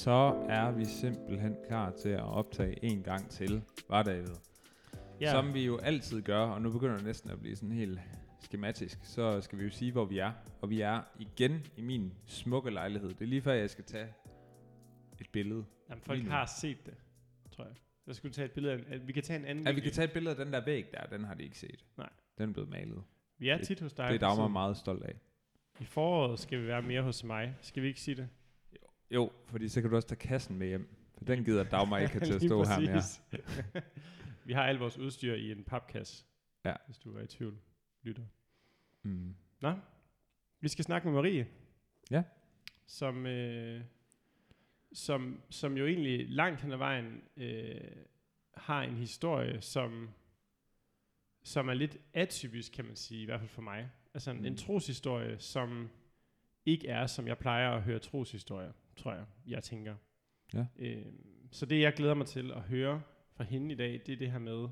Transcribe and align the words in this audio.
så 0.00 0.46
er 0.48 0.70
vi 0.70 0.84
simpelthen 0.84 1.56
klar 1.66 1.90
til 1.90 2.08
at 2.08 2.22
optage 2.22 2.84
en 2.84 3.02
gang 3.02 3.30
til, 3.30 3.62
var 3.88 4.02
David? 4.02 4.34
Ja. 5.20 5.30
Som 5.30 5.54
vi 5.54 5.66
jo 5.66 5.78
altid 5.78 6.22
gør, 6.22 6.40
og 6.40 6.62
nu 6.62 6.72
begynder 6.72 6.96
det 6.96 7.04
næsten 7.04 7.30
at 7.30 7.40
blive 7.40 7.56
sådan 7.56 7.72
helt 7.72 8.00
skematisk, 8.40 8.98
så 9.02 9.40
skal 9.40 9.58
vi 9.58 9.64
jo 9.64 9.70
sige, 9.70 9.92
hvor 9.92 10.04
vi 10.04 10.18
er. 10.18 10.32
Og 10.60 10.70
vi 10.70 10.80
er 10.80 11.02
igen 11.18 11.66
i 11.76 11.80
min 11.80 12.12
smukke 12.26 12.70
lejlighed. 12.70 13.08
Det 13.08 13.20
er 13.20 13.26
lige 13.26 13.42
før, 13.42 13.52
jeg 13.52 13.70
skal 13.70 13.84
tage 13.84 14.08
et 15.20 15.28
billede. 15.32 15.64
Jamen, 15.90 16.02
folk 16.02 16.22
har 16.22 16.46
set 16.60 16.86
det, 16.86 16.94
tror 17.50 17.64
jeg. 17.64 17.74
Så 18.06 18.14
skulle 18.14 18.32
tage 18.32 18.46
et 18.46 18.52
billede 18.52 18.74
af, 18.74 18.78
at 18.94 19.08
vi 19.08 19.12
kan 19.12 19.22
tage 19.22 19.38
en 19.38 19.44
anden 19.44 19.66
Ja, 19.66 19.72
vi 19.72 19.80
kan 19.80 19.92
tage 19.92 20.04
et 20.04 20.12
billede 20.12 20.36
af 20.36 20.44
den 20.44 20.52
der 20.52 20.64
væg 20.64 20.86
der, 20.92 21.06
den 21.16 21.24
har 21.24 21.34
de 21.34 21.42
ikke 21.42 21.58
set. 21.58 21.84
Nej. 21.98 22.08
Den 22.38 22.48
er 22.48 22.52
blevet 22.52 22.70
malet. 22.70 23.02
Vi 23.38 23.48
er 23.48 23.56
det- 23.56 23.66
tit 23.66 23.80
hos 23.80 23.92
dig. 23.92 24.08
Det 24.08 24.14
er 24.14 24.18
Dagmar 24.28 24.48
meget 24.48 24.76
stolt 24.76 25.04
af. 25.04 25.14
I 25.80 25.84
foråret 25.84 26.38
skal 26.38 26.62
vi 26.62 26.66
være 26.66 26.82
mere 26.82 27.02
hos 27.02 27.24
mig. 27.24 27.54
Skal 27.60 27.82
vi 27.82 27.88
ikke 27.88 28.00
sige 28.00 28.14
det? 28.14 28.28
Jo, 29.10 29.32
fordi 29.46 29.68
så 29.68 29.80
kan 29.80 29.90
du 29.90 29.96
også 29.96 30.08
tage 30.08 30.18
kassen 30.18 30.58
med 30.58 30.66
hjem. 30.66 30.96
For 31.18 31.24
den 31.24 31.44
gider 31.44 31.64
Dagmar 31.64 31.98
ikke 31.98 32.12
have 32.18 32.26
til 32.26 32.34
at 32.34 32.42
stå 32.42 32.64
her 32.64 32.80
mere. 32.80 33.82
vi 34.46 34.52
har 34.52 34.64
al 34.64 34.76
vores 34.76 34.98
udstyr 34.98 35.34
i 35.34 35.52
en 35.52 35.64
papkasse. 35.64 36.24
Ja. 36.64 36.74
Hvis 36.86 36.98
du 36.98 37.16
er 37.16 37.22
i 37.22 37.26
tvivl, 37.26 37.58
lytter. 38.02 38.24
Mm. 39.02 39.34
Nå, 39.60 39.72
vi 40.60 40.68
skal 40.68 40.84
snakke 40.84 41.08
med 41.08 41.14
Marie. 41.14 41.46
Ja. 42.10 42.22
Som, 42.86 43.26
øh, 43.26 43.80
som, 44.92 45.42
som 45.50 45.76
jo 45.76 45.86
egentlig 45.86 46.28
langt 46.28 46.60
hen 46.60 46.72
ad 46.72 46.76
vejen 46.76 47.22
øh, 47.36 47.80
har 48.54 48.82
en 48.82 48.96
historie, 48.96 49.60
som, 49.60 50.10
som 51.42 51.68
er 51.68 51.74
lidt 51.74 51.96
atypisk, 52.14 52.72
kan 52.72 52.84
man 52.84 52.96
sige, 52.96 53.22
i 53.22 53.24
hvert 53.24 53.40
fald 53.40 53.50
for 53.50 53.62
mig. 53.62 53.90
Altså 54.14 54.30
en, 54.30 54.38
mm. 54.38 54.44
en 54.44 54.56
troshistorie, 54.56 55.38
som 55.38 55.90
ikke 56.66 56.88
er, 56.88 57.06
som 57.06 57.26
jeg 57.26 57.38
plejer 57.38 57.70
at 57.70 57.82
høre 57.82 57.98
troshistorier, 57.98 58.72
tror 59.00 59.12
jeg, 59.12 59.24
jeg 59.46 59.62
tænker. 59.62 59.96
Ja. 60.54 60.66
Øh, 60.78 61.06
så 61.50 61.66
det, 61.66 61.80
jeg 61.80 61.92
glæder 61.92 62.14
mig 62.14 62.26
til 62.26 62.52
at 62.52 62.62
høre 62.62 63.02
fra 63.32 63.44
hende 63.44 63.72
i 63.72 63.76
dag, 63.76 64.02
det 64.06 64.12
er 64.12 64.16
det 64.16 64.32
her 64.32 64.38
med, 64.38 64.68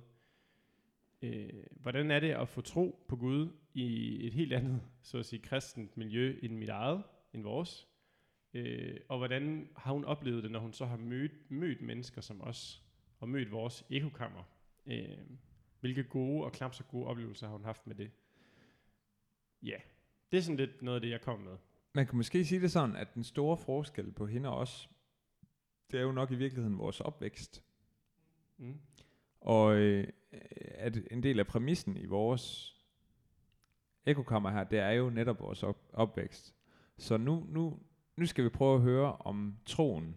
øh, 1.23 1.65
hvordan 1.71 2.11
er 2.11 2.21
det 2.21 2.31
at 2.31 2.49
få 2.49 2.61
tro 2.61 3.05
på 3.09 3.17
Gud 3.17 3.49
i 3.75 4.27
et 4.27 4.33
helt 4.33 4.53
andet, 4.53 4.83
så 5.03 5.19
at 5.19 5.27
sige, 5.27 5.43
kristent 5.43 5.97
miljø 5.97 6.39
end 6.43 6.57
mit 6.57 6.69
eget, 6.69 7.03
end 7.33 7.43
vores? 7.43 7.89
Øh, 8.55 9.01
og 9.09 9.19
hvordan 9.19 9.69
har 9.77 9.93
hun 9.93 10.05
oplevet 10.05 10.43
det, 10.43 10.51
når 10.51 10.61
hun 10.61 10.73
så 10.73 10.87
har 10.87 10.97
mødt, 10.97 11.51
mødt 11.51 11.81
mennesker 11.81 12.21
som 12.21 12.41
os, 12.43 12.83
og 13.21 13.29
mødt 13.29 13.53
vores 13.53 13.85
ekokammer? 13.91 14.43
Øh, 14.87 15.19
hvilke 15.81 16.05
gode 16.05 16.45
og 16.45 16.53
knap 16.53 16.75
så 16.75 16.85
gode 16.85 17.07
oplevelser 17.07 17.47
har 17.47 17.57
hun 17.57 17.65
haft 17.65 17.87
med 17.87 17.95
det? 17.95 18.11
Ja, 19.63 19.77
det 20.33 20.39
er 20.39 20.43
sådan 20.43 20.57
lidt 20.57 20.83
noget 20.83 20.97
af 20.97 21.01
det, 21.01 21.11
jeg 21.11 21.21
kom 21.21 21.41
med. 21.41 21.57
Man 21.99 22.07
kan 22.07 22.17
måske 22.17 22.45
sige 22.45 22.61
det 22.61 22.73
sådan, 22.73 22.97
at 22.97 23.15
den 23.15 23.25
store 23.25 23.57
forskel 23.57 24.13
på 24.13 24.27
hende 24.27 24.49
og 24.49 24.57
os, 24.57 24.91
det 25.91 25.99
er 25.99 26.03
jo 26.03 26.13
nok 26.13 26.31
i 26.31 26.35
virkeligheden 26.35 26.79
vores 26.79 27.01
opvækst. 27.01 27.65
Mm. 28.59 28.81
Og 29.41 29.77
øh, 29.77 30.09
at 30.75 30.99
en 31.11 31.23
del 31.23 31.39
af 31.39 31.47
præmissen 31.47 31.97
i 31.97 32.07
vores 32.07 32.75
ekokammer 34.07 34.51
her, 34.51 34.65
det 34.65 34.79
er 34.79 34.91
jo 34.91 35.11
netop 35.11 35.41
vores 35.41 35.63
op- 35.63 35.91
opvækst. 35.93 36.55
Så 36.97 37.17
nu, 37.17 37.47
nu, 37.49 37.79
nu 38.17 38.27
skal 38.27 38.45
vi 38.45 38.49
prøve 38.49 38.75
at 38.75 38.83
høre 38.83 39.17
om 39.17 39.59
troen, 39.67 40.17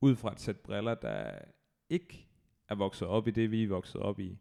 ud 0.00 0.16
fra 0.16 0.32
et 0.32 0.40
sæt 0.40 0.60
briller, 0.60 0.94
der 0.94 1.38
ikke 1.88 2.28
er 2.68 2.74
vokset 2.74 3.08
op 3.08 3.28
i 3.28 3.30
det, 3.30 3.50
vi 3.50 3.62
er 3.62 3.68
vokset 3.68 4.00
op 4.00 4.20
i. 4.20 4.38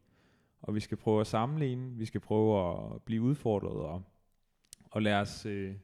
Og 0.61 0.75
vi 0.75 0.79
skal 0.79 0.97
prøve 0.97 1.21
at 1.21 1.27
sammenligne, 1.27 1.97
vi 1.97 2.05
skal 2.05 2.21
prøve 2.21 2.73
at 2.73 3.01
blive 3.01 3.21
udfordret, 3.21 3.85
og, 3.85 4.03
og 4.91 5.01
lade 5.01 5.21
os, 5.21 5.45
øh, 5.45 5.75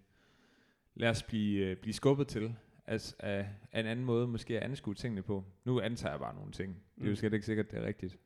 lade 1.00 1.10
os 1.12 1.24
blive, 1.24 1.66
øh, 1.66 1.78
blive 1.78 1.94
skubbet 1.94 2.28
til, 2.28 2.56
altså 2.86 3.16
af, 3.20 3.50
af 3.72 3.80
en 3.80 3.86
anden 3.86 4.06
måde 4.06 4.28
måske 4.28 4.58
at 4.58 4.64
anskue 4.64 4.94
tingene 4.96 5.22
på. 5.24 5.46
Nu 5.66 5.80
antager 5.80 6.12
jeg 6.14 6.20
bare 6.20 6.36
nogle 6.36 6.52
ting. 6.52 6.76
Det 6.96 7.02
er 7.02 7.06
jo 7.06 7.12
Mm. 7.12 7.16
slet 7.16 7.34
ikke 7.34 7.46
sikkert, 7.46 7.72
det 7.72 7.80
er 7.80 7.86
rigtigt. 7.86 8.18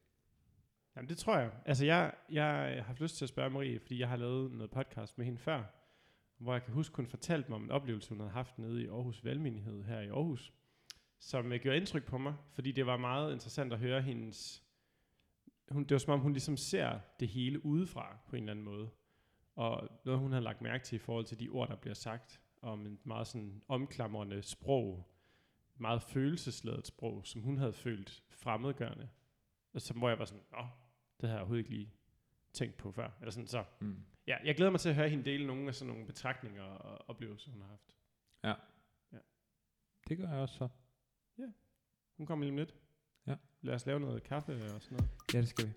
Jamen 0.96 1.10
det 1.10 1.18
tror 1.18 1.38
jeg. 1.38 1.52
Altså 1.66 1.86
jeg, 1.86 2.14
jeg 2.32 2.46
har 2.46 2.82
haft 2.82 3.00
lyst 3.02 3.18
til 3.18 3.26
at 3.26 3.30
spørge 3.30 3.50
Marie, 3.50 3.80
fordi 3.80 4.00
jeg 4.00 4.10
har 4.10 4.16
lavet 4.16 4.52
noget 4.52 4.72
podcast 4.72 5.18
med 5.18 5.26
hende 5.26 5.40
før, 5.40 5.64
hvor 6.38 6.54
jeg 6.54 6.64
kan 6.64 6.74
huske, 6.74 6.96
hun 6.96 7.08
fortalte 7.08 7.50
mig 7.50 7.56
om 7.56 7.64
en 7.64 7.72
oplevelse, 7.72 8.10
hun 8.10 8.20
havde 8.20 8.32
haft 8.32 8.58
nede 8.60 8.82
i 8.84 8.88
Aarhus 8.88 9.24
Valgmenighed 9.24 9.84
her 9.84 10.00
i 10.00 10.08
Aarhus, 10.08 10.54
som 11.20 11.52
øh, 11.52 11.60
gjorde 11.60 11.78
indtryk 11.78 12.06
på 12.06 12.18
mig, 12.18 12.34
fordi 12.54 12.72
det 12.72 12.86
var 12.86 12.98
meget 12.98 13.34
interessant 13.34 13.74
at 13.74 13.80
høre 13.80 14.02
hendes... 14.02 14.64
Hun, 15.72 15.84
det 15.84 15.92
var 15.92 15.98
som 16.00 16.14
om, 16.14 16.20
hun 16.20 16.32
ligesom 16.34 16.58
ser 16.58 17.00
det 17.20 17.28
hele 17.28 17.66
udefra 17.66 18.18
på 18.30 18.36
en 18.36 18.44
eller 18.44 18.52
anden 18.52 18.66
måde. 18.66 18.90
Og 19.56 19.90
noget, 20.06 20.20
hun 20.20 20.32
havde 20.32 20.44
lagt 20.44 20.62
mærke 20.62 20.84
til 20.84 20.96
i 20.96 21.00
forhold 21.00 21.26
til 21.26 21.40
de 21.40 21.50
ord, 21.50 21.68
der 21.70 21.76
bliver 21.76 21.94
sagt, 21.94 22.41
om 22.62 22.86
et 22.86 23.06
meget 23.06 23.28
sådan 23.28 23.64
omklamrende 23.68 24.42
sprog, 24.44 25.08
meget 25.76 26.04
følelsesladet 26.04 26.88
sprog, 26.88 27.28
som 27.28 27.42
hun 27.42 27.58
havde 27.58 27.74
følt 27.74 28.24
fremmedgørende. 28.30 29.10
Og 29.74 29.82
så 29.82 29.94
hvor 29.94 30.10
jeg 30.10 30.20
var 30.20 30.26
sådan, 30.26 30.44
åh, 30.60 30.66
det 31.22 31.30
har 31.30 31.36
jeg 31.36 31.40
overhovedet 31.42 31.60
ikke 31.60 31.70
lige 31.70 31.94
tænkt 32.54 32.78
på 32.78 32.92
før. 32.92 33.10
Eller 33.20 33.32
sådan, 33.32 33.48
så 33.48 33.64
Mm. 33.80 34.04
ja, 34.28 34.38
jeg 34.44 34.56
glæder 34.56 34.72
mig 34.72 34.80
til 34.80 34.90
at 34.90 34.96
høre 34.96 35.10
hende 35.10 35.26
dele 35.26 35.48
nogle 35.48 35.68
af 35.68 35.76
sådan 35.76 35.94
nogle 35.94 36.08
betragtninger 36.08 36.64
og 36.64 37.10
oplevelser, 37.10 37.52
hun 37.52 37.62
har 37.62 37.68
haft. 37.70 37.96
Det 40.08 40.18
gør 40.18 40.28
jeg 40.30 40.38
også 40.40 40.56
så. 40.56 40.68
Hun 42.18 42.26
kommer 42.26 42.46
lige 42.46 42.52
om 42.52 42.58
lidt. 42.58 42.76
Ja. 43.28 43.36
Lad 43.62 43.74
os 43.76 43.86
lave 43.86 44.00
noget 44.00 44.24
kaffe 44.24 44.54
og 44.54 44.82
sådan 44.82 44.98
noget. 44.98 45.12
Ja, 45.34 45.42
det 45.42 45.48
skal 45.50 45.68
vi. 45.68 45.72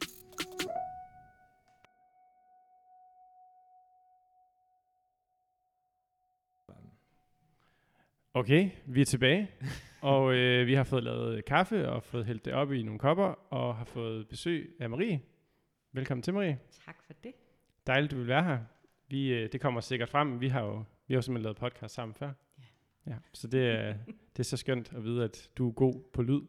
Okay, 8.36 8.70
vi 8.86 9.00
er 9.00 9.04
tilbage. 9.04 9.50
og 10.00 10.34
øh, 10.34 10.66
vi 10.66 10.74
har 10.74 10.84
fået 10.84 11.02
lavet 11.02 11.44
kaffe 11.44 11.88
og 11.88 12.02
fået 12.02 12.26
hældt 12.26 12.44
det 12.44 12.52
op 12.52 12.72
i 12.72 12.82
nogle 12.82 12.98
kopper 12.98 13.24
og 13.50 13.76
har 13.76 13.84
fået 13.84 14.28
besøg 14.28 14.76
af 14.80 14.90
Marie. 14.90 15.20
Velkommen 15.92 16.22
til, 16.22 16.34
Marie. 16.34 16.58
Tak 16.86 16.96
for 17.06 17.12
det. 17.24 17.32
Dejligt, 17.86 18.10
du 18.10 18.16
vil 18.16 18.26
være 18.26 18.44
her. 18.44 18.58
Vi, 19.08 19.32
øh, 19.32 19.52
det 19.52 19.60
kommer 19.60 19.80
sikkert 19.80 20.08
frem. 20.08 20.40
Vi 20.40 20.48
har 20.48 20.60
jo 20.60 20.84
vi 21.06 21.14
har 21.14 21.18
jo 21.18 21.22
simpelthen 21.22 21.42
lavet 21.42 21.56
podcast 21.56 21.94
sammen 21.94 22.14
før. 22.14 22.32
Ja. 22.58 22.64
ja 23.12 23.16
så 23.32 23.48
det 23.48 23.70
er, 23.70 23.94
det 24.06 24.38
er 24.38 24.44
så 24.44 24.56
skønt 24.56 24.92
at 24.92 25.04
vide, 25.04 25.24
at 25.24 25.50
du 25.58 25.68
er 25.68 25.72
god 25.72 26.02
på 26.12 26.22
lyd. 26.22 26.40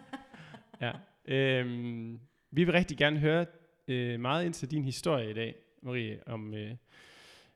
ja. 0.80 0.92
Øhm, 1.24 2.20
vi 2.50 2.64
vil 2.64 2.72
rigtig 2.72 2.98
gerne 2.98 3.18
høre 3.18 3.46
øh, 3.88 4.20
meget 4.20 4.44
ind 4.44 4.54
til 4.54 4.70
din 4.70 4.84
historie 4.84 5.30
i 5.30 5.34
dag, 5.34 5.54
Marie, 5.82 6.20
om, 6.26 6.54
øh, 6.54 6.76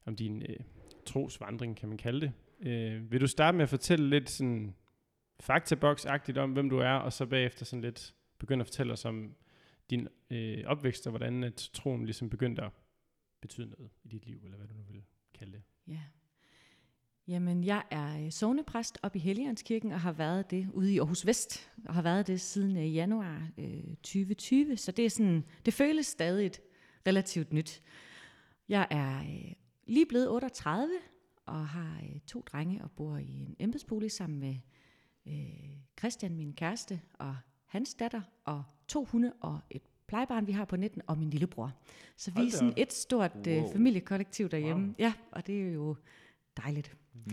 om 0.04 0.16
din 0.16 0.42
øh, 0.42 0.56
trosvandring, 1.06 1.76
kan 1.76 1.88
man 1.88 1.98
kalde 1.98 2.20
det. 2.20 2.32
Øh, 2.60 3.12
vil 3.12 3.20
du 3.20 3.26
starte 3.26 3.56
med 3.56 3.62
at 3.62 3.68
fortælle 3.68 4.10
lidt 4.10 4.30
sådan 4.30 4.74
faktaboks-agtigt 5.42 6.38
om, 6.38 6.52
hvem 6.52 6.70
du 6.70 6.78
er, 6.78 6.92
og 6.92 7.12
så 7.12 7.26
bagefter 7.26 7.64
sådan 7.64 7.82
lidt 7.82 8.14
begynde 8.38 8.60
at 8.62 8.66
fortælle 8.66 8.92
os 8.92 9.04
om 9.04 9.34
din 9.90 10.08
øh, 10.30 10.64
opvækst, 10.66 11.06
og 11.06 11.10
hvordan 11.10 11.44
at 11.44 11.70
troen 11.72 12.04
ligesom 12.04 12.30
begyndte 12.30 12.62
at 12.62 12.70
betyde 13.40 13.70
noget 13.70 13.90
i 14.04 14.08
dit 14.08 14.26
liv, 14.26 14.40
eller 14.44 14.56
hvad 14.56 14.68
du 14.68 14.74
nu 14.74 14.82
vil 14.82 15.02
kalde 15.34 15.52
det. 15.52 15.62
Ja. 15.86 16.00
Jamen, 17.28 17.64
jeg 17.64 17.82
er 17.90 18.24
øh, 18.24 18.30
sognepræst 18.30 18.98
op 19.02 19.16
i 19.16 19.18
Helligåndskirken 19.18 19.92
og 19.92 20.00
har 20.00 20.12
været 20.12 20.50
det 20.50 20.68
ude 20.72 20.94
i 20.94 20.98
Aarhus 20.98 21.26
Vest, 21.26 21.70
og 21.84 21.94
har 21.94 22.02
været 22.02 22.26
det 22.26 22.40
siden 22.40 22.76
øh, 22.76 22.94
januar 22.94 23.48
øh, 23.58 23.96
2020, 23.96 24.76
så 24.76 24.92
det 24.92 25.04
er 25.04 25.10
sådan, 25.10 25.44
det 25.66 25.74
føles 25.74 26.06
stadig 26.06 26.50
relativt 27.06 27.52
nyt. 27.52 27.82
Jeg 28.68 28.86
er 28.90 29.18
øh, 29.18 29.52
lige 29.86 30.06
blevet 30.06 30.30
38 30.30 30.88
og 31.46 31.68
har 31.68 32.00
øh, 32.02 32.20
to 32.26 32.40
drenge 32.52 32.84
og 32.84 32.90
bor 32.90 33.16
i 33.16 33.30
en 33.32 33.56
embedsbolig 33.58 34.12
sammen 34.12 34.40
med 34.40 34.56
øh, 35.26 35.70
Christian, 35.98 36.36
min 36.36 36.52
kæreste, 36.52 37.00
og 37.18 37.36
hans 37.66 37.94
datter, 37.94 38.20
og 38.44 38.62
to 38.88 39.04
hunde 39.04 39.32
og 39.40 39.58
et 39.70 39.82
plejebarn, 40.06 40.46
vi 40.46 40.52
har 40.52 40.64
på 40.64 40.76
19, 40.76 41.02
og 41.06 41.18
min 41.18 41.30
lillebror. 41.30 41.72
Så 42.16 42.30
vi 42.30 42.40
er 42.40 42.44
da 42.44 42.50
sådan 42.50 42.74
et 42.76 42.92
stort 42.92 43.46
øh, 43.48 43.62
Wow. 43.62 43.72
familiekollektiv 43.72 44.48
derhjemme. 44.48 44.86
Wow. 44.86 44.94
Ja, 44.98 45.12
og 45.32 45.46
det 45.46 45.62
er 45.68 45.72
jo 45.72 45.96
dejligt. 46.56 46.96
Mm. 47.14 47.32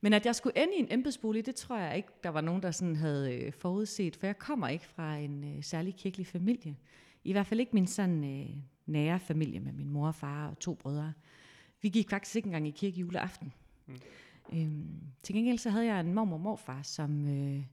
Men 0.00 0.12
at 0.12 0.26
jeg 0.26 0.34
skulle 0.34 0.62
ende 0.62 0.74
i 0.76 0.80
en 0.80 0.86
embedsbolig, 0.90 1.46
det 1.46 1.54
tror 1.54 1.76
jeg 1.78 1.96
ikke, 1.96 2.08
der 2.22 2.28
var 2.28 2.40
nogen, 2.40 2.62
der 2.62 2.70
sådan 2.70 2.96
havde 2.96 3.34
øh, 3.34 3.52
forudset, 3.52 4.16
for 4.16 4.26
jeg 4.26 4.38
kommer 4.38 4.68
ikke 4.68 4.86
fra 4.86 5.16
en 5.16 5.56
øh, 5.56 5.62
særlig 5.64 5.94
kirkelig 5.94 6.26
familie. 6.26 6.76
I 7.24 7.32
hvert 7.32 7.46
fald 7.46 7.60
ikke 7.60 7.72
min 7.74 7.86
sådan 7.86 8.24
øh, 8.40 8.56
nære 8.86 9.20
familie 9.20 9.60
med 9.60 9.72
min 9.72 9.88
mor 9.90 10.06
og 10.06 10.14
far 10.14 10.48
og 10.48 10.58
to 10.58 10.74
brødre. 10.74 11.12
Vi 11.82 11.88
gik 11.88 12.10
faktisk 12.10 12.36
ikke 12.36 12.46
engang 12.46 12.68
i 12.68 12.70
kirke 12.70 13.00
juleaften. 13.00 13.52
Mm. 13.86 13.94
Øhm, 14.52 15.00
til 15.22 15.34
gengæld 15.34 15.58
så 15.58 15.70
havde 15.70 15.86
jeg 15.86 16.00
en 16.00 16.14
mormor 16.14 16.36
og 16.36 16.40
morfar, 16.40 16.82
som, 16.82 17.28
øh, 17.28 17.64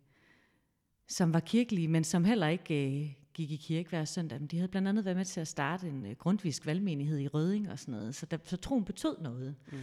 som 1.07 1.33
var 1.33 1.39
kirkelige, 1.39 1.87
men 1.87 2.03
som 2.03 2.25
heller 2.25 2.47
ikke 2.47 3.01
øh, 3.01 3.13
gik 3.33 3.51
i 3.51 3.55
kirke 3.55 3.89
hver 3.89 4.05
søndag. 4.05 4.39
Men 4.39 4.47
de 4.47 4.57
havde 4.57 4.67
blandt 4.67 4.87
andet 4.87 5.05
været 5.05 5.17
med 5.17 5.25
til 5.25 5.41
at 5.41 5.47
starte 5.47 5.89
en 5.89 6.05
øh, 6.05 6.15
grundvisk 6.15 6.65
valgmenighed 6.65 7.19
i 7.19 7.27
Røding 7.27 7.71
og 7.71 7.79
sådan 7.79 7.91
noget. 7.91 8.15
Så, 8.15 8.25
der, 8.25 8.37
så 8.43 8.57
troen 8.57 8.85
betød 8.85 9.17
noget. 9.21 9.55
Mm. 9.71 9.77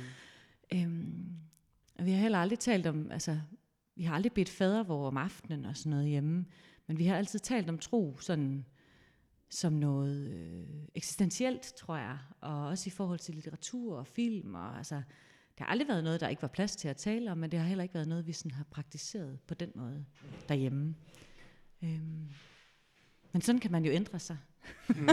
Øhm, 0.74 1.26
og 1.98 2.06
vi 2.06 2.10
har 2.10 2.18
heller 2.18 2.38
aldrig 2.38 2.58
talt 2.58 2.86
om, 2.86 3.10
altså, 3.10 3.40
vi 3.96 4.04
har 4.04 4.14
aldrig 4.14 4.32
bedt 4.32 4.48
fadervor 4.48 5.06
om 5.06 5.16
aftenen 5.16 5.64
og 5.64 5.76
sådan 5.76 5.90
noget 5.90 6.08
hjemme, 6.08 6.44
men 6.86 6.98
vi 6.98 7.04
har 7.04 7.16
altid 7.16 7.38
talt 7.38 7.68
om 7.68 7.78
tro 7.78 8.16
sådan, 8.20 8.64
som 9.50 9.73
noget 9.73 10.31
øh, 10.31 10.88
eksistentielt, 10.94 11.62
tror 11.62 11.96
jeg, 11.96 12.19
og 12.41 12.67
også 12.67 12.88
i 12.88 12.91
forhold 12.91 13.19
til 13.19 13.35
litteratur 13.35 13.99
og 13.99 14.06
film, 14.06 14.55
og 14.55 14.76
altså, 14.76 14.94
det 15.58 15.61
har 15.61 15.67
aldrig 15.67 15.88
været 15.88 16.05
noget, 16.05 16.20
der 16.20 16.29
ikke 16.29 16.43
var 16.43 16.49
plads 16.49 16.76
til 16.76 16.88
at 16.88 16.96
tale 16.96 17.31
om, 17.31 17.38
men 17.38 17.50
det 17.50 17.58
har 17.58 17.67
heller 17.67 17.82
ikke 17.82 17.94
været 17.94 18.08
noget, 18.08 18.26
vi 18.26 18.32
sådan 18.32 18.50
har 18.50 18.64
praktiseret 18.64 19.41
på 19.46 19.55
den 19.55 19.73
måde 19.75 20.05
derhjemme. 20.49 20.94
Øhm, 21.82 22.31
men 23.32 23.43
sådan 23.43 23.61
kan 23.61 23.73
man 23.73 23.85
jo 23.85 23.93
ændre 23.93 24.19
sig. 24.19 24.38
Mm. 24.88 25.08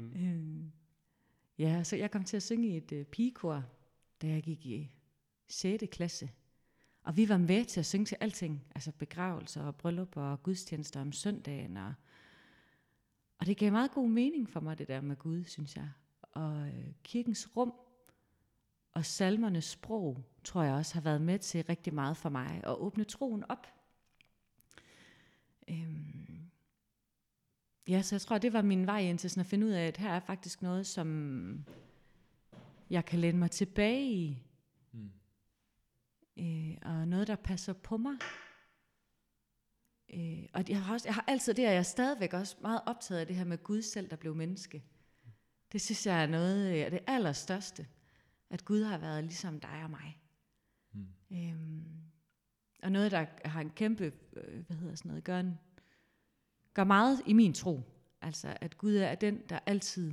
øhm, 0.20 0.72
ja, 1.58 1.84
så 1.84 1.96
jeg 1.96 2.10
kom 2.10 2.24
til 2.24 2.36
at 2.36 2.42
synge 2.42 2.68
i 2.68 2.76
et 2.76 2.92
øh, 2.92 3.04
pigekor, 3.04 3.64
da 4.22 4.26
jeg 4.26 4.42
gik 4.42 4.66
i 4.66 4.90
6. 5.48 5.84
klasse. 5.92 6.30
Og 7.06 7.16
vi 7.16 7.28
var 7.28 7.36
med 7.36 7.64
til 7.64 7.80
at 7.80 7.86
synge 7.86 8.06
til 8.06 8.16
alting, 8.20 8.64
altså 8.74 8.92
begravelser 8.92 9.62
og 9.62 9.76
bryllupper 9.76 10.22
og 10.22 10.42
gudstjenester 10.42 11.00
om 11.00 11.12
søndagen. 11.12 11.76
Og, 11.76 11.94
og 13.38 13.46
det 13.46 13.56
gav 13.56 13.72
meget 13.72 13.90
god 13.90 14.08
mening 14.08 14.50
for 14.50 14.60
mig, 14.60 14.78
det 14.78 14.88
der 14.88 15.00
med 15.00 15.16
Gud, 15.16 15.44
synes 15.44 15.76
jeg. 15.76 15.90
Og 16.22 16.66
øh, 16.66 16.84
kirkens 17.02 17.56
rum 17.56 17.74
og 18.92 19.04
salmernes 19.04 19.64
sprog, 19.64 20.24
tror 20.44 20.62
jeg 20.62 20.74
også 20.74 20.94
har 20.94 21.00
været 21.00 21.20
med 21.20 21.38
til 21.38 21.64
rigtig 21.64 21.94
meget 21.94 22.16
for 22.16 22.28
mig 22.28 22.60
at 22.64 22.76
åbne 22.78 23.04
troen 23.04 23.44
op. 23.48 23.66
Øhm, 25.68 26.50
ja, 27.88 28.02
så 28.02 28.14
jeg 28.14 28.20
tror, 28.20 28.38
det 28.38 28.52
var 28.52 28.62
min 28.62 28.86
vej 28.86 29.00
ind 29.00 29.18
til 29.18 29.30
sådan 29.30 29.40
at 29.40 29.46
finde 29.46 29.66
ud 29.66 29.72
af, 29.72 29.86
at 29.86 29.96
her 29.96 30.10
er 30.10 30.20
faktisk 30.20 30.62
noget, 30.62 30.86
som 30.86 31.64
jeg 32.90 33.04
kan 33.04 33.18
læne 33.18 33.38
mig 33.38 33.50
tilbage 33.50 34.12
i, 34.12 34.45
øh, 36.38 36.76
og 36.82 37.08
noget, 37.08 37.26
der 37.26 37.36
passer 37.36 37.72
på 37.72 37.96
mig. 37.96 38.18
Øh, 40.14 40.46
og 40.52 40.64
jeg 40.68 40.82
har, 40.82 40.94
også, 40.94 41.08
jeg 41.08 41.14
har 41.14 41.24
altid, 41.26 41.54
det 41.54 41.66
er 41.66 41.72
jeg 41.72 41.86
stadigvæk 41.86 42.32
også 42.32 42.56
meget 42.60 42.80
optaget 42.86 43.20
af 43.20 43.26
det 43.26 43.36
her 43.36 43.44
med 43.44 43.58
Gud 43.58 43.82
selv, 43.82 44.10
der 44.10 44.16
blev 44.16 44.34
menneske. 44.34 44.84
Det 45.72 45.80
synes 45.80 46.06
jeg 46.06 46.22
er 46.22 46.26
noget 46.26 46.66
af 46.66 46.90
det 46.90 47.00
allerstørste, 47.06 47.86
at 48.50 48.64
Gud 48.64 48.82
har 48.82 48.98
været 48.98 49.24
ligesom 49.24 49.60
dig 49.60 49.82
og 49.84 49.90
mig. 49.90 50.20
Mm. 50.92 51.06
Øhm, 51.32 51.84
og 52.82 52.92
noget, 52.92 53.10
der 53.10 53.26
har 53.44 53.60
en 53.60 53.70
kæmpe, 53.70 54.12
øh, 54.36 54.66
hvad 54.66 54.76
hedder 54.76 54.94
sådan 54.94 55.08
noget, 55.08 55.24
gør, 55.24 55.40
en, 55.40 55.58
gør 56.74 56.84
meget 56.84 57.22
i 57.26 57.32
min 57.32 57.54
tro. 57.54 57.80
Altså, 58.20 58.56
at 58.60 58.78
Gud 58.78 58.96
er 58.96 59.14
den, 59.14 59.42
der 59.48 59.58
altid 59.66 60.12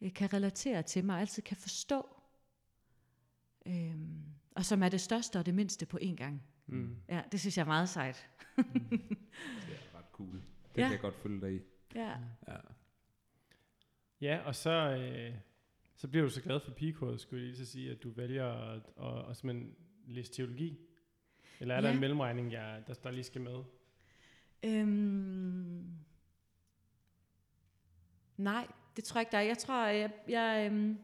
øh, 0.00 0.12
kan 0.12 0.32
relatere 0.32 0.82
til 0.82 1.04
mig, 1.04 1.20
altid 1.20 1.42
kan 1.42 1.56
forstå. 1.56 2.06
Øhm, 3.66 4.27
og 4.58 4.64
som 4.64 4.82
er 4.82 4.88
det 4.88 5.00
største 5.00 5.38
og 5.38 5.46
det 5.46 5.54
mindste 5.54 5.86
på 5.86 5.98
én 6.02 6.14
gang. 6.14 6.42
Mm. 6.66 6.96
Ja, 7.08 7.22
det 7.32 7.40
synes 7.40 7.56
jeg 7.56 7.62
er 7.62 7.66
meget 7.66 7.88
sejt. 7.88 8.28
Det 8.56 8.64
er 9.74 9.98
ret 9.98 10.04
cool. 10.12 10.32
Det 10.34 10.42
Ja. 10.76 10.82
kan 10.82 10.92
jeg 10.92 11.00
godt 11.00 11.14
følge 11.14 11.40
dig 11.40 11.54
i. 11.54 11.60
Ja. 11.94 12.14
Ja. 12.48 12.56
Ja, 14.20 14.38
og 14.44 14.54
så, 14.54 14.70
øh, 14.70 15.34
så 15.96 16.08
bliver 16.08 16.24
du 16.24 16.30
så 16.30 16.40
glad 16.42 16.60
for 16.60 16.70
pigekoret, 16.70 17.20
skulle 17.20 17.40
jeg 17.42 17.48
lige 17.52 17.66
så 17.66 17.72
sige, 17.72 17.90
at 17.90 18.02
du 18.02 18.10
vælger 18.10 18.46
at, 18.46 18.82
at, 19.02 19.30
at 19.30 19.36
simpelthen 19.36 19.74
læse 20.06 20.32
teologi. 20.32 20.78
Eller 21.60 21.74
er 21.74 21.80
der 21.80 21.88
Ja. 21.88 21.94
en 21.94 22.00
mellemregning, 22.00 22.52
jeg, 22.52 22.82
der, 22.86 22.94
der 22.94 23.10
lige 23.10 23.24
skal 23.24 23.40
med? 23.40 23.62
Øhm, 24.64 25.94
nej, 28.36 28.66
det 28.96 29.04
tror 29.04 29.18
jeg 29.18 29.22
ikke, 29.22 29.32
der 29.32 29.38
er. 29.38 29.42
Jeg 29.42 29.58
tror, 29.58 29.86
jeg, 29.86 30.10
jeg, 30.28 30.68
øhm, 30.72 30.98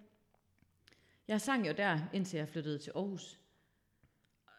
jeg 1.29 1.41
sang 1.41 1.69
jo 1.69 1.73
der, 1.77 1.99
indtil 2.13 2.37
jeg 2.37 2.49
flyttede 2.49 2.79
til 2.79 2.93
Aarhus. 2.95 3.41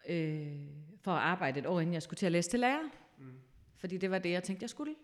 Øh, 0.07 0.57
for 1.01 1.11
at 1.11 1.21
arbejde 1.21 1.59
et 1.59 1.65
år, 1.65 1.79
inden 1.79 1.93
jeg 1.93 2.03
skulle 2.03 2.17
til 2.17 2.25
at 2.25 2.31
læse 2.31 2.49
til 2.49 2.59
lærer. 2.59 2.89
Mm. 3.17 3.39
Fordi 3.77 3.97
det 3.97 4.11
var 4.11 4.19
det, 4.19 4.31
jeg 4.31 4.43
tænkte, 4.43 4.63
jeg 4.63 4.69
skulle. 4.69 4.95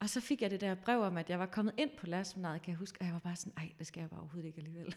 Og 0.00 0.08
så 0.08 0.20
fik 0.20 0.42
jeg 0.42 0.50
det 0.50 0.60
der 0.60 0.74
brev 0.74 1.00
om, 1.00 1.16
at 1.16 1.30
jeg 1.30 1.38
var 1.38 1.46
kommet 1.46 1.74
ind 1.76 1.90
på 1.98 2.06
lærerseminaret, 2.06 2.62
kan 2.62 2.70
jeg 2.70 2.78
huske. 2.78 3.00
Og 3.00 3.06
jeg 3.06 3.12
var 3.12 3.20
bare 3.20 3.36
sådan, 3.36 3.52
ej, 3.56 3.72
det 3.78 3.86
skal 3.86 4.00
jeg 4.00 4.10
bare 4.10 4.20
overhovedet 4.20 4.46
ikke 4.46 4.58
alligevel. 4.58 4.94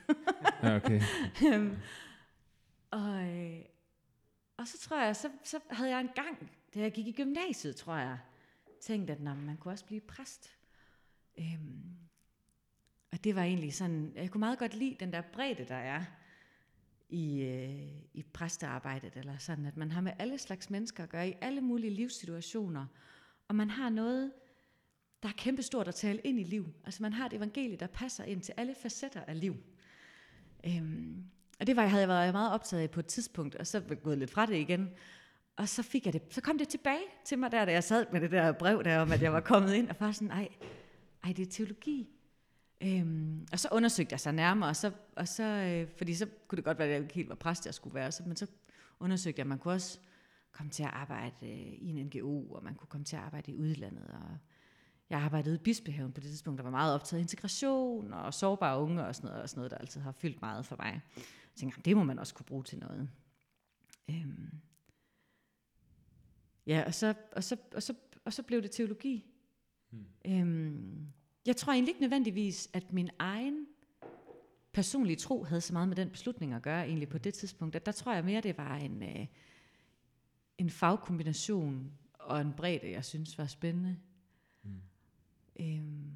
ja, 0.63 0.75
okay. 0.75 1.01
Øhm, 1.53 1.77
og, 2.91 3.23
øh, 3.23 3.59
og 4.57 4.67
så 4.67 4.79
tror 4.79 5.01
jeg, 5.01 5.15
så, 5.15 5.29
så 5.43 5.59
havde 5.69 5.89
jeg 5.89 6.01
en 6.01 6.09
gang, 6.15 6.51
da 6.73 6.79
jeg 6.79 6.91
gik 6.91 7.07
i 7.07 7.11
gymnasiet, 7.11 7.75
tror 7.75 7.95
jeg, 7.95 8.17
tænkt, 8.81 9.09
at 9.09 9.19
men 9.19 9.45
man 9.45 9.57
kunne 9.57 9.73
også 9.73 9.85
blive 9.85 10.01
præst. 10.01 10.57
Øhm, 11.37 11.95
og 13.11 13.23
det 13.23 13.35
var 13.35 13.43
egentlig 13.43 13.73
sådan, 13.73 14.11
jeg 14.15 14.31
kunne 14.31 14.39
meget 14.39 14.59
godt 14.59 14.73
lide 14.73 14.95
den 14.99 15.13
der 15.13 15.21
bredde, 15.21 15.65
der 15.65 15.75
er 15.75 16.03
i, 17.09 17.41
øh, 17.41 17.91
i 18.13 18.23
præstearbejdet, 18.33 19.13
eller 19.15 19.37
sådan, 19.37 19.65
at 19.65 19.77
man 19.77 19.91
har 19.91 20.01
med 20.01 20.11
alle 20.19 20.37
slags 20.37 20.69
mennesker 20.69 21.03
at 21.03 21.09
gøre 21.09 21.29
i 21.29 21.33
alle 21.41 21.61
mulige 21.61 21.93
livssituationer, 21.93 22.85
og 23.47 23.55
man 23.55 23.69
har 23.69 23.89
noget, 23.89 24.31
der 25.23 25.29
er 25.29 25.33
kæmpestort 25.37 25.87
at 25.87 25.95
tale 25.95 26.19
ind 26.19 26.39
i 26.39 26.43
liv. 26.43 26.67
Altså 26.85 27.03
man 27.03 27.13
har 27.13 27.25
et 27.25 27.33
evangelie, 27.33 27.77
der 27.77 27.87
passer 27.87 28.23
ind 28.23 28.41
til 28.41 28.53
alle 28.57 28.75
facetter 28.81 29.21
af 29.21 29.39
liv. 29.39 29.55
Øhm, 30.65 31.23
og 31.59 31.67
det 31.67 31.75
var, 31.75 31.81
jeg 31.81 31.91
havde 31.91 32.01
jeg 32.01 32.09
været 32.09 32.33
meget 32.33 32.53
optaget 32.53 32.83
af 32.83 32.91
på 32.91 32.99
et 32.99 33.05
tidspunkt, 33.05 33.55
og 33.55 33.67
så 33.67 33.79
var 33.79 33.87
jeg 33.89 34.01
gået 34.01 34.17
lidt 34.17 34.31
fra 34.31 34.45
det 34.45 34.55
igen. 34.55 34.89
Og 35.55 35.69
så 35.69 35.83
fik 35.83 36.05
jeg 36.05 36.13
det, 36.13 36.21
så 36.29 36.41
kom 36.41 36.57
det 36.57 36.67
tilbage 36.67 37.03
til 37.25 37.39
mig 37.39 37.51
der, 37.51 37.65
da 37.65 37.71
jeg 37.71 37.83
sad 37.83 38.05
med 38.11 38.21
det 38.21 38.31
der 38.31 38.51
brev 38.51 38.83
der 38.83 38.99
om, 38.99 39.11
at 39.11 39.21
jeg 39.21 39.33
var 39.33 39.39
kommet 39.39 39.73
ind, 39.73 39.89
og 39.89 39.95
var 39.99 40.11
sådan, 40.11 40.31
ej, 40.31 40.47
ej 41.23 41.33
det 41.33 41.47
er 41.47 41.51
teologi. 41.51 42.14
Øhm, 42.81 43.47
og 43.51 43.59
så 43.59 43.67
undersøgte 43.71 44.13
jeg 44.13 44.19
sig 44.19 44.33
nærmere, 44.33 44.69
og 44.69 44.75
så, 44.75 44.91
og 45.15 45.27
så 45.27 45.43
øh, 45.43 45.97
fordi 45.97 46.15
så 46.15 46.27
kunne 46.47 46.57
det 46.57 46.65
godt 46.65 46.77
være, 46.77 46.87
at 46.87 46.93
jeg 46.93 47.01
ikke 47.01 47.13
helt 47.13 47.29
var 47.29 47.35
præst, 47.35 47.65
jeg 47.65 47.73
skulle 47.73 47.95
være, 47.95 48.11
så, 48.11 48.23
men 48.25 48.35
så 48.35 48.47
undersøgte 48.99 49.39
jeg, 49.39 49.43
at 49.43 49.49
man 49.49 49.59
kunne 49.59 49.73
også 49.73 49.99
komme 50.51 50.71
til 50.71 50.83
at 50.83 50.89
arbejde 50.89 51.35
øh, 51.41 51.73
i 51.73 51.89
en 51.89 52.05
NGO, 52.05 52.51
og 52.51 52.63
man 52.63 52.75
kunne 52.75 52.87
komme 52.87 53.05
til 53.05 53.15
at 53.15 53.21
arbejde 53.21 53.51
i 53.51 53.55
udlandet, 53.55 54.07
og 54.07 54.37
jeg 55.09 55.19
arbejdede 55.19 55.55
i 55.55 55.59
Bispehaven 55.59 56.13
på 56.13 56.21
det 56.21 56.29
tidspunkt, 56.29 56.57
der 56.57 56.63
var 56.63 56.71
meget 56.71 56.93
optaget 56.93 57.19
af 57.19 57.23
integration 57.23 58.13
og 58.13 58.33
sårbare 58.33 58.81
unge 58.81 59.05
og 59.05 59.15
sådan 59.15 59.27
noget, 59.27 59.43
og 59.43 59.49
sådan 59.49 59.59
noget 59.59 59.71
der 59.71 59.77
altid 59.77 60.01
har 60.01 60.11
fyldt 60.11 60.41
meget 60.41 60.65
for 60.65 60.75
mig. 60.75 61.01
Jeg 61.15 61.23
tænkte, 61.55 61.81
det 61.81 61.97
må 61.97 62.03
man 62.03 62.19
også 62.19 62.33
kunne 62.33 62.45
bruge 62.45 62.63
til 62.63 62.79
noget. 62.79 63.09
Øhm. 64.09 64.51
Ja, 66.67 66.83
og 66.85 66.93
så, 66.93 67.13
og, 67.31 67.43
så, 67.43 67.57
og, 67.75 67.83
så, 67.83 67.93
og 68.25 68.33
så 68.33 68.43
blev 68.43 68.61
det 68.61 68.71
teologi. 68.71 69.25
Hmm. 69.89 70.05
Øhm. 70.25 71.07
Jeg 71.45 71.55
tror 71.55 71.73
egentlig 71.73 71.91
ikke 71.91 72.01
nødvendigvis, 72.01 72.69
at 72.73 72.93
min 72.93 73.09
egen 73.19 73.67
personlige 74.73 75.15
tro 75.15 75.43
havde 75.43 75.61
så 75.61 75.73
meget 75.73 75.87
med 75.87 75.95
den 75.95 76.09
beslutning 76.09 76.53
at 76.53 76.61
gøre 76.61 76.87
egentlig 76.87 77.09
på 77.09 77.17
det 77.17 77.33
tidspunkt. 77.33 77.75
At 77.75 77.85
der 77.85 77.91
tror 77.91 78.13
jeg 78.13 78.25
mere, 78.25 78.41
det 78.41 78.57
var 78.57 78.75
en, 78.75 79.03
øh, 79.03 79.27
en 80.57 80.69
fagkombination 80.69 81.91
og 82.13 82.41
en 82.41 82.53
bredde, 82.53 82.91
jeg 82.91 83.05
synes 83.05 83.37
var 83.37 83.47
spændende. 83.47 83.97
Mm. 84.63 84.81
Øhm, 85.59 86.11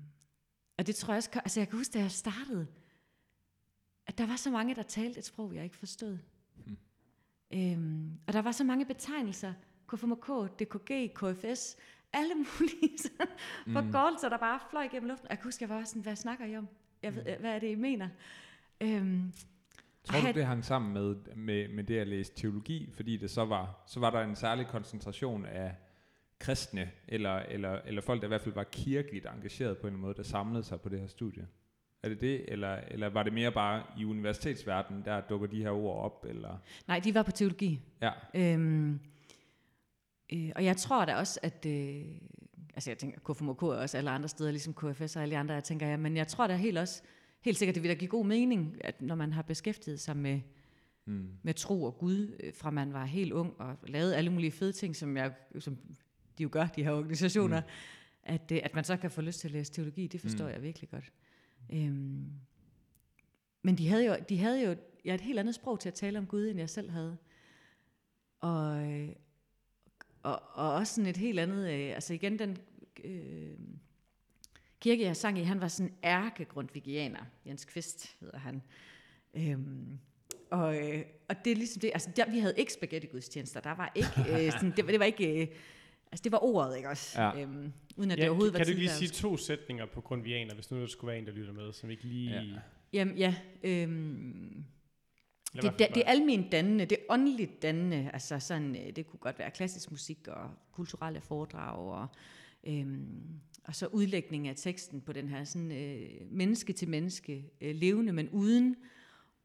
og 0.77 0.87
det 0.87 0.95
tror 0.95 1.13
jeg 1.13 1.17
også, 1.17 1.29
altså 1.33 1.59
jeg 1.59 1.69
kan 1.69 1.77
huske, 1.77 1.93
da 1.93 1.99
jeg 1.99 2.11
startede, 2.11 2.67
at 4.05 4.17
der 4.17 4.27
var 4.27 4.35
så 4.35 4.51
mange, 4.51 4.75
der 4.75 4.83
talte 4.83 5.19
et 5.19 5.25
sprog, 5.25 5.55
jeg 5.55 5.63
ikke 5.63 5.77
forstod. 5.77 6.17
Hmm. 6.65 6.77
Øhm, 7.53 8.19
og 8.27 8.33
der 8.33 8.41
var 8.41 8.51
så 8.51 8.63
mange 8.63 8.85
betegnelser, 8.85 9.53
KFMK, 9.87 10.27
DKG, 10.59 11.13
KFS, 11.13 11.77
alle 12.13 12.33
mulige 12.35 12.97
Mm. 13.65 13.73
forgårdelser, 13.73 14.29
der 14.29 14.37
bare 14.37 14.59
fløj 14.69 14.87
gennem 14.87 15.09
luften. 15.09 15.25
Og 15.27 15.29
jeg 15.29 15.37
kan 15.39 15.43
huske, 15.47 15.63
jeg 15.63 15.69
var 15.69 15.75
også 15.75 15.89
sådan, 15.91 16.01
hvad 16.03 16.15
snakker 16.15 16.45
I 16.45 16.57
om? 16.57 16.67
Jeg 17.03 17.15
ved, 17.15 17.23
hvad 17.39 17.55
er 17.55 17.59
det, 17.59 17.67
I 17.67 17.75
mener? 17.75 18.09
Øhm, 18.81 19.33
Tror 20.03 20.21
du, 20.21 20.27
det 20.27 20.45
hang 20.45 20.65
sammen 20.65 20.93
med, 20.93 21.15
med, 21.35 21.67
med 21.67 21.83
det 21.83 21.97
at 21.97 22.07
læse 22.07 22.31
teologi, 22.35 22.89
fordi 22.95 23.17
det 23.17 23.31
så 23.31 23.45
var, 23.45 23.83
så 23.87 23.99
var 23.99 24.09
der 24.09 24.21
en 24.21 24.35
særlig 24.35 24.67
koncentration 24.67 25.45
af 25.45 25.75
kristne, 26.39 26.91
eller, 27.07 27.35
eller, 27.35 27.79
eller 27.85 28.01
folk, 28.01 28.21
der 28.21 28.27
i 28.27 28.29
hvert 28.29 28.41
fald 28.41 28.55
var 28.55 28.63
kirkeligt 28.71 29.25
engageret 29.25 29.77
på 29.77 29.87
en 29.87 29.95
måde, 29.95 30.13
der 30.13 30.23
samlede 30.23 30.63
sig 30.63 30.81
på 30.81 30.89
det 30.89 30.99
her 30.99 31.07
studie? 31.07 31.47
Er 32.03 32.09
det 32.09 32.21
det, 32.21 32.45
eller, 32.51 32.75
eller 32.87 33.09
var 33.09 33.23
det 33.23 33.33
mere 33.33 33.51
bare 33.51 33.83
i 33.97 34.05
universitetsverdenen, 34.05 35.05
der 35.05 35.21
dukker 35.21 35.47
de 35.47 35.61
her 35.61 35.71
ord 35.71 36.03
op? 36.05 36.25
Eller? 36.29 36.57
nej, 36.87 36.99
de 36.99 37.13
var 37.15 37.23
på 37.23 37.31
teologi. 37.31 37.81
Ja, 38.01 38.11
Øhm, 38.35 38.99
øh, 40.33 40.51
og 40.55 40.65
jeg 40.65 40.77
tror 40.77 41.05
da 41.05 41.15
også, 41.15 41.39
at... 41.43 41.65
Øh, 41.65 42.05
altså 42.75 42.89
jeg 42.89 42.97
tænker, 42.97 43.33
KFMK 43.33 43.61
er 43.61 43.65
også 43.65 43.97
alle 43.97 44.09
andre 44.09 44.29
steder, 44.29 44.51
ligesom 44.51 44.73
KFS 44.73 45.15
og 45.15 45.21
alle 45.23 45.37
andre, 45.37 45.53
jeg 45.53 45.63
tænker, 45.63 45.87
ja, 45.87 45.97
men 45.97 46.17
jeg 46.17 46.27
tror 46.27 46.47
da 46.47 46.55
helt 46.55 46.77
også, 46.77 47.01
helt 47.41 47.57
sikkert, 47.57 47.75
det 47.75 47.83
vil 47.83 47.89
da 47.89 47.95
give 47.95 48.09
god 48.09 48.25
mening, 48.25 48.77
at 48.81 49.01
når 49.01 49.15
man 49.15 49.33
har 49.33 49.41
beskæftiget 49.41 49.99
sig 49.99 50.17
med, 50.17 50.41
mm. 51.05 51.29
med 51.43 51.53
tro 51.53 51.83
og 51.83 51.97
Gud, 51.97 52.35
øh, 52.43 52.53
fra 52.53 52.71
man 52.71 52.93
var 52.93 53.05
helt 53.05 53.31
ung, 53.33 53.59
og 53.59 53.77
lavede 53.87 54.15
alle 54.15 54.29
mulige 54.29 54.51
fede 54.51 54.71
ting, 54.71 54.95
som, 54.95 55.17
jeg, 55.17 55.33
som 55.59 55.77
de 56.37 56.43
jo 56.43 56.49
gør, 56.51 56.65
de 56.67 56.83
her 56.83 56.91
organisationer, 56.91 57.61
Mm. 57.61 57.67
at, 58.23 58.51
øh, 58.51 58.59
at 58.63 58.75
man 58.75 58.83
så 58.83 58.97
kan 58.97 59.11
få 59.11 59.21
lyst 59.21 59.39
til 59.39 59.47
at 59.47 59.51
læse 59.51 59.71
teologi, 59.71 60.07
det 60.07 60.21
forstår 60.21 60.45
Mm. 60.45 60.49
mm. 60.49 60.53
jeg 60.53 60.63
virkelig 60.63 60.89
godt. 60.89 61.11
Øhm, 61.73 62.25
men 63.61 63.77
de 63.77 63.87
havde 63.87 64.05
jo, 64.05 64.15
de 64.29 64.37
havde 64.37 64.63
jo 64.63 64.75
ja, 65.05 65.13
et 65.13 65.21
helt 65.21 65.39
andet 65.39 65.55
sprog 65.55 65.79
til 65.79 65.89
at 65.89 65.95
tale 65.95 66.19
om 66.19 66.25
Gud, 66.25 66.47
end 66.47 66.59
jeg 66.59 66.69
selv 66.69 66.89
havde. 66.89 67.17
Og, 68.39 68.91
øh, 68.91 69.09
og, 70.23 70.41
og 70.53 70.73
også 70.73 70.95
sådan 70.95 71.09
et 71.09 71.17
helt 71.17 71.39
andet, 71.39 71.73
øh, 71.73 71.93
altså 71.95 72.13
igen 72.13 72.39
den 72.39 72.57
øh, 73.03 73.57
kirke, 74.79 75.03
jeg 75.03 75.17
sang 75.17 75.39
i, 75.39 75.43
han 75.43 75.61
var 75.61 75.67
sådan 75.67 75.93
ærke-grundvigianer, 76.03 77.25
Jens 77.45 77.65
Kvist 77.65 78.15
hedder 78.19 78.37
han. 78.37 78.61
Øhm, 79.33 79.99
og, 80.51 80.77
øh, 80.77 81.03
og 81.29 81.35
det 81.45 81.51
er 81.51 81.55
ligesom 81.55 81.79
det, 81.79 81.91
altså 81.93 82.09
der, 82.15 82.31
vi 82.31 82.39
havde 82.39 82.53
ikke 82.57 82.73
spaghetti-gudstjenester, 82.73 83.59
der 83.59 83.75
var 83.75 83.91
ikke, 83.95 84.45
øh, 84.45 84.51
sådan, 84.57 84.73
det, 84.75 84.85
var, 84.85 84.91
det 84.91 84.99
var 84.99 85.05
ikke, 85.05 85.41
øh, 85.41 85.47
altså 86.11 86.23
det 86.23 86.31
var 86.31 86.43
ordet, 86.43 86.77
ikke 86.77 86.89
også? 86.89 87.21
Ja. 87.21 87.41
Øhm, 87.41 87.73
uden 87.97 88.11
at 88.11 88.17
Ja, 88.17 88.21
det 88.21 88.29
overhovedet 88.29 88.53
kan 88.53 88.59
var 88.59 88.63
du 88.65 88.69
ikke 88.69 88.81
lige 88.81 88.91
sige 88.91 89.09
to 89.09 89.37
sætninger 89.37 89.85
på 89.85 90.01
grundvianer, 90.01 90.53
hvis 90.53 90.71
nu 90.71 90.81
der 90.81 90.87
skulle 90.87 91.09
være 91.09 91.19
en, 91.19 91.25
der 91.25 91.31
lytter 91.31 91.53
med, 91.53 91.73
som 91.73 91.89
ikke 91.89 92.03
lige... 92.03 92.31
Ja. 92.31 92.41
Ja. 92.41 92.59
Jamen 92.93 93.17
ja, 93.17 93.35
øhm, 93.63 94.65
det, 95.53 95.61
hvad 95.61 95.71
det, 95.95 95.97
er 95.97 96.03
almindeligt 96.11 96.51
dannende, 96.51 96.85
det 96.85 96.97
er 96.97 97.13
åndeligt 97.13 97.61
dannende, 97.61 98.09
altså 98.13 98.39
sådan, 98.39 98.75
øh, 98.75 98.95
det 98.95 99.07
kunne 99.07 99.19
godt 99.19 99.39
være 99.39 99.51
klassisk 99.51 99.91
musik 99.91 100.27
og 100.27 100.49
kulturelle 100.71 101.21
foredrag 101.21 101.77
og, 101.77 102.07
øhm, 102.63 103.23
og 103.63 103.75
så 103.75 103.87
udlægning 103.87 104.47
af 104.47 104.55
teksten 104.55 105.01
på 105.01 105.13
den 105.13 105.29
her 105.29 105.43
sådan 105.43 105.71
øh, 105.71 106.09
menneske 106.31 106.73
til 106.73 106.89
menneske 106.89 107.51
øh, 107.61 107.75
levende, 107.75 108.13
men 108.13 108.29
uden 108.29 108.75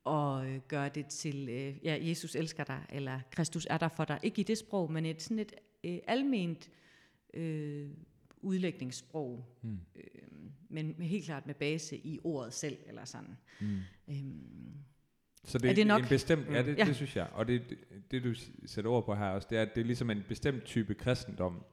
at 0.07 0.47
øh, 0.47 0.61
gøre 0.69 0.89
det 0.89 1.07
til, 1.07 1.49
øh, 1.49 1.77
ja, 1.85 1.99
Jesus 2.01 2.35
elsker 2.35 2.65
dig, 2.65 2.87
eller 2.89 3.21
Kristus 3.31 3.67
er 3.71 3.79
der 3.79 3.89
for 3.89 4.05
dig. 4.05 4.21
Ikke 4.23 4.41
i 4.41 4.45
det 4.45 4.59
sprog, 4.59 4.93
men 4.93 5.07
et 5.07 5.23
sådan 5.23 5.39
et 5.39 5.53
øh, 5.85 5.99
alment 6.07 6.71
øh, 7.35 7.91
udlægningssprog, 8.43 9.45
Mm. 9.63 9.79
øh, 9.97 10.03
men 10.69 10.95
helt 10.95 11.25
klart 11.25 11.47
med 11.47 11.55
base 11.55 11.97
i 11.97 12.19
ordet 12.25 12.53
selv, 12.53 12.79
eller 12.87 13.05
sådan. 13.05 13.37
Mm. 13.61 13.79
Øhm, 14.09 14.75
Så 15.45 15.59
det 15.59 15.71
Er 15.71 15.75
det 15.75 15.87
nok? 15.87 16.03
en 16.03 16.09
bestemt, 16.09 16.47
ja, 16.51 16.61
Mm. 16.63 16.67
det, 16.67 16.79
Ja. 16.79 16.85
det 16.85 16.97
synes 16.97 17.17
jeg. 17.17 17.27
Og 17.33 17.49
det, 17.49 17.63
det, 17.71 17.79
det, 18.11 18.25
du 18.25 18.35
sætter 18.67 18.91
ord 18.91 19.05
på 19.05 19.15
her 19.15 19.27
også, 19.27 19.49
det 19.51 19.59
er, 19.59 19.63
at 19.63 19.75
det 19.75 19.81
er 19.81 19.85
ligesom 19.85 20.11
en 20.11 20.25
bestemt 20.29 20.65
type 20.65 20.95
kristendom, 20.95 21.65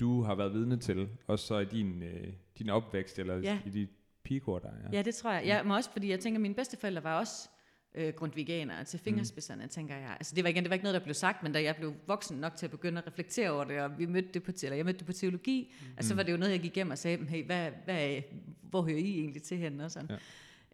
du 0.00 0.22
har 0.22 0.34
været 0.34 0.52
vidne 0.52 0.76
til, 0.76 1.08
og 1.26 1.38
så 1.38 1.58
i 1.58 1.64
din, 1.64 2.02
øh, 2.02 2.26
din 2.58 2.70
opvækst, 2.70 3.18
eller 3.18 3.36
Ja. 3.38 3.58
i 3.66 3.70
dit 3.70 3.88
pigekor 4.22 4.58
der. 4.58 4.68
Ja. 4.84 4.96
Ja, 4.96 5.02
det 5.02 5.14
tror 5.14 5.32
jeg. 5.32 5.42
Ja, 5.44 5.62
men 5.62 5.72
også 5.72 5.90
fordi 5.92 6.10
jeg 6.10 6.20
tænker, 6.20 6.36
at 6.38 6.42
mine 6.42 6.54
bedsteforældre 6.54 7.02
var 7.04 7.18
også 7.18 7.48
øh, 7.94 8.12
grundviganere 8.14 8.84
til 8.84 9.00
fingerspidserne, 9.00 9.62
mm. 9.62 9.68
tænker 9.68 9.96
jeg. 9.96 10.10
Altså 10.10 10.34
det 10.36 10.44
var, 10.44 10.50
igen, 10.50 10.62
det 10.64 10.70
var 10.70 10.74
ikke 10.74 10.84
noget, 10.84 10.94
der 11.00 11.04
blev 11.04 11.14
sagt, 11.14 11.42
men 11.42 11.52
da 11.52 11.62
jeg 11.62 11.76
blev 11.76 11.94
voksen 12.06 12.36
nok 12.38 12.56
til 12.56 12.66
at 12.66 12.70
begynde 12.70 12.98
at 12.98 13.06
reflektere 13.06 13.50
over 13.50 13.64
det, 13.64 13.80
og 13.80 13.98
vi 13.98 14.06
mødte 14.06 14.28
det 14.34 14.42
på, 14.42 14.52
eller 14.62 14.76
jeg 14.76 14.84
mødte 14.84 14.98
det 14.98 15.06
på 15.06 15.12
teologi, 15.12 15.72
mm. 15.80 15.86
altså 15.96 16.08
så 16.08 16.14
var 16.14 16.22
det 16.22 16.32
jo 16.32 16.36
noget, 16.36 16.52
jeg 16.52 16.60
gik 16.60 16.74
hjem 16.74 16.90
og 16.90 16.98
sagde, 16.98 17.24
hey, 17.26 17.46
hvad, 17.46 17.70
hvad, 17.84 18.08
er- 18.16 18.20
hvor 18.62 18.82
hører 18.82 18.98
I 18.98 19.18
egentlig 19.18 19.42
til 19.42 19.56
henne? 19.56 19.84
Og, 19.84 19.90
sådan. 19.90 20.18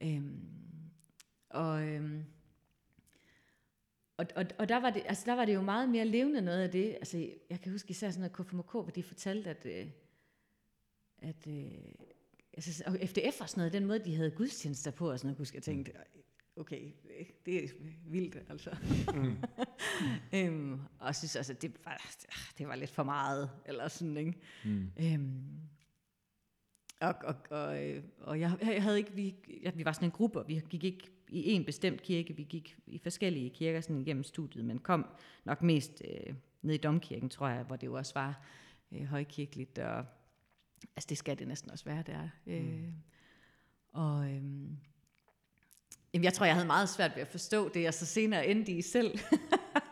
Ja. 0.01 0.15
Øhm, 0.17 0.41
og, 1.51 1.83
øhm, 1.83 2.25
og, 4.17 4.27
og, 4.37 4.45
og 4.59 4.69
der, 4.69 4.81
var 4.81 4.91
det, 4.91 5.03
altså 5.07 5.23
der 5.27 5.35
var 5.35 5.45
det 5.45 5.55
jo 5.55 5.63
meget 5.63 5.89
mere 5.89 6.05
levende 6.05 6.41
noget 6.41 6.63
af 6.63 6.71
det. 6.71 6.95
Altså, 6.95 7.29
jeg 7.51 7.61
kan 7.61 7.73
huske 7.73 7.91
især 7.91 8.11
sådan 8.11 8.31
noget 8.31 8.47
KFMK, 8.47 8.71
hvor 8.71 8.91
de 8.95 9.03
fortalte, 9.03 9.51
at, 9.51 9.67
øh, 9.67 9.87
at 11.19 11.47
øh, 11.47 11.71
altså, 12.55 12.83
og 12.87 13.09
FDF 13.09 13.41
og 13.41 13.49
sådan 13.49 13.61
noget, 13.61 13.73
den 13.73 13.87
måde, 13.87 14.05
de 14.05 14.17
havde 14.17 14.31
gudstjenester 14.31 14.91
på, 14.91 15.11
og 15.11 15.19
sådan 15.19 15.27
noget, 15.27 15.39
husk, 15.39 15.55
jeg 15.55 15.63
tænkte, 15.63 15.93
okay, 16.57 16.93
det 17.47 17.65
er 17.65 17.69
vildt, 18.07 18.37
altså. 18.49 18.77
Mm. 19.15 19.37
øhm, 20.39 20.73
og 20.99 21.07
jeg 21.07 21.17
synes 21.17 21.37
altså, 21.37 21.53
det 21.53 21.73
var, 21.85 22.15
det 22.59 22.69
var 22.69 22.75
lidt 22.75 22.91
for 22.91 23.03
meget, 23.03 23.51
eller 23.67 23.89
sådan, 23.89 24.17
ikke? 24.17 24.35
Mm. 24.65 24.93
Øhm, 25.01 25.69
og, 27.01 27.15
og, 27.25 27.35
og, 27.51 27.85
øh, 27.85 28.03
og 28.21 28.41
jeg, 28.41 28.59
jeg 28.63 28.83
havde 28.83 28.99
ikke, 28.99 29.13
vi, 29.13 29.35
ja, 29.63 29.71
vi 29.71 29.85
var 29.85 29.93
sådan 29.93 30.09
en 30.09 30.13
gruppe, 30.13 30.39
og 30.39 30.49
vi 30.49 30.63
gik 30.71 30.85
ikke 30.85 31.18
i 31.31 31.53
en 31.53 31.65
bestemt 31.65 32.03
kirke, 32.03 32.37
vi 32.37 32.43
gik 32.43 32.77
i 32.87 32.99
forskellige 32.99 33.51
kirker 33.51 33.81
sådan 33.81 34.01
igennem 34.01 34.25
studiet, 34.25 34.65
men 34.65 34.79
kom 34.79 35.07
nok 35.45 35.63
mest 35.63 36.03
øh, 36.05 36.35
ned 36.63 36.75
i 36.75 36.79
domkirken, 36.79 37.29
tror 37.29 37.49
jeg, 37.49 37.63
hvor 37.63 37.77
det 37.77 37.87
jo 37.87 37.95
også 37.95 38.15
var 38.15 38.45
øh, 38.93 39.05
højkirkeligt, 39.05 39.79
og 39.79 40.05
altså 40.97 41.07
det 41.09 41.19
skal 41.19 41.39
det 41.39 41.49
næsten 41.49 41.71
også 41.71 41.85
være 41.85 42.03
der. 42.07 42.29
Øh, 42.47 42.63
Mm. 42.65 42.93
Og 43.93 44.31
øhm, 44.31 44.77
jamen, 46.15 46.25
jeg 46.25 46.33
tror, 46.33 46.47
jeg 46.47 46.55
havde 46.55 46.67
meget 46.67 46.89
svært 46.89 47.11
ved 47.15 47.23
at 47.23 47.29
forstå 47.29 47.69
det, 47.69 47.83
jeg 47.83 47.95
så 47.95 48.07
senere 48.07 48.47
endte 48.47 48.73
i 48.73 48.83
selv, 48.83 49.19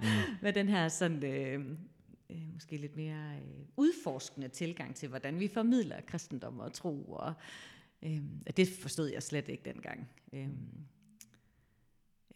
Mm. 0.01 0.07
med 0.43 0.53
den 0.53 0.69
her 0.69 0.89
sådan, 0.89 1.25
øh, 1.25 1.65
øh, 2.31 2.53
måske 2.55 2.77
lidt 2.77 2.97
mere 2.97 3.37
øh, 3.37 3.65
udforskende 3.77 4.49
tilgang 4.49 4.95
til, 4.97 5.09
hvordan 5.09 5.41
vi 5.41 5.49
formidler 5.49 6.01
kristendom 6.07 6.61
og 6.61 6.73
tro. 6.73 7.05
Og, 7.05 7.35
øh, 8.03 8.21
og 8.47 8.57
det 8.57 8.69
forstod 8.69 9.09
jeg 9.09 9.23
slet 9.23 9.49
ikke 9.49 9.63
dengang. 9.65 10.09
Øh, 10.33 10.49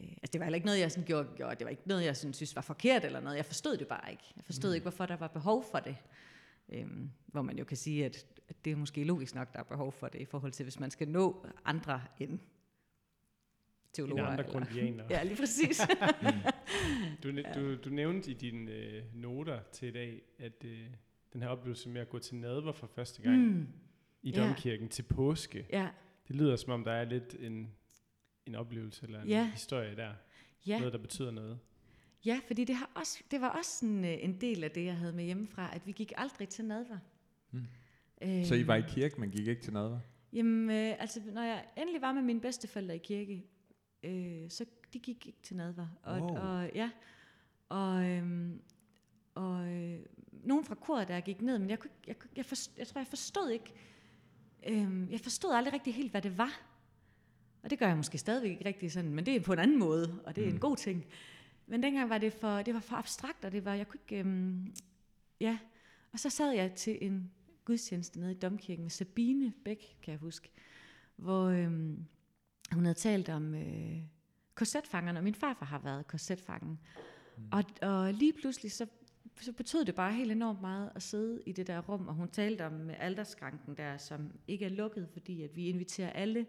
øh, 0.00 0.06
altså 0.10 0.30
det 0.32 0.38
var 0.38 0.44
heller 0.44 0.54
ikke 0.56 0.66
noget, 0.66 0.80
jeg 0.80 0.90
sådan 0.90 1.06
gjorde, 1.06 1.28
gjorde, 1.36 1.54
det 1.56 1.64
var 1.64 1.70
ikke 1.70 1.82
noget, 1.86 2.04
jeg 2.04 2.16
sådan, 2.16 2.34
synes 2.34 2.56
var 2.56 2.62
forkert 2.62 3.04
eller 3.04 3.20
noget. 3.20 3.36
Jeg 3.36 3.44
forstod 3.46 3.76
det 3.76 3.88
bare 3.88 4.10
ikke. 4.10 4.24
Jeg 4.36 4.44
forstod 4.44 4.70
Mm. 4.70 4.74
ikke, 4.74 4.84
hvorfor 4.84 5.06
der 5.06 5.16
var 5.16 5.28
behov 5.28 5.64
for 5.70 5.78
det. 5.78 5.96
Øh, 6.72 6.86
hvor 7.26 7.42
man 7.42 7.58
jo 7.58 7.64
kan 7.64 7.76
sige, 7.76 8.04
at, 8.04 8.26
at 8.48 8.64
det 8.64 8.70
er 8.72 8.76
måske 8.76 9.04
logisk 9.04 9.34
nok, 9.34 9.52
der 9.52 9.58
er 9.58 9.62
behov 9.64 9.92
for 9.92 10.08
det, 10.08 10.20
i 10.20 10.24
forhold 10.24 10.52
til, 10.52 10.62
hvis 10.62 10.80
man 10.80 10.90
skal 10.90 11.08
nå 11.08 11.46
andre 11.64 12.02
end 12.18 12.30
En 12.30 12.40
teologer. 13.92 14.26
andre 14.26 14.38
eller- 14.44 14.52
grundvianer. 14.52 15.04
Ja, 15.10 15.22
lige 15.22 15.36
præcis. 15.36 15.80
Du, 17.22 17.32
næ- 17.32 17.42
du, 17.54 17.74
du 17.76 17.90
nævnte 17.90 18.30
i 18.30 18.34
dine 18.34 18.70
øh, 18.70 19.02
noter 19.14 19.60
til 19.72 19.88
i 19.88 19.90
dag, 19.92 20.22
at 20.38 20.64
øh, 20.64 20.86
den 21.32 21.42
her 21.42 21.48
oplevelse 21.48 21.88
med 21.88 22.00
at 22.00 22.08
gå 22.08 22.18
til 22.18 22.36
nadver 22.36 22.72
for 22.72 22.86
første 22.86 23.22
gang 23.22 23.36
mm. 23.38 23.48
mm, 23.54 23.66
i 24.22 24.30
ja. 24.30 24.42
domkirken 24.46 24.88
til 24.88 25.02
påske, 25.02 25.66
ja, 25.72 25.88
det 26.28 26.36
lyder 26.36 26.56
som 26.56 26.72
om, 26.72 26.84
der 26.84 26.92
er 26.92 27.04
lidt 27.04 27.36
en, 27.40 27.70
en 28.50 28.56
oplevelse 28.56 29.06
eller 29.06 29.22
en 29.22 29.28
Ja. 29.28 29.50
historie 29.50 29.96
der. 29.96 30.12
ja. 30.66 30.78
Noget, 30.78 30.92
der 30.92 30.98
betyder 30.98 31.30
noget. 31.30 31.58
Ja, 32.26 32.40
fordi 32.46 32.64
det, 32.64 32.76
har 32.76 32.90
også, 32.94 33.22
det 33.30 33.40
var 33.40 33.48
også 33.48 33.70
sådan, 33.78 34.04
øh, 34.04 34.24
en 34.24 34.40
del 34.40 34.64
af 34.64 34.70
det, 34.70 34.84
jeg 34.84 34.96
havde 34.96 35.12
med 35.12 35.24
hjemmefra, 35.24 35.74
at 35.74 35.86
vi 35.86 35.92
gik 35.92 36.12
aldrig 36.16 36.48
til 36.48 36.64
nadver. 36.64 36.98
Mm. 37.50 37.64
Øh, 38.22 38.44
Så 38.46 38.54
I 38.54 38.66
var 38.66 38.74
i 38.74 38.82
kirke, 38.88 39.20
men 39.20 39.30
gik 39.30 39.46
ikke 39.46 39.62
til 39.62 39.72
noget? 39.72 40.00
Jamen, 40.32 40.70
øh, 40.70 40.94
altså, 41.00 41.20
når 41.32 41.42
jeg 41.42 41.64
endelig 41.76 42.02
var 42.02 42.12
med 42.12 42.22
mine 42.22 42.40
bedsteforældre 42.40 42.94
i 42.94 42.98
kirke, 42.98 43.44
øh, 44.02 44.50
så 44.50 44.64
de 44.92 44.98
gik 44.98 45.26
ikke 45.26 45.38
til 45.42 45.56
nadver. 45.56 45.86
Og, 46.02 46.20
Wow. 46.20 46.36
og, 46.36 46.70
ja, 46.74 46.90
og, 47.68 48.04
øhm, 48.04 48.60
og 49.34 49.68
øh, 49.68 50.00
nogen 50.32 50.64
fra 50.64 50.74
koret, 50.74 51.08
der 51.08 51.20
gik 51.20 51.42
ned, 51.42 51.58
men 51.58 51.70
jeg, 51.70 51.78
kunne, 51.78 51.90
ikke- 51.90 52.08
jeg, 52.08 52.36
jeg, 52.36 52.44
forstod, 52.46 52.74
jeg 52.78 52.86
tror, 52.86 53.00
jeg 53.00 53.06
forstod 53.06 53.50
ikke, 53.50 53.72
øh, 54.68 55.12
jeg 55.12 55.20
forstod 55.20 55.52
aldrig 55.54 55.72
rigtig 55.74 55.94
helt, 55.94 56.10
hvad 56.10 56.22
det 56.22 56.38
var. 56.38 56.69
Og 57.62 57.70
det 57.70 57.78
gør 57.78 57.86
jeg 57.86 57.96
måske 57.96 58.18
stadigvæk 58.18 58.50
ikke 58.50 58.64
rigtig 58.64 58.92
sådan, 58.92 59.14
men 59.14 59.26
det 59.26 59.36
er 59.36 59.40
på 59.40 59.52
en 59.52 59.58
anden 59.58 59.78
måde, 59.78 60.20
og 60.24 60.36
det 60.36 60.44
er 60.44 60.48
mm. 60.48 60.54
En 60.54 60.60
god 60.60 60.76
ting. 60.76 61.04
Men 61.66 61.82
dengang 61.82 62.10
var 62.10 62.18
det 62.18 62.32
for, 62.32 62.62
det 62.62 62.74
var 62.74 62.80
for 62.80 62.96
abstrakt, 62.96 63.44
og 63.44 63.52
det 63.52 63.64
var, 63.64 63.74
jeg 63.74 63.88
kunne 63.88 64.00
ikke, 64.08 64.18
øhm, 64.18 64.74
ja. 65.40 65.58
Og 66.12 66.18
så 66.18 66.30
sad 66.30 66.52
jeg 66.52 66.74
til 66.74 66.98
en 67.00 67.30
gudstjeneste 67.64 68.20
nede 68.20 68.32
i 68.32 68.34
Domkirken 68.34 68.84
med 68.84 68.90
Sabine 68.90 69.52
Bæk, 69.64 69.96
kan 70.02 70.12
jeg 70.12 70.18
huske, 70.18 70.50
hvor 71.16 71.44
øhm, 71.44 72.06
hun 72.72 72.84
havde 72.84 72.98
talt 72.98 73.28
om 73.28 73.54
øh, 73.54 74.02
korsetfangerne, 74.54 75.18
og 75.18 75.24
min 75.24 75.34
farfar 75.34 75.66
har 75.66 75.78
været 75.78 76.06
korsetfangen. 76.06 76.80
Mm. 77.36 77.42
Og, 77.52 77.64
og 77.82 78.14
lige 78.14 78.32
pludselig, 78.32 78.72
så, 78.72 78.86
så 79.40 79.52
betød 79.52 79.84
det 79.84 79.94
bare 79.94 80.12
helt 80.12 80.32
enormt 80.32 80.60
meget 80.60 80.90
at 80.94 81.02
sidde 81.02 81.42
i 81.46 81.52
det 81.52 81.66
der 81.66 81.80
rum, 81.80 82.08
og 82.08 82.14
hun 82.14 82.28
talte 82.28 82.66
om 82.66 82.90
aldersskranken 82.90 83.76
der, 83.76 83.96
som 83.96 84.32
ikke 84.48 84.64
er 84.64 84.68
lukket, 84.68 85.08
fordi 85.12 85.42
at 85.42 85.56
vi 85.56 85.66
inviterer 85.66 86.10
alle 86.10 86.46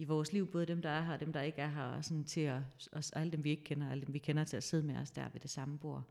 i 0.00 0.04
vores 0.04 0.32
liv, 0.32 0.46
både 0.46 0.66
dem, 0.66 0.82
der 0.82 0.90
er 0.90 1.02
her 1.02 1.12
og 1.12 1.20
dem, 1.20 1.32
der 1.32 1.40
ikke 1.40 1.60
er 1.60 1.68
her, 1.68 1.82
og 1.82 2.04
sådan 2.04 2.24
til 2.24 2.40
at, 2.40 2.60
os, 2.92 3.10
alle 3.10 3.32
dem, 3.32 3.44
vi 3.44 3.50
ikke 3.50 3.64
kender, 3.64 3.86
og 3.86 3.92
alle 3.92 4.04
dem, 4.04 4.14
vi 4.14 4.18
kender, 4.18 4.44
til 4.44 4.56
at 4.56 4.62
sidde 4.62 4.82
med 4.86 4.96
os 4.96 5.10
der 5.10 5.28
ved 5.32 5.40
det 5.40 5.50
samme 5.50 5.78
bord. 5.78 6.04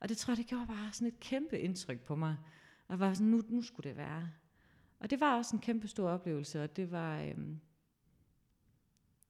Og 0.00 0.08
det 0.08 0.16
tror 0.16 0.32
jeg, 0.32 0.38
det 0.38 0.46
gjorde 0.46 0.66
bare 0.66 0.92
sådan 0.92 1.08
et 1.08 1.20
kæmpe 1.20 1.58
indtryk 1.58 2.00
på 2.00 2.16
mig. 2.16 2.36
Og 2.88 3.00
var 3.00 3.14
sådan, 3.14 3.26
nu, 3.26 3.42
nu 3.48 3.62
skulle 3.62 3.88
det 3.88 3.96
være. 3.96 4.28
Og 5.00 5.10
det 5.10 5.20
var 5.20 5.36
også 5.36 5.56
en 5.56 5.62
kæmpe 5.62 5.88
stor 5.88 6.10
oplevelse, 6.10 6.62
og 6.62 6.76
det 6.76 6.90
var... 6.90 7.22
Øhm, 7.22 7.60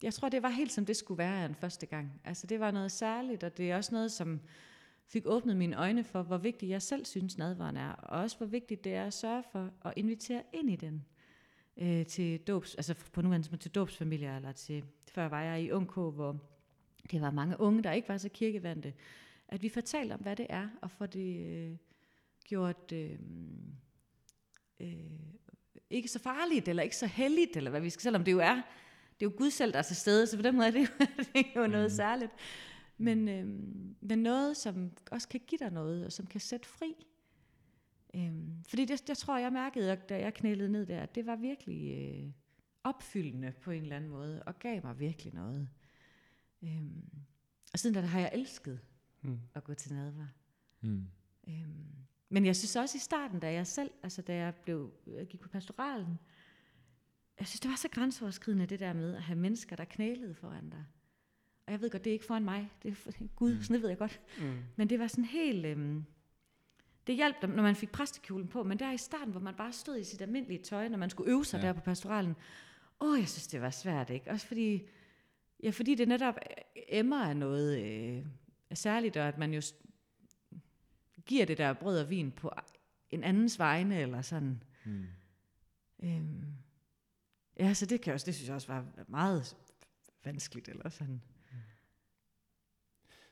jeg 0.03 0.15
tror, 0.15 0.29
det 0.29 0.43
var 0.43 0.49
helt 0.49 0.73
som 0.73 0.87
det 0.87 0.97
skulle 0.97 1.19
være 1.19 1.47
en 1.47 1.55
første 1.55 1.87
gang. 1.87 2.21
Altså, 2.25 2.47
det 2.47 2.61
var 2.61 2.71
noget 2.71 2.93
særligt, 2.93 3.45
og 3.45 3.57
det 3.57 3.71
er 3.71 3.77
også 3.77 3.95
noget, 3.95 4.13
som 4.13 4.41
fik 5.07 5.23
åbnet 5.27 5.57
mine 5.57 5.77
øjne 5.77 6.05
for, 6.05 6.23
hvor 6.23 6.39
vigtigt 6.39 6.71
jeg 6.71 6.83
selv 6.83 7.05
synes 7.05 7.39
nadvaren 7.39 7.77
er, 7.77 7.93
og 7.93 8.21
også 8.21 8.37
hvor 8.37 8.47
vigtigt 8.47 8.85
det 8.85 8.95
er 8.95 9.05
at 9.05 9.15
sørge 9.15 9.43
for 9.53 9.71
at 9.85 9.93
invitere 9.97 10.43
ind 10.53 10.71
i 10.71 10.77
den 10.77 11.05
øh, 11.77 12.07
til 12.07 12.41
dobs, 12.41 12.75
altså 12.75 12.95
på 13.13 13.23
nuværende 13.23 13.47
som 13.49 13.59
til 13.59 13.71
dobsfamilier, 13.71 14.37
eller 14.37 14.53
til, 14.53 14.85
før 15.09 15.29
var 15.29 15.43
jeg 15.43 15.63
i 15.63 15.73
UK, 15.73 15.95
hvor 15.95 16.37
det 17.11 17.21
var 17.21 17.31
mange 17.31 17.61
unge, 17.61 17.83
der 17.83 17.93
ikke 17.93 18.09
var 18.09 18.17
så 18.19 18.29
kirkevandte, 18.29 18.95
at 19.49 19.63
vi 19.63 19.69
fortalte 19.69 20.13
om, 20.13 20.21
hvad 20.21 20.37
det 20.37 20.47
er, 20.51 20.69
og 20.83 20.91
får 20.91 21.07
det 21.07 21.47
øh, 21.47 21.77
gjort 22.45 22.93
øh, 22.93 23.19
øh, 24.81 24.95
ikke 25.91 26.09
så 26.09 26.19
farligt, 26.19 26.69
eller 26.69 26.83
ikke 26.83 26.97
så 26.97 27.07
heldigt, 27.07 27.57
eller 27.57 27.71
hvad 27.71 27.81
vi 27.81 27.91
skal, 27.91 28.03
selvom 28.03 28.25
det 28.25 28.33
jo 28.33 28.39
er, 28.39 28.55
det 29.21 29.27
er 29.27 29.31
jo 29.31 29.33
Gud 29.37 29.51
selv, 29.51 29.73
der 29.73 29.79
er 29.79 29.83
til 29.83 29.97
stede, 29.97 30.27
så 30.27 30.37
på 30.37 30.43
den 30.43 30.55
måde 30.57 30.67
er 30.67 30.71
det 30.71 30.81
jo, 30.81 31.07
det 31.35 31.47
er 31.55 31.61
jo 31.61 31.67
noget 31.67 31.85
Mhm. 31.91 31.97
særligt. 31.97 32.33
Men, 32.99 33.29
øh, 33.29 33.47
men 34.01 34.19
noget, 34.19 34.57
som 34.57 34.91
også 35.11 35.29
kan 35.29 35.41
give 35.47 35.59
dig 35.59 35.71
noget, 35.71 36.07
og 36.07 36.13
som 36.13 36.27
kan 36.27 36.41
sætte 36.41 36.69
fri. 36.69 36.95
Øhm, 38.15 38.65
fordi 38.69 38.85
det, 38.85 39.09
jeg 39.09 39.17
tror, 39.17 39.39
jeg 39.39 39.53
mærkede, 39.53 39.97
da 40.09 40.21
jeg 40.21 40.35
knælede 40.35 40.69
ned 40.69 40.87
der, 40.87 41.01
at 41.01 41.15
det 41.15 41.27
var 41.27 41.37
virkelig 41.37 41.93
øh, 41.99 42.31
opfyldende 42.85 43.53
på 43.63 43.71
en 43.71 43.83
eller 43.83 43.97
anden 43.97 44.11
måde, 44.11 44.43
og 44.43 44.59
gav 44.59 44.81
mig 44.85 44.99
virkelig 45.01 45.35
noget. 45.35 45.69
Øhm, 46.63 47.11
og 47.73 47.79
siden 47.79 47.95
da 47.95 48.01
har 48.01 48.21
jeg 48.21 48.31
elsket 48.35 48.81
Mm. 49.23 49.39
at 49.55 49.65
gå 49.65 49.75
til 49.75 49.95
nadver. 49.95 50.27
Mm. 50.81 51.07
Øhm, 51.49 51.87
men 52.29 52.47
jeg 52.47 52.57
synes 52.57 52.77
også 52.77 52.97
i 52.97 52.99
starten, 52.99 53.41
da 53.41 53.53
jeg 53.53 53.67
selv, 53.67 53.91
altså 54.03 54.23
da 54.23 54.35
jeg 54.35 54.55
blev, 54.55 54.93
jeg 55.07 55.27
gik 55.27 55.41
på 55.41 55.49
pastoralen, 55.49 56.19
jeg 57.39 57.47
synes, 57.47 57.61
det 57.61 57.71
var 57.71 57.77
så 57.77 57.89
grænseoverskridende, 57.89 58.67
det 58.67 58.81
der 58.81 58.93
med 58.93 59.15
at 59.15 59.23
have 59.23 59.39
mennesker, 59.39 59.77
der 59.77 59.85
knælede 59.85 60.35
foran 60.35 60.71
dig. 60.71 60.85
Og 61.67 61.73
jeg 61.73 61.81
ved 61.81 61.91
godt, 61.91 62.05
det 62.05 62.11
er 62.11 62.15
ikke 62.15 62.25
foran 62.25 62.45
mig, 62.45 62.71
det 62.83 62.91
er 62.91 62.95
for 62.95 63.13
Gud, 63.37 63.55
Mm. 63.57 63.63
sådan 63.63 63.83
ved 63.83 63.89
jeg 63.89 63.99
godt. 63.99 64.21
Mm. 64.41 64.59
Men 64.77 64.91
det 64.91 64.99
var 64.99 65.07
sådan 65.07 65.25
helt... 65.25 65.67
Øhm, 65.67 66.05
det 67.07 67.15
hjalp 67.17 67.43
dem, 67.43 67.51
når 67.51 67.63
man 67.63 67.77
fik 67.77 67.93
præstekjolen 67.93 68.49
på, 68.49 68.63
men 68.63 68.79
der 68.79 68.93
i 68.93 68.97
starten, 68.99 69.31
hvor 69.31 69.41
man 69.41 69.55
bare 69.55 69.73
stod 69.73 69.97
i 69.99 70.05
sit 70.05 70.23
almindelige 70.23 70.63
tøj, 70.63 70.89
når 70.89 70.99
man 70.99 71.11
skulle 71.11 71.31
øve 71.33 71.45
sig 71.45 71.61
Ja. 71.61 71.67
der 71.67 71.73
på 71.73 71.81
pastoralen, 71.81 72.37
åh, 73.01 73.19
jeg 73.19 73.29
synes, 73.29 73.47
det 73.47 73.61
var 73.61 73.71
svært, 73.71 74.11
ikke? 74.11 74.31
Også 74.31 74.47
fordi, 74.47 74.83
ja, 75.63 75.71
fordi 75.71 75.95
det 75.95 76.09
netop 76.09 76.35
emmer 76.89 77.25
af 77.25 77.37
noget 77.37 77.85
øh, 77.85 78.27
særligt, 78.75 79.17
og 79.17 79.29
at 79.29 79.39
man 79.39 79.55
jo 79.55 79.63
giver 81.27 81.45
det 81.47 81.59
der 81.59 81.73
brød 81.73 81.99
og 82.01 82.11
vin 82.11 82.33
på 82.33 82.51
en 83.11 83.25
andens 83.25 83.59
vegne, 83.59 84.01
eller 84.01 84.23
sådan. 84.23 84.63
Mm. 84.85 85.07
Øhm, 86.03 86.45
ja, 87.59 87.75
så 87.75 87.87
det, 87.87 88.01
kan 88.01 88.13
også, 88.15 88.27
det 88.27 88.35
synes 88.35 88.49
jeg 88.49 88.55
også 88.55 88.69
var 88.73 88.87
meget 89.09 89.57
vanskeligt, 90.25 90.69
eller 90.69 90.89
sådan. 90.89 91.23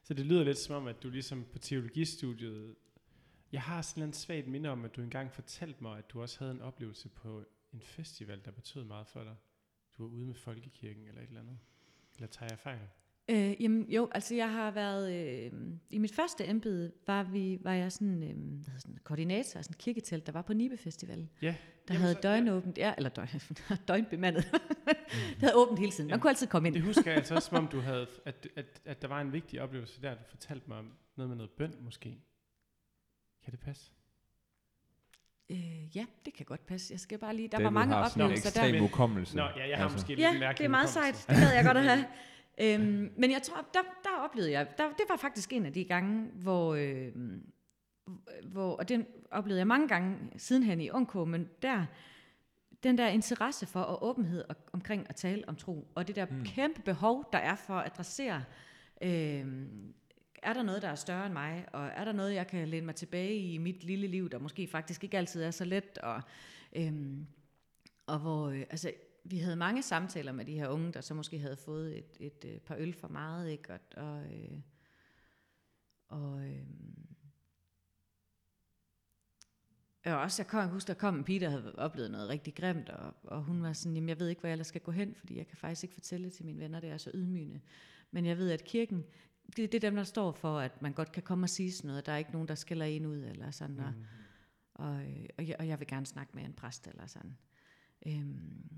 Så 0.03 0.15
det 0.15 0.27
lyder 0.27 0.45
lidt 0.45 0.59
som 0.59 0.77
om, 0.77 0.87
at 0.87 1.03
du 1.03 1.11
ligesom 1.11 1.45
på 1.53 1.59
teologistudiet, 1.59 2.75
jeg 3.53 3.63
har 3.63 3.83
sådan 3.83 4.03
en 4.03 4.13
svagt 4.13 4.49
minde 4.49 4.69
om, 4.69 4.85
at 4.85 4.97
du 4.97 5.03
engang 5.03 5.33
fortalte 5.33 5.83
mig, 5.83 5.99
at 5.99 6.11
du 6.11 6.23
også 6.23 6.39
havde 6.39 6.53
en 6.53 6.61
oplevelse 6.63 7.09
på 7.09 7.45
en 7.73 7.81
festival, 7.83 8.41
der 8.45 8.51
betød 8.51 8.85
meget 8.85 9.07
for 9.07 9.23
dig. 9.25 9.35
Du 9.99 10.03
var 10.03 10.11
ude 10.15 10.27
med 10.27 10.35
folkekirken 10.35 11.09
eller 11.09 11.21
et 11.23 11.29
eller 11.29 11.41
andet. 11.41 11.59
Eller 12.17 12.27
tager 12.29 12.49
jeg 12.53 12.59
fejl? 12.59 12.79
Øh, 13.31 13.63
jamen 13.63 13.91
jo, 13.91 14.09
altså 14.13 14.35
jeg 14.35 14.53
har 14.53 14.71
været, 14.71 15.13
øh, 15.13 15.53
i 15.91 15.99
mit 15.99 16.15
første 16.15 16.47
embede 16.49 16.93
var, 17.07 17.23
vi, 17.23 17.59
var 17.61 17.73
jeg 17.73 17.93
sådan, 17.93 18.23
øh, 18.23 18.29
hvad 18.37 18.65
hedder 18.67 18.79
sådan 18.79 18.99
koordinator 19.05 19.59
af 19.59 19.65
sådan 19.65 19.75
et 19.75 19.79
kirketelt, 19.79 20.27
der 20.27 20.33
var 20.33 20.43
på 20.43 20.53
Nibe 20.55 20.77
Festival. 20.77 21.29
Ja. 21.43 21.47
Der 21.89 21.95
Jamen, 21.95 22.01
havde 22.03 22.15
så- 22.15 22.21
døgnåbent, 22.21 22.79
ja, 22.79 22.95
eller 22.97 23.11
døgn, 23.11 23.29
døgnbemandet. 23.89 24.45
det 25.11 25.41
havde 25.41 25.55
åbent 25.57 25.79
hele 25.79 25.93
tiden. 25.93 26.11
Man 26.11 26.21
kunne 26.21 26.31
altid 26.31 26.47
komme 26.47 26.69
ind. 26.69 26.75
Det 26.75 26.83
husker 26.83 27.11
jeg 27.11 27.17
altså 27.17 27.35
også, 27.35 27.49
som 27.49 27.59
om 27.59 27.69
du 27.69 27.81
havde, 27.81 28.07
at, 28.25 28.49
at, 28.57 28.81
at 28.85 29.03
der 29.03 29.09
var 29.09 29.21
en 29.21 29.33
vigtig 29.33 29.61
oplevelse 29.63 30.03
der, 30.03 30.15
du 30.15 30.21
fortalte 30.29 30.69
mig 30.69 30.79
om 30.79 30.93
noget 31.17 31.29
med 31.29 31.37
noget 31.37 31.51
bøn 31.51 31.75
måske. 31.81 32.19
Kan 33.45 33.53
det 33.53 33.61
passe? 33.61 33.91
Øh, 35.51 35.97
ja, 35.97 36.05
det 36.25 36.35
kan 36.35 36.47
godt 36.47 36.67
passe. 36.67 36.93
Jeg 36.93 37.01
skal 37.01 37.19
bare 37.19 37.37
lige, 37.37 37.49
der 37.49 37.57
David 37.59 37.65
var 37.65 37.71
mange 37.71 37.97
oplevelser 37.97 38.43
der. 38.43 38.49
ekstrem 38.49 38.71
Men- 38.71 38.81
hukommelse. 38.81 39.37
Nå, 39.37 39.43
ja, 39.57 39.69
jeg 39.69 39.79
har 39.79 39.89
måske 39.89 40.09
lidt 40.09 40.21
Ja, 40.21 40.53
det 40.59 40.65
er 40.65 40.69
meget 40.69 40.89
sejt. 40.89 41.25
Det 41.29 41.37
gad 41.37 41.55
jeg 41.55 41.65
godt 41.65 41.77
at 41.77 41.85
have. 41.85 42.05
øhm, 42.61 43.13
men 43.17 43.31
jeg 43.31 43.43
tror, 43.43 43.67
der, 43.75 43.81
der 44.03 44.25
oplevede 44.25 44.53
jeg, 44.53 44.67
der, 44.79 44.85
det 44.89 45.05
var 45.09 45.17
faktisk 45.17 45.53
en 45.53 45.67
af 45.67 45.73
de 45.73 45.85
gange, 45.85 46.31
hvor, 46.35 46.75
øh, 46.75 47.13
hvor, 48.45 48.77
og 48.77 48.89
den 48.89 49.07
oplevede 49.31 49.59
jeg 49.59 49.67
mange 49.67 49.89
gange 49.89 50.19
sidenhen 50.37 50.81
i 50.81 50.91
UK, 50.91 51.15
men 51.15 51.49
der, 51.63 51.87
den 52.83 52.99
der 52.99 53.09
interesse 53.09 53.67
for 53.67 53.81
og 53.81 54.09
åbenhed 54.09 54.45
og, 54.49 54.57
omkring 54.73 55.07
at 55.09 55.17
tale 55.17 55.49
om 55.49 55.57
tro, 55.57 55.89
og 55.95 56.09
det 56.09 56.17
der 56.17 56.27
mm. 56.31 56.45
kæmpe 56.45 56.83
behov, 56.83 57.29
der 57.33 57.39
er 57.39 57.55
for 57.55 57.75
at 57.75 57.87
adressere, 57.87 58.45
øh, 59.03 59.47
er 60.43 60.53
der 60.53 60.63
noget, 60.63 60.83
der 60.83 60.89
er 60.89 60.95
større 60.95 61.27
end 61.27 61.33
mig, 61.33 61.67
og 61.73 61.87
er 61.87 62.05
der 62.05 62.13
noget, 62.13 62.35
jeg 62.35 62.47
kan 62.47 62.69
læne 62.69 62.87
mig 62.87 62.95
tilbage 62.95 63.39
i 63.39 63.59
mit 63.59 63.85
lille 63.85 64.07
liv, 64.07 64.31
der 64.31 64.39
måske 64.39 64.67
faktisk 64.67 65.05
ikke 65.05 65.19
altid 65.19 65.43
er 65.43 65.51
så 65.51 65.65
let, 65.65 65.99
og, 65.99 66.23
øhm, 66.73 67.27
og 68.07 68.19
hvor, 68.19 68.49
øh, 68.49 68.61
altså, 68.61 68.93
vi 69.25 69.39
havde 69.39 69.57
mange 69.57 69.83
samtaler 69.83 70.33
med 70.33 70.45
de 70.45 70.55
her 70.55 70.69
unge, 70.69 70.93
der 70.93 71.01
så 71.01 71.15
måske 71.15 71.39
havde 71.39 71.57
fået 71.57 71.99
et, 71.99 72.17
et, 72.21 72.45
et 72.45 72.63
par 72.63 72.77
øl 72.79 72.95
for 72.95 73.09
meget, 73.09 73.51
ikke? 73.51 73.73
Og, 73.73 73.81
og, 73.97 74.25
øh, 74.25 74.59
og 76.09 76.45
øh, 76.45 76.67
og 80.05 80.19
også, 80.19 80.43
jeg 80.43 80.47
kan 80.51 80.69
huske, 80.69 80.89
der 80.89 80.95
kom 80.95 81.17
en 81.17 81.25
pige, 81.25 81.41
der 81.41 81.51
havde 81.51 81.75
oplevet 81.79 82.11
noget 82.11 82.29
rigtig 82.29 82.55
grimt, 82.55 82.89
og, 82.89 83.15
og 83.23 83.43
hun 83.43 83.63
var 83.63 83.73
sådan, 83.73 83.95
jamen 83.95 84.09
jeg 84.09 84.19
ved 84.19 84.29
ikke, 84.29 84.41
hvor 84.41 84.49
jeg 84.49 84.53
ellers 84.53 84.67
skal 84.67 84.81
gå 84.81 84.91
hen, 84.91 85.15
fordi 85.15 85.37
jeg 85.39 85.47
kan 85.47 85.57
faktisk 85.57 85.85
ikke 85.85 85.95
fortælle 85.95 86.25
det 86.25 86.33
til 86.33 86.45
mine 86.45 86.61
venner, 86.61 86.81
det 86.81 86.91
er 86.91 86.97
så 86.97 87.11
ydmygende. 87.15 87.61
Men 88.11 88.27
jeg 88.27 88.39
ved, 88.39 88.51
at 88.51 88.65
kirken, 88.65 89.05
det, 89.47 89.73
det 89.73 89.75
er 89.75 89.91
dem, 89.91 89.97
der 89.97 90.05
står 90.05 90.33
for, 90.33 90.59
at 90.59 90.83
man 90.83 90.93
godt 90.93 91.13
kan 91.13 91.23
komme 91.23 91.45
og 91.45 91.51
sige 91.51 91.73
sådan 91.73 91.89
noget, 91.89 92.07
der 92.07 92.13
er 92.13 92.17
ikke 92.17 92.33
nogen, 92.33 92.49
der 92.49 92.55
skiller 92.55 92.85
en 92.85 93.07
ud, 93.07 93.19
eller 93.19 93.51
sådan, 93.51 93.77
mm. 93.77 93.83
og, 93.83 93.95
og, 94.75 95.03
øh, 95.03 95.27
og, 95.39 95.49
jeg, 95.49 95.57
og 95.59 95.69
jeg 95.69 95.79
vil 95.81 95.89
gerne 95.89 96.07
snakke 96.07 96.33
med 96.35 96.45
en 96.45 96.53
præst, 96.53 96.87
eller 96.87 97.07
sådan. 97.07 97.37
Øhm, 98.07 98.71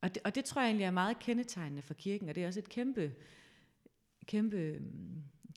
og, 0.00 0.14
det, 0.14 0.22
og 0.24 0.34
det 0.34 0.44
tror 0.44 0.60
jeg 0.60 0.68
egentlig 0.68 0.84
er 0.84 0.90
meget 0.90 1.18
kendetegnende 1.18 1.82
for 1.82 1.94
kirken, 1.94 2.28
og 2.28 2.34
det 2.34 2.42
er 2.42 2.46
også 2.46 2.60
et 2.60 2.68
kæmpe, 2.68 3.14
kæmpe, 4.26 4.80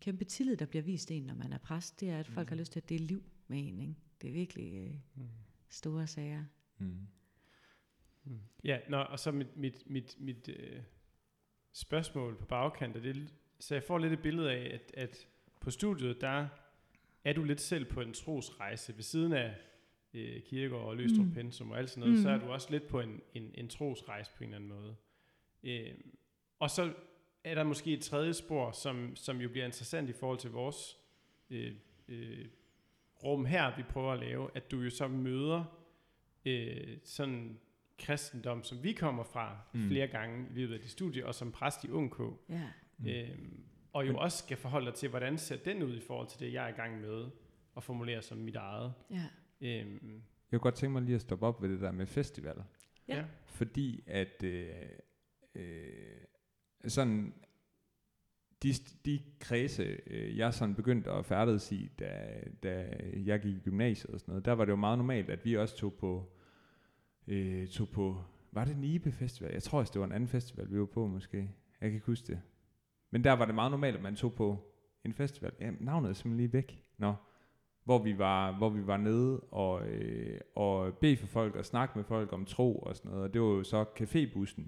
kæmpe 0.01 0.25
tillid, 0.25 0.57
der 0.57 0.65
bliver 0.65 0.83
vist 0.83 1.11
en, 1.11 1.23
når 1.23 1.35
man 1.35 1.53
er 1.53 1.57
præst, 1.57 1.99
det 1.99 2.09
er, 2.09 2.19
at 2.19 2.27
folk 2.27 2.49
har 2.49 2.55
lyst 2.55 2.71
til 2.71 2.79
at 2.79 2.89
dele 2.89 3.05
liv 3.05 3.23
med 3.47 3.67
en. 3.67 3.79
Ikke? 3.79 3.95
Det 4.21 4.27
er 4.27 4.33
virkelig 4.33 4.73
øh, 4.73 4.95
Mm. 5.15 5.29
store 5.69 6.07
sager. 6.07 6.45
Mm. 6.77 7.07
Mm. 8.23 8.39
Ja, 8.63 8.79
nå, 8.89 8.97
og 8.97 9.19
så 9.19 9.31
mit, 9.31 9.57
mit, 9.57 9.83
mit, 9.89 10.15
mit 10.19 10.47
øh, 10.47 10.81
spørgsmål 11.73 12.37
på 12.37 12.45
bagkant, 12.45 12.95
og 12.95 13.03
det, 13.03 13.33
så 13.59 13.75
jeg 13.75 13.83
får 13.83 13.97
lidt 13.97 14.13
et 14.13 14.19
billede 14.21 14.51
af, 14.51 14.73
at, 14.73 14.91
at 14.93 15.27
på 15.59 15.71
studiet, 15.71 16.21
der 16.21 16.47
er 17.23 17.33
du 17.33 17.43
lidt 17.43 17.61
selv 17.61 17.85
på 17.85 18.01
en 18.01 18.13
trosrejse 18.13 18.95
ved 18.95 19.03
siden 19.03 19.33
af 19.33 19.55
øh, 20.13 20.41
Kirkegaard 20.41 20.83
og 20.85 20.97
Løstrup 20.97 21.25
Mm. 21.25 21.33
Pensum 21.33 21.71
og 21.71 21.77
alt 21.77 21.89
sådan 21.89 22.01
noget, 22.01 22.15
mm. 22.15 22.21
så 22.23 22.29
er 22.29 22.37
du 22.37 22.45
også 22.51 22.67
lidt 22.71 22.87
på 22.87 22.99
en, 22.99 23.21
en, 23.33 23.51
en 23.53 23.67
trosrejse 23.69 24.31
på 24.37 24.43
en 24.43 24.53
eller 24.53 24.55
anden 24.57 24.69
måde. 24.69 24.95
Øh, 25.63 25.93
og 26.59 26.69
så 26.69 26.93
er 27.43 27.55
der 27.55 27.63
måske 27.63 27.93
et 27.93 28.01
tredje 28.01 28.33
spor, 28.33 28.71
som, 28.71 29.15
som 29.15 29.41
jo 29.41 29.49
bliver 29.49 29.65
interessant 29.65 30.09
i 30.09 30.13
forhold 30.13 30.39
til 30.39 30.49
vores 30.51 30.97
øh, 31.49 31.73
øh, 32.07 32.45
rum 33.23 33.45
her, 33.45 33.75
vi 33.77 33.83
prøver 33.83 34.13
at 34.13 34.19
lave, 34.19 34.49
at 34.55 34.71
du 34.71 34.81
jo 34.81 34.89
så 34.89 35.07
møder 35.07 35.63
øh, 36.45 36.97
sådan 37.03 37.59
kristendom, 37.99 38.63
som 38.63 38.83
vi 38.83 38.93
kommer 38.93 39.23
fra 39.23 39.57
Mm. 39.73 39.87
flere 39.87 40.07
gange 40.07 40.47
i 40.51 40.53
løbet 40.53 40.73
af 40.73 40.79
de 40.79 40.87
studier, 40.89 41.25
og 41.25 41.35
som 41.35 41.51
præst 41.51 41.83
i 41.83 41.89
UNK, 41.89 42.21
Ja. 42.49 42.61
Mm. 43.03 43.09
øhm, 43.09 43.63
og 43.93 44.07
jo 44.07 44.17
også 44.17 44.37
skal 44.37 44.57
forholde 44.57 44.85
dig 44.85 44.93
til, 44.93 45.09
hvordan 45.09 45.37
ser 45.37 45.57
den 45.57 45.83
ud 45.83 45.97
i 45.97 46.01
forhold 46.07 46.27
til 46.27 46.39
det, 46.39 46.53
jeg 46.53 46.65
er 46.65 46.69
i 46.69 46.71
gang 46.71 47.01
med 47.01 47.25
at 47.77 47.83
formulere 47.83 48.21
som 48.21 48.37
mit 48.37 48.55
eget. 48.55 48.93
Ja. 49.11 49.25
Øhm, 49.61 50.13
Jeg 50.51 50.59
kunne 50.59 50.59
godt 50.59 50.75
tænke 50.75 50.93
mig 50.93 51.01
lige 51.01 51.15
at 51.15 51.21
stoppe 51.21 51.45
op 51.45 51.61
ved 51.61 51.69
det 51.69 51.81
der 51.81 51.91
med 51.91 52.05
festival. 52.05 52.63
Ja. 53.07 53.15
Ja. 53.17 53.25
Fordi 53.45 54.03
at 54.07 54.43
øh, 54.43 54.69
øh, 55.55 56.21
sådan 56.87 57.33
de, 58.63 58.73
de 59.05 59.21
kredse, 59.39 59.99
øh, 60.07 60.37
jeg 60.37 60.53
sådan 60.53 60.75
begyndte 60.75 61.11
at 61.11 61.25
færdes 61.25 61.71
i, 61.71 61.91
da, 61.99 62.41
da 62.63 62.95
jeg 63.25 63.39
gik 63.41 63.55
i 63.55 63.59
gymnasiet 63.59 64.13
og 64.13 64.19
sådan 64.19 64.31
noget, 64.31 64.45
der 64.45 64.51
var 64.51 64.65
det 64.65 64.71
jo 64.71 64.75
meget 64.75 64.97
normalt, 64.97 65.29
at 65.29 65.45
vi 65.45 65.57
også 65.57 65.77
tog 65.77 65.93
på, 65.93 66.33
øh, 67.27 67.67
tog 67.67 67.89
på, 67.89 68.23
var 68.51 68.65
det 68.65 68.77
Nibe 68.77 69.11
Festival? 69.11 69.51
Jeg 69.53 69.63
tror 69.63 69.79
også, 69.79 69.91
det 69.93 69.99
var 69.99 70.05
en 70.05 70.11
anden 70.11 70.27
festival, 70.29 70.71
vi 70.71 70.79
var 70.79 70.85
på 70.85 71.07
måske. 71.07 71.37
Jeg 71.37 71.89
kan 71.89 71.93
ikke 71.93 72.05
huske 72.05 72.27
det. 72.27 72.41
Men 73.13 73.23
der 73.23 73.31
var 73.31 73.45
det 73.45 73.55
meget 73.55 73.71
normalt, 73.71 73.95
at 73.95 74.01
man 74.03 74.15
tog 74.15 74.33
på 74.33 74.73
en 75.05 75.13
festival. 75.13 75.51
Ja, 75.59 75.71
navnet 75.79 76.09
er 76.09 76.13
simpelthen 76.13 76.37
lige 76.37 76.53
væk. 76.53 76.83
Nå. 76.97 77.13
Hvor 77.83 78.03
vi 78.03 78.17
var, 78.17 78.57
hvor 78.57 78.69
vi 78.69 78.87
var 78.87 78.97
nede 78.97 79.39
og, 79.39 79.87
øh, 79.87 80.39
og 80.55 80.93
bede 80.93 81.17
for 81.17 81.27
folk 81.27 81.55
og 81.55 81.65
snakke 81.65 81.93
med 81.97 82.03
folk 82.05 82.33
om 82.33 82.45
tro 82.45 82.75
og 82.79 82.95
sådan 82.95 83.11
noget. 83.11 83.23
Og 83.23 83.33
det 83.33 83.41
var 83.41 83.47
jo 83.47 83.63
så 83.63 83.85
cafébussen, 83.99 84.61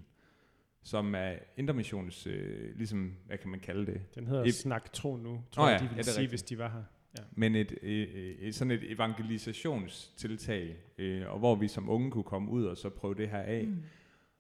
som 0.83 1.15
er 1.15 1.33
Intermissions, 1.57 2.27
øh, 2.27 2.77
ligesom, 2.77 3.13
hvad 3.25 3.37
kan 3.37 3.49
man 3.49 3.59
kalde 3.59 3.85
det? 3.85 4.15
den 4.15 4.27
hedder 4.27 4.43
Et- 4.43 4.53
Snak 4.53 4.93
Tro 4.93 5.15
nu, 5.17 5.41
tror 5.51 5.69
jeg, 5.69 5.73
ja, 5.73 5.77
de 5.79 5.83
ja, 5.83 5.89
ville 5.89 6.03
det 6.03 6.07
er 6.07 6.11
sige, 6.11 6.21
rigtigt. 6.21 6.31
hvis 6.31 6.43
de 6.43 6.57
var 6.57 6.69
her. 6.69 6.83
Ja. 7.17 7.23
Men 7.31 7.55
et, 7.55 7.75
øh, 7.81 8.07
øh, 8.15 8.35
et, 8.39 8.55
sådan 8.55 8.71
et 8.71 8.91
evangelisationstiltag, 8.91 10.75
øh, 10.97 11.31
og 11.33 11.39
hvor 11.39 11.55
vi 11.55 11.67
som 11.67 11.89
unge 11.89 12.11
kunne 12.11 12.23
komme 12.23 12.51
ud 12.51 12.65
og 12.65 12.77
så 12.77 12.89
prøve 12.89 13.15
det 13.15 13.29
her 13.29 13.41
af. 13.41 13.63
Mm. 13.67 13.83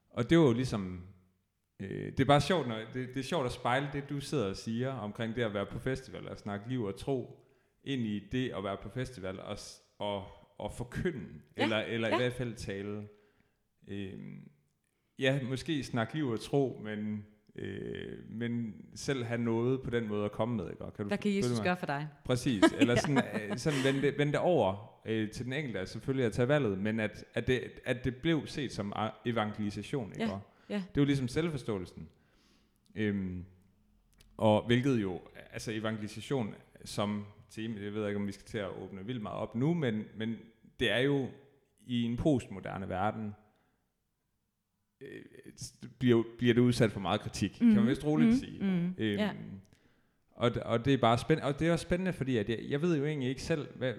Og 0.09 0.29
det 0.29 0.37
var 0.37 0.43
jo 0.43 0.53
ligesom, 0.53 1.01
øh, 1.79 1.89
det 2.11 2.19
er 2.19 2.25
bare 2.25 2.41
sjovt, 2.41 2.67
når, 2.67 2.75
det, 2.93 3.09
det 3.13 3.17
er 3.19 3.23
sjovt 3.23 3.45
at 3.45 3.51
spejle 3.51 3.89
det, 3.93 4.09
du 4.09 4.19
sidder 4.19 4.49
og 4.49 4.55
siger 4.55 4.91
omkring 4.93 5.35
det 5.35 5.41
at 5.41 5.53
være 5.53 5.65
på 5.65 5.79
festival 5.79 6.29
og 6.29 6.37
snakke 6.37 6.69
liv 6.69 6.83
og 6.83 6.95
tro, 6.99 7.39
ind 7.83 8.01
i 8.01 8.19
det 8.31 8.49
at 8.57 8.63
være 8.63 8.77
på 8.77 8.89
festival 8.89 9.39
og, 9.39 9.57
og, 9.99 10.23
og 10.57 10.73
forkynde, 10.73 11.25
Ja, 11.57 11.63
eller, 11.63 11.77
eller 11.77 12.07
ja. 12.07 12.13
i 12.15 12.17
hvert 12.17 12.33
fald 12.33 12.53
tale. 12.53 13.07
Øh, 13.87 14.13
ja, 15.19 15.39
måske 15.49 15.83
snakke 15.83 16.13
liv 16.13 16.27
og 16.27 16.39
tro, 16.39 16.81
men, 16.83 17.25
øh, 17.55 18.17
men 18.29 18.73
selv 18.95 19.23
have 19.23 19.41
noget 19.41 19.81
på 19.83 19.89
den 19.89 20.07
måde 20.07 20.25
at 20.25 20.31
komme 20.31 20.55
med. 20.55 20.69
Ikke? 20.69 20.81
Og 20.85 20.93
Kan 20.93 21.03
du 21.05 21.07
Hvad 21.07 21.17
kan 21.17 21.23
følge 21.23 21.37
Jesus 21.37 21.57
mig? 21.57 21.63
gøre 21.63 21.77
for 21.77 21.85
dig? 21.85 22.07
Præcis, 22.25 22.63
eller 22.79 22.95
sådan, 22.95 23.17
øh, 23.17 23.57
sådan 23.57 23.79
vende, 23.83 24.01
det, 24.01 24.17
vende 24.17 24.31
det 24.33 24.39
over 24.39 24.99
øh, 25.05 25.31
til 25.31 25.45
den 25.45 25.53
enkelte, 25.53 25.85
selvfølgelig 25.85 26.25
at 26.25 26.33
tage 26.33 26.47
valget, 26.47 26.77
men 26.77 26.99
at, 26.99 27.25
at, 27.33 27.47
det, 27.47 27.61
at 27.85 28.03
det 28.03 28.15
blev 28.15 28.47
set 28.47 28.71
som 28.71 28.93
evangelisation, 29.25 30.11
ikke? 30.11 30.23
Ja, 30.23 30.31
Og 30.31 30.41
ja. 30.69 30.75
Det 30.75 30.97
er 30.97 31.01
jo 31.01 31.05
ligesom 31.05 31.27
selvforståelsen. 31.27 32.09
Øhm, 32.95 33.45
og 34.37 34.65
hvilket 34.65 35.01
jo, 35.01 35.21
altså 35.53 35.71
evangelisation 35.71 36.55
som 36.85 37.25
tema, 37.49 37.81
jeg 37.81 37.93
ved 37.93 38.07
ikke, 38.07 38.19
om 38.19 38.27
vi 38.27 38.31
skal 38.31 38.45
til 38.45 38.57
at 38.57 38.69
åbne 38.69 39.05
vildt 39.05 39.21
meget 39.21 39.37
op 39.37 39.55
nu, 39.55 39.73
men, 39.73 40.03
men 40.15 40.35
det 40.79 40.91
er 40.91 40.99
jo 40.99 41.27
i 41.85 42.03
en 42.03 42.17
postmoderne 42.17 42.89
verden, 42.89 43.33
øh, 45.01 45.21
bliver, 45.99 46.23
bliver 46.37 46.53
det 46.53 46.61
udsat 46.61 46.91
for 46.91 46.99
meget 46.99 47.21
kritik, 47.21 47.61
mm. 47.61 47.67
kan 47.67 47.75
man 47.75 47.87
vist 47.87 48.05
roligt 48.05 48.29
mm, 48.29 48.35
sige. 48.35 48.59
Mm, 48.63 48.93
Øhm, 48.97 49.19
ja. 49.19 49.31
og, 50.31 50.51
og 50.65 50.85
det 50.85 50.93
er 50.93 50.97
bare 50.97 51.17
spændende, 51.17 51.47
og 51.47 51.59
det 51.59 51.67
er 51.67 51.71
også 51.71 51.83
spændende, 51.83 52.13
fordi 52.13 52.37
at 52.37 52.49
jeg, 52.49 52.59
jeg 52.69 52.81
ved 52.81 52.97
jo 52.97 53.05
egentlig 53.05 53.29
ikke 53.29 53.41
selv, 53.41 53.67
hvad, 53.75 53.93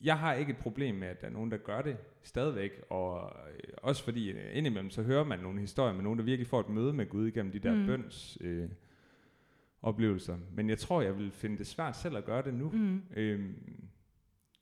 jeg 0.00 0.18
har 0.18 0.34
ikke 0.34 0.50
et 0.50 0.58
problem 0.58 0.94
med, 0.94 1.08
at 1.08 1.20
der 1.20 1.26
er 1.26 1.30
nogen, 1.32 1.50
der 1.50 1.56
gør 1.56 1.82
det 1.82 1.96
stadigvæk, 2.22 2.70
og 2.90 3.32
øh, 3.50 3.72
også 3.76 4.04
fordi 4.04 4.30
øh, 4.30 4.56
indimellem 4.56 4.90
så 4.90 5.02
hører 5.02 5.24
man 5.24 5.38
nogle 5.38 5.60
historier 5.60 5.94
med 5.94 6.02
nogen, 6.02 6.18
der 6.18 6.24
virkelig 6.24 6.46
får 6.46 6.60
et 6.60 6.68
møde 6.68 6.92
med 6.92 7.06
Gud 7.08 7.26
igennem 7.26 7.52
de 7.52 7.58
der 7.58 7.74
mm. 7.74 7.86
Bøns 7.86 8.38
øh, 8.40 8.68
oplevelser. 9.82 10.36
Men 10.52 10.68
jeg 10.68 10.78
tror, 10.78 11.02
jeg 11.02 11.18
vil 11.18 11.30
finde 11.30 11.58
det 11.58 11.66
svært 11.66 11.96
selv 11.96 12.16
at 12.16 12.24
gøre 12.24 12.42
det 12.42 12.54
nu, 12.54 12.70
mm. 12.70 13.02
Øhm, 13.16 13.54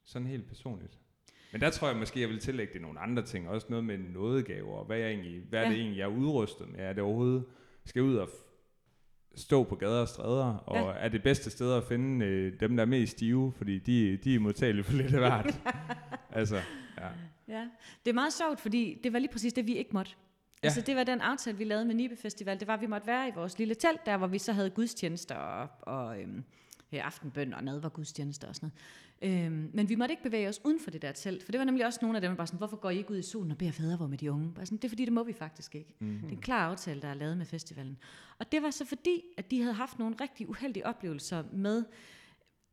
sådan 0.05 0.27
helt 0.29 0.47
personligt. 0.49 0.99
Men 1.53 1.61
der 1.61 1.71
tror 1.71 1.89
jeg 1.89 1.97
måske, 1.97 2.21
jeg 2.21 2.29
vil 2.29 2.39
tillægge 2.39 2.73
det 2.73 2.83
nogle 2.83 3.01
andre 3.01 3.23
ting. 3.23 3.49
Også 3.49 3.67
noget 3.71 3.85
med 3.85 3.99
nådegaver. 3.99 4.85
Hvad 4.85 5.01
er, 5.01 5.09
egentlig, 5.09 5.43
hvad 5.49 5.59
er 5.61 5.63
Ja. 5.65 5.71
det 5.71 5.79
egentlig, 5.79 5.99
jeg 5.99 6.05
er 6.05 6.17
udrustet 6.17 6.69
med? 6.69 6.81
Er 6.81 6.93
det 6.93 7.03
overhovedet, 7.03 7.45
skal 7.85 8.01
jeg 8.01 8.11
ud 8.11 8.17
og 8.17 8.29
stå 9.37 9.65
på 9.65 9.75
gader 9.75 10.01
og 10.01 10.09
stræder? 10.09 10.55
Og 10.67 10.77
Ja. 10.77 10.93
er 11.05 11.09
det 11.09 11.23
bedste 11.23 11.51
sted 11.51 11.73
at 11.73 11.85
finde 11.85 12.27
øh, 12.27 12.61
dem, 12.61 12.77
der 12.77 12.83
er 12.83 12.87
mest 12.87 13.13
stive? 13.13 13.53
Fordi 13.57 13.79
de, 13.79 14.17
de 14.17 14.35
er 14.35 14.39
modtagelige 14.39 14.85
for 14.85 14.93
lidt 14.93 15.15
af 15.15 15.21
hvert. 15.21 15.61
altså, 16.41 16.57
ja. 16.99 17.09
Ja, 17.49 17.69
det 18.05 18.11
er 18.11 18.15
meget 18.15 18.33
sjovt, 18.33 18.61
fordi 18.61 19.01
det 19.05 19.13
var 19.13 19.19
lige 19.19 19.33
præcis 19.33 19.53
det, 19.53 19.67
vi 19.67 19.77
ikke 19.77 19.91
måtte. 19.93 20.13
Ja. 20.63 20.67
Altså, 20.69 20.81
det 20.81 20.97
var 20.97 21.05
den 21.05 21.21
aftale, 21.21 21.57
vi 21.59 21.65
lavede 21.65 21.85
med 21.85 21.95
Nibe 21.95 22.17
Festival. 22.17 22.61
Det 22.61 22.69
var, 22.69 22.75
at 22.75 22.81
vi 22.81 22.87
måtte 22.87 23.07
være 23.07 23.29
i 23.29 23.33
vores 23.35 23.59
lille 23.59 23.75
telt, 23.75 24.07
der 24.07 24.17
hvor 24.17 24.27
vi 24.27 24.39
så 24.39 24.53
havde 24.53 24.71
gudstjenester 24.71 25.35
og, 25.35 25.69
og 25.81 26.21
øhm, 26.21 26.45
aftenbøn 26.93 27.55
og 27.55 27.65
nadver 27.65 27.89
gudstjenester 27.89 28.49
og 28.49 28.55
sådan 28.55 28.67
noget. 28.67 28.81
Øhm, 29.23 29.71
men 29.73 29.89
vi 29.89 29.95
måtte 29.95 30.13
ikke 30.13 30.23
bevæge 30.23 30.49
os 30.49 30.61
uden 30.65 30.81
for 30.81 30.91
det 30.91 31.03
der 31.03 31.13
telt, 31.13 31.43
for 31.45 31.53
det 31.53 31.59
var 31.59 31.65
nemlig 31.65 31.87
også 31.87 31.99
nogle 32.03 32.17
af 32.17 32.21
dem, 32.21 32.31
der 32.31 32.37
bare 32.37 32.47
sådan, 32.47 32.59
hvorfor 32.59 32.77
går 32.77 32.91
I 32.91 32.99
ikke 32.99 33.11
ud 33.11 33.19
i 33.19 33.23
solen 33.23 33.51
og 33.51 33.59
beder 33.59 33.73
fadervor 33.73 34.07
med 34.07 34.19
de 34.19 34.33
unge? 34.33 34.53
Bare 34.55 34.67
sådan, 34.67 34.79
det 34.79 34.85
er 34.85 34.89
fordi, 34.89 35.05
det 35.05 35.13
må 35.13 35.25
vi 35.25 35.33
faktisk 35.33 35.75
ikke. 35.75 35.95
Mm. 35.99 36.19
Det 36.19 36.29
er 36.29 36.33
en 36.33 36.41
klar 36.41 36.71
aftale, 36.71 37.03
der 37.03 37.09
er 37.09 37.15
lavet 37.15 37.39
med 37.39 37.47
festivalen. 37.47 37.99
Og 38.39 38.53
det 38.53 38.63
var 38.63 38.71
så 38.71 38.85
fordi, 38.85 39.23
at 39.37 39.51
de 39.51 39.61
havde 39.61 39.75
haft 39.75 39.99
nogle 39.99 40.17
rigtig 40.21 40.49
uheldige 40.49 40.87
oplevelser 40.87 41.45
med, 41.53 41.85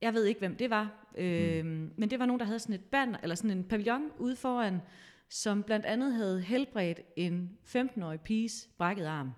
jeg 0.02 0.14
ved 0.14 0.26
ikke, 0.26 0.40
hvem 0.40 0.56
det 0.56 0.70
var, 0.70 1.08
øh, 1.18 1.66
mm. 1.66 1.92
men 1.98 2.10
det 2.10 2.20
var 2.20 2.26
nogen, 2.26 2.40
der 2.40 2.46
havde 2.46 2.60
sådan 2.60 2.76
et 2.76 2.84
banner, 2.84 3.20
eller 3.24 3.36
sådan 3.36 3.58
en 3.58 3.64
pavillon 3.64 4.10
ude 4.20 4.36
foran, 4.36 4.82
som 5.30 5.64
blandt 5.64 5.86
andet 5.86 6.14
havde 6.14 6.42
helbredt 6.42 7.02
en 7.16 7.58
15-årig 7.76 8.20
piges 8.22 8.70
brækket 8.78 9.06
arm. 9.06 9.32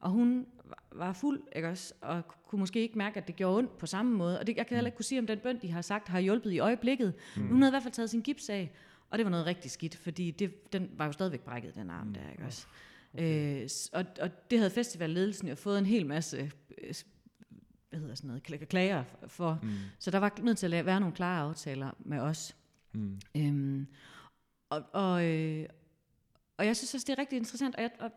Og 0.00 0.10
hun 0.10 0.46
var- 0.92 1.12
fuld, 1.12 1.42
ikke 1.56 1.68
også, 1.68 1.94
og 2.00 2.22
kunne 2.46 2.60
måske 2.60 2.80
ikke 2.80 2.98
mærke, 2.98 3.16
at 3.20 3.26
det 3.26 3.36
gjorde 3.36 3.58
ondt 3.58 3.78
på 3.78 3.86
samme 3.86 4.16
måde. 4.16 4.38
Og 4.40 4.46
det, 4.46 4.56
jeg 4.56 4.66
kan 4.66 4.74
heller 4.76 4.88
ikke 4.88 4.96
kunne 4.96 5.04
sige, 5.04 5.18
om 5.18 5.26
den 5.26 5.38
bøn, 5.38 5.58
de 5.62 5.70
har 5.70 5.82
sagt, 5.82 6.08
har 6.08 6.20
hjulpet 6.20 6.52
i 6.52 6.58
øjeblikket. 6.58 7.14
Mm. 7.36 7.46
Hun 7.48 7.62
havde 7.62 7.70
i 7.70 7.72
hvert 7.72 7.82
fald 7.82 7.94
taget 7.94 8.10
sin 8.10 8.20
gips 8.20 8.48
af, 8.48 8.70
og 9.10 9.18
det 9.18 9.24
var 9.24 9.30
noget 9.30 9.46
rigtig 9.46 9.70
skidt, 9.70 9.96
fordi 9.96 10.30
det, 10.30 10.72
den 10.72 10.90
var 10.96 11.06
jo 11.06 11.12
stadigvæk 11.12 11.40
brækket, 11.40 11.74
den 11.74 11.90
arm 11.90 12.14
der, 12.14 12.30
ikke 12.32 12.44
også. 12.44 12.66
Okay. 13.14 13.62
Øh, 13.62 13.68
og, 13.92 14.04
og 14.20 14.50
det 14.50 14.58
havde 14.58 14.70
festivalledelsen 14.70 15.48
jo 15.48 15.54
fået 15.54 15.78
en 15.78 15.86
hel 15.86 16.06
masse 16.06 16.50
øh, 16.78 16.94
hvad 17.90 18.00
hedder 18.00 18.14
sådan 18.14 18.28
noget, 18.28 18.50
kla- 18.50 18.64
klager 18.64 19.04
for. 19.26 19.58
Mm. 19.62 19.68
Så 19.98 20.10
der 20.10 20.18
var 20.18 20.32
nødt 20.42 20.58
til 20.58 20.74
at 20.74 20.86
være 20.86 21.00
nogle 21.00 21.14
klare 21.14 21.42
aftaler 21.42 21.90
med 21.98 22.18
os. 22.18 22.56
Mm. 22.92 23.20
Øhm, 23.36 23.86
og, 24.70 24.82
og, 24.92 25.24
øh, 25.26 25.66
og 26.56 26.66
jeg 26.66 26.76
synes 26.76 26.94
også, 26.94 27.04
det 27.06 27.12
er 27.12 27.18
rigtig 27.18 27.36
interessant, 27.36 27.76
og 27.76 27.82
jeg, 27.82 27.90
og, 28.00 28.10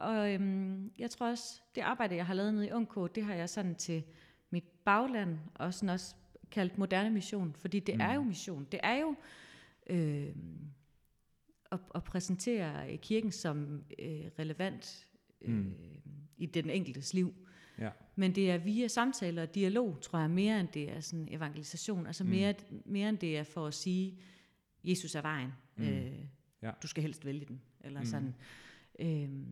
og 0.00 0.32
øhm, 0.34 0.92
jeg 0.98 1.10
tror 1.10 1.30
også, 1.30 1.60
det 1.74 1.80
arbejde, 1.80 2.16
jeg 2.16 2.26
har 2.26 2.34
lavet 2.34 2.54
nede 2.54 2.66
i 2.68 2.72
UNK, 2.72 3.14
det 3.14 3.24
har 3.24 3.34
jeg 3.34 3.48
sådan 3.48 3.74
til 3.74 4.02
mit 4.50 4.64
bagland, 4.84 5.38
og 5.54 5.74
sådan 5.74 5.88
også 5.88 6.14
kaldt 6.50 6.78
moderne 6.78 7.10
mission, 7.10 7.54
fordi 7.58 7.80
det 7.80 7.94
mm. 7.94 8.00
er 8.00 8.14
jo 8.14 8.22
mission. 8.22 8.66
Det 8.72 8.80
er 8.82 8.96
jo 8.96 9.14
øh, 9.86 10.36
at, 11.72 11.80
at 11.94 12.04
præsentere 12.04 12.96
kirken 12.96 13.32
som 13.32 13.84
øh, 13.98 14.20
relevant 14.38 15.06
øh, 15.42 15.54
Mm. 15.54 15.74
i 16.36 16.46
den 16.46 16.70
enkeltes 16.70 17.14
liv. 17.14 17.34
Ja. 17.78 17.90
Men 18.16 18.34
det 18.34 18.50
er 18.50 18.58
via 18.58 18.88
samtaler 18.88 19.42
og 19.42 19.54
dialog, 19.54 20.00
tror 20.00 20.18
jeg, 20.18 20.30
mere 20.30 20.60
end 20.60 20.68
det 20.68 20.90
er 20.96 21.00
sådan 21.00 21.28
evangelisation. 21.30 22.06
Altså 22.06 22.24
Mm. 22.24 22.30
mere, 22.30 22.54
mere 22.84 23.08
end 23.08 23.18
det 23.18 23.38
er 23.38 23.42
for 23.42 23.66
at 23.66 23.74
sige, 23.74 24.18
Jesus 24.84 25.14
er 25.14 25.20
vejen. 25.22 25.52
Mm. 25.76 25.84
Øh, 25.84 26.12
Ja. 26.62 26.70
Du 26.82 26.86
skal 26.86 27.02
helst 27.02 27.24
vælge 27.26 27.44
den. 27.44 27.60
Eller 27.80 28.00
Mm. 28.00 28.06
sådan. 28.06 28.34
Øhm, 28.98 29.46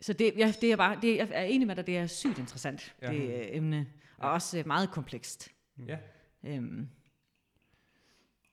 så 0.00 0.12
det, 0.12 0.32
ja, 0.36 0.52
det 0.60 0.72
er 0.72 0.76
bare, 0.76 0.98
det, 1.02 1.16
jeg 1.16 1.28
er 1.32 1.42
enig 1.44 1.66
med 1.66 1.76
dig, 1.76 1.86
det 1.86 1.98
er 1.98 2.06
sygt 2.06 2.38
interessant, 2.38 2.94
Ja. 3.02 3.12
det 3.12 3.22
øh, 3.40 3.46
emne. 3.56 3.86
Og 4.16 4.24
Ja. 4.28 4.32
også 4.32 4.58
øh, 4.58 4.66
meget 4.66 4.90
komplekst. 4.90 5.48
Ja. 5.86 5.98
Øhm, 6.44 6.88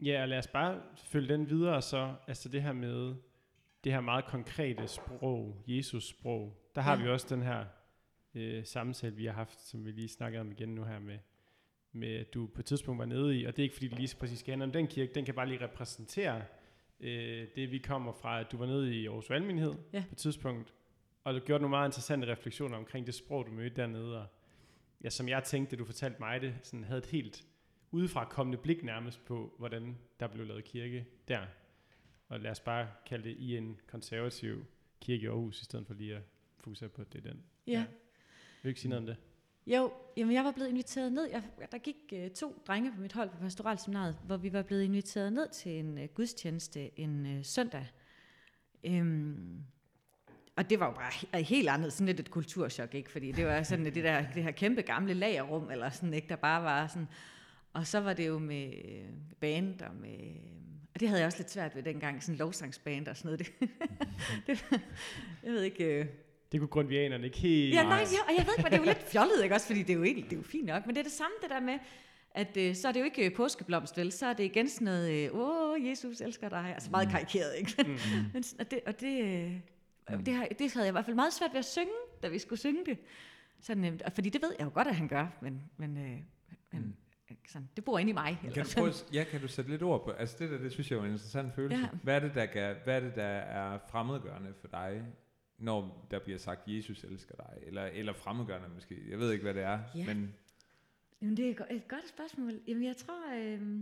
Ja, 0.02 0.22
og 0.22 0.28
lad 0.30 0.38
os 0.38 0.48
bare 0.48 0.82
følge 0.98 1.34
den 1.34 1.50
videre 1.50 1.82
så. 1.82 2.16
Altså 2.28 2.50
det 2.50 2.64
her 2.64 2.74
med 2.74 3.16
det 3.84 3.92
her 3.94 4.02
meget 4.02 4.26
konkrete 4.26 4.88
sprog, 4.88 5.64
Jesus 5.68 6.08
sprog. 6.10 6.70
Der 6.76 6.82
har 6.82 6.98
Ja. 6.98 7.04
vi 7.04 7.10
også 7.10 7.36
den 7.36 7.44
her 7.44 7.66
øh, 8.36 8.66
samtale, 8.66 9.16
vi 9.16 9.26
har 9.26 9.34
haft, 9.34 9.62
som 9.68 9.86
vi 9.86 9.92
lige 9.92 10.08
snakkede 10.10 10.42
om 10.42 10.52
igen 10.52 10.70
nu 10.70 10.84
her 10.84 11.00
med, 11.00 11.18
med 11.92 12.16
at 12.16 12.34
du 12.34 12.48
på 12.48 12.62
et 12.62 12.66
tidspunkt 12.66 13.00
var 13.00 13.06
nede 13.06 13.40
i, 13.40 13.46
og 13.46 13.56
det 13.56 13.62
er 13.62 13.64
ikke 13.64 13.76
fordi, 13.76 13.88
det 13.88 13.98
lige 13.98 14.08
så 14.08 14.18
præcis 14.18 14.40
skal 14.40 14.52
handle 14.52 14.66
om 14.66 14.72
den 14.72 14.88
kirke, 14.88 15.14
den 15.14 15.26
kan 15.26 15.34
bare 15.34 15.48
lige 15.48 15.64
repræsentere 15.64 16.44
øh, 17.00 17.48
det, 17.56 17.72
vi 17.72 17.78
kommer 17.78 18.12
fra, 18.12 18.40
at 18.40 18.52
du 18.52 18.58
var 18.58 18.66
nede 18.66 18.96
i 18.96 19.08
Aarhus 19.08 19.30
Valgmenighed 19.30 19.74
Ja. 19.94 20.00
på 20.10 20.12
et 20.12 20.18
tidspunkt, 20.18 20.74
og 21.28 21.34
du 21.34 21.40
gjorde 21.40 21.62
nogle 21.62 21.70
meget 21.70 21.88
interessante 21.88 22.28
refleksioner 22.28 22.78
omkring 22.78 23.06
det 23.06 23.16
sprog, 23.16 23.46
du 23.46 23.52
mødte 23.52 23.76
dernede, 23.76 24.22
og 24.22 24.28
ja, 25.04 25.10
som 25.10 25.30
jeg 25.30 25.44
tænkte, 25.44 25.76
du 25.76 25.86
fortalte 25.86 26.20
mig 26.20 26.42
det, 26.42 26.56
sådan 26.64 26.84
havde 26.84 26.98
et 26.98 27.06
helt 27.06 27.46
udefra 27.92 28.26
kommende 28.26 28.58
blik 28.58 28.84
nærmest 28.84 29.26
på, 29.26 29.56
hvordan 29.58 29.98
der 30.20 30.28
blev 30.28 30.46
lavet 30.46 30.64
kirke 30.64 31.08
der. 31.28 31.42
Og 32.28 32.40
lad 32.40 32.52
os 32.52 32.60
bare 32.60 32.88
kalde 33.06 33.30
det 33.30 33.36
i 33.38 33.58
en 33.58 33.80
konservativ 33.88 34.66
kirke 35.02 35.24
i 35.24 35.28
Aarhus, 35.28 35.62
i 35.62 35.66
stedet 35.66 35.88
for 35.88 35.94
lige 35.94 36.16
at 36.16 36.22
fokusere 36.60 36.90
på, 36.90 37.02
at 37.02 37.14
det 37.14 37.26
er 37.26 37.30
den. 37.30 37.44
ja. 37.68 37.86
Vil 37.88 38.64
du 38.64 38.68
ikke 38.68 38.82
sige 38.82 38.90
noget 38.90 39.02
om 39.02 39.06
det? 39.06 39.18
Jo, 39.68 39.94
jamen 40.18 40.34
jeg 40.34 40.44
var 40.44 40.52
blevet 40.52 40.70
inviteret 40.70 41.14
ned. 41.14 41.30
Jeg, 41.30 41.44
der 41.72 41.78
gik 41.78 41.96
uh, 42.12 42.32
to 42.32 42.64
drenge 42.68 42.94
på 42.96 43.02
mit 43.02 43.14
hold 43.14 43.30
på 43.30 43.38
pastoralseminaret, 43.38 44.18
hvor 44.26 44.38
vi 44.38 44.54
var 44.54 44.62
blevet 44.62 44.84
inviteret 44.84 45.34
ned 45.34 45.50
til 45.50 45.80
en 45.80 45.98
uh, 45.98 46.04
gudstjeneste 46.06 47.00
en 47.00 47.38
uh, 47.38 47.46
søndag. 47.46 47.88
Um, 48.84 49.66
og 50.58 50.70
det 50.70 50.80
var 50.80 50.86
jo 50.86 50.92
bare 50.92 51.12
he- 51.12 51.38
helt 51.44 51.70
andet, 51.70 51.94
sådan 51.94 52.08
lidt 52.08 52.20
et 52.20 52.32
kulturschok, 52.32 52.94
ikke? 52.96 53.12
Fordi 53.12 53.32
det 53.32 53.46
var 53.46 53.64
sådan 53.64 53.86
det, 53.86 53.96
der, 53.96 54.24
det 54.36 54.44
her 54.44 54.52
kæmpe 54.52 54.82
gamle 54.82 55.14
lagerrum, 55.14 55.72
eller 55.72 55.90
sådan, 55.90 56.14
ikke? 56.14 56.28
Der 56.30 56.36
bare 56.36 56.64
var 56.64 56.88
sådan... 56.88 57.08
Og 57.74 57.88
så 57.88 58.00
var 58.00 58.14
det 58.14 58.28
jo 58.28 58.40
med 58.40 58.66
øh, 58.68 59.06
band 59.40 59.82
og 59.82 59.96
med... 60.02 60.18
Og 60.94 61.00
det 61.00 61.08
havde 61.08 61.22
jeg 61.22 61.26
også 61.28 61.40
lidt 61.40 61.52
svært 61.52 61.76
ved 61.76 61.84
dengang, 61.84 62.24
sådan 62.24 62.38
lovsangsband 62.38 63.08
og 63.08 63.18
sådan 63.18 63.28
noget. 63.30 63.40
Det, 63.40 63.70
det, 64.48 64.66
jeg 65.44 65.52
ved 65.54 65.62
ikke... 65.64 65.84
Øh, 66.00 66.06
Det 66.52 66.60
kunne 66.60 66.68
grundvianerne 66.68 67.26
ikke 67.26 67.38
helt... 67.38 67.74
Ja, 67.76 67.84
nej, 67.84 67.98
ja, 67.98 68.20
og 68.28 68.34
jeg 68.38 68.46
ved 68.46 68.54
ikke, 68.58 68.62
hvad 68.62 68.72
det 68.72 68.74
er 68.78 68.82
jo 68.82 68.86
lidt 68.86 69.04
fjollet, 69.12 69.44
ikke 69.44 69.56
også? 69.56 69.68
Fordi 69.68 69.80
det 69.82 69.90
er 69.90 69.94
jo 69.98 70.04
egentlig, 70.04 70.26
det 70.26 70.34
er 70.34 70.38
jo 70.38 70.44
fint 70.44 70.66
nok, 70.66 70.86
men 70.86 70.96
det 70.96 71.00
er 71.00 71.04
det 71.04 71.12
samme, 71.12 71.34
det 71.42 71.50
der 71.50 71.60
med, 71.60 71.80
at 72.36 72.58
øh, 72.58 72.76
så 72.76 72.88
er 72.88 72.92
det 72.92 73.00
jo 73.00 73.06
ikke 73.06 73.26
øh, 73.26 73.34
påskeblomst, 73.36 73.98
vel? 73.98 74.12
Så 74.12 74.26
er 74.26 74.34
det 74.34 74.44
igen 74.44 74.70
sådan 74.70 74.86
noget, 74.86 75.12
øh, 75.12 75.30
åh, 75.34 75.88
Jesus 75.88 76.22
elsker 76.22 76.50
dig. 76.50 76.72
Altså 76.74 76.92
meget 76.92 77.10
karikeret, 77.10 77.52
ikke? 77.60 77.74
Mm. 77.88 77.98
men, 78.34 78.44
og 78.60 78.72
det, 78.72 78.80
og 78.86 79.00
det, 79.02 79.52
øh, 80.12 80.26
det, 80.26 80.34
har, 80.34 80.48
det 80.60 80.74
havde 80.74 80.86
jeg 80.86 80.92
i 80.92 80.92
hvert 80.92 81.06
fald 81.06 81.16
meget 81.16 81.34
svært 81.34 81.52
ved 81.52 81.60
at 81.60 81.66
synge, 81.66 81.92
da 82.24 82.28
vi 82.28 82.40
skulle 82.40 82.60
synge 82.60 82.86
det. 82.86 82.98
Sådan, 83.62 83.86
øh, 83.86 84.00
fordi 84.16 84.30
det 84.30 84.42
ved 84.42 84.56
jeg 84.60 84.66
jo 84.66 84.72
godt, 84.74 84.88
at 84.88 84.96
han 84.96 85.08
gør, 85.08 85.28
men, 85.42 85.62
men, 85.78 85.98
øh, 85.98 86.04
men 86.72 86.82
Mm. 87.30 87.36
sådan, 87.48 87.70
det 87.76 87.86
bor 87.86 88.00
inde 88.00 88.10
i 88.10 88.14
mig. 88.14 88.40
Eller 88.44 88.54
Kan 88.56 88.66
du, 88.66 88.72
prøve, 88.76 88.94
ja, 89.14 89.24
kan 89.24 89.42
du 89.42 89.48
sætte 89.48 89.72
lidt 89.72 89.84
ord 89.84 90.04
på? 90.06 90.12
Altså 90.12 90.36
det 90.40 90.52
der, 90.52 90.58
det 90.58 90.72
synes 90.72 90.92
jeg 90.92 90.98
er 90.98 91.04
en 91.04 91.12
interessant 91.12 91.56
følelse. 91.56 91.82
Ja. 91.82 91.88
Hvad, 92.04 92.16
er 92.16 92.20
det, 92.20 92.36
der 92.36 92.46
kan, 92.46 92.76
hvad 92.84 92.96
er 92.96 93.00
det, 93.00 93.16
der 93.16 93.24
er 93.24 93.80
fremmedgørende 93.90 94.54
for 94.62 94.68
dig, 94.68 95.04
når 95.58 96.08
der 96.12 96.20
bliver 96.20 96.38
sagt, 96.38 96.62
Jesus 96.68 97.04
elsker 97.04 97.36
dig? 97.36 97.54
Eller, 97.68 97.86
eller 97.86 98.14
fremmedgørende 98.14 98.70
måske. 98.70 99.10
Jeg 99.10 99.20
ved 99.20 99.32
ikke, 99.32 99.44
hvad 99.44 99.54
det 99.54 99.64
er. 99.64 99.80
Ja. 99.96 100.06
Men 100.06 100.34
Jamen, 101.22 101.38
det 101.38 101.46
er 101.60 101.66
et 101.70 101.88
godt 101.88 102.08
spørgsmål. 102.10 102.54
Jamen, 102.68 102.84
jeg 102.84 102.98
tror... 102.98 103.36
Øh... 103.36 103.80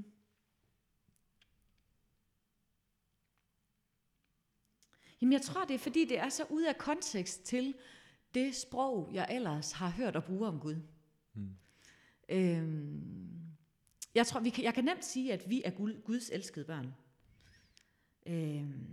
Jamen, 5.25 5.33
jeg 5.33 5.41
tror, 5.41 5.65
det 5.65 5.73
er, 5.73 5.77
fordi 5.79 6.05
det 6.05 6.19
er 6.19 6.29
så 6.29 6.43
ude 6.49 6.69
af 6.69 6.77
kontekst 6.77 7.43
til 7.43 7.73
det 8.33 8.55
sprog, 8.55 9.09
jeg 9.13 9.27
ellers 9.31 9.71
har 9.71 9.89
hørt 9.89 10.15
og 10.15 10.23
bruge 10.23 10.47
om 10.47 10.59
Gud. 10.59 10.75
Mm. 11.33 11.49
Øhm, 12.29 13.41
jeg 14.15 14.27
tror, 14.27 14.39
vi 14.39 14.49
kan, 14.49 14.63
jeg 14.63 14.73
kan 14.73 14.83
nemt 14.83 15.05
sige, 15.05 15.33
at 15.33 15.49
vi 15.49 15.61
er 15.65 15.69
Gud, 15.69 16.01
Guds 16.05 16.29
elskede 16.29 16.65
børn. 16.65 16.93
Øhm, 18.27 18.87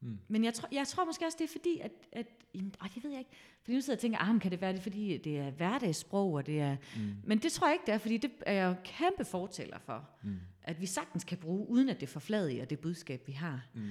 Mm. 0.00 0.18
men 0.28 0.44
jeg 0.44 0.54
tror, 0.54 0.68
jeg 0.72 0.86
tror 0.88 1.04
måske 1.04 1.24
også, 1.26 1.38
det 1.38 1.44
er 1.44 1.52
fordi, 1.52 1.78
at, 1.80 1.92
at 2.12 2.26
jamen, 2.54 2.72
åh, 2.82 2.88
det 2.94 3.04
ved 3.04 3.10
jeg 3.10 3.18
ikke. 3.18 3.30
Fordi 3.62 3.74
nu 3.74 3.80
sidder 3.80 3.92
jeg 3.92 3.98
og 3.98 4.00
tænker, 4.00 4.18
ah, 4.18 4.40
kan 4.40 4.50
det 4.50 4.60
være 4.60 4.72
det, 4.72 4.82
fordi 4.82 5.18
det 5.18 5.38
er 5.38 5.50
hverdagssprog, 5.50 6.32
og 6.32 6.46
det 6.46 6.60
er... 6.60 6.76
Mm. 6.96 7.14
Men 7.24 7.38
det 7.38 7.52
tror 7.52 7.66
jeg 7.66 7.74
ikke, 7.74 7.86
det 7.86 7.94
er, 7.94 7.98
fordi 7.98 8.16
det 8.16 8.30
er 8.46 8.52
jeg 8.52 8.68
jo 8.68 8.74
kæmpe 8.84 9.24
fortæller 9.24 9.78
for, 9.78 10.08
Mm. 10.22 10.36
at 10.62 10.80
vi 10.80 10.86
sagtens 10.86 11.24
kan 11.24 11.38
bruge, 11.38 11.68
uden 11.68 11.88
at 11.88 12.00
det 12.00 12.08
forfladiger 12.08 12.64
det 12.64 12.78
budskab, 12.80 13.26
vi 13.26 13.32
har. 13.32 13.66
Mm. 13.74 13.90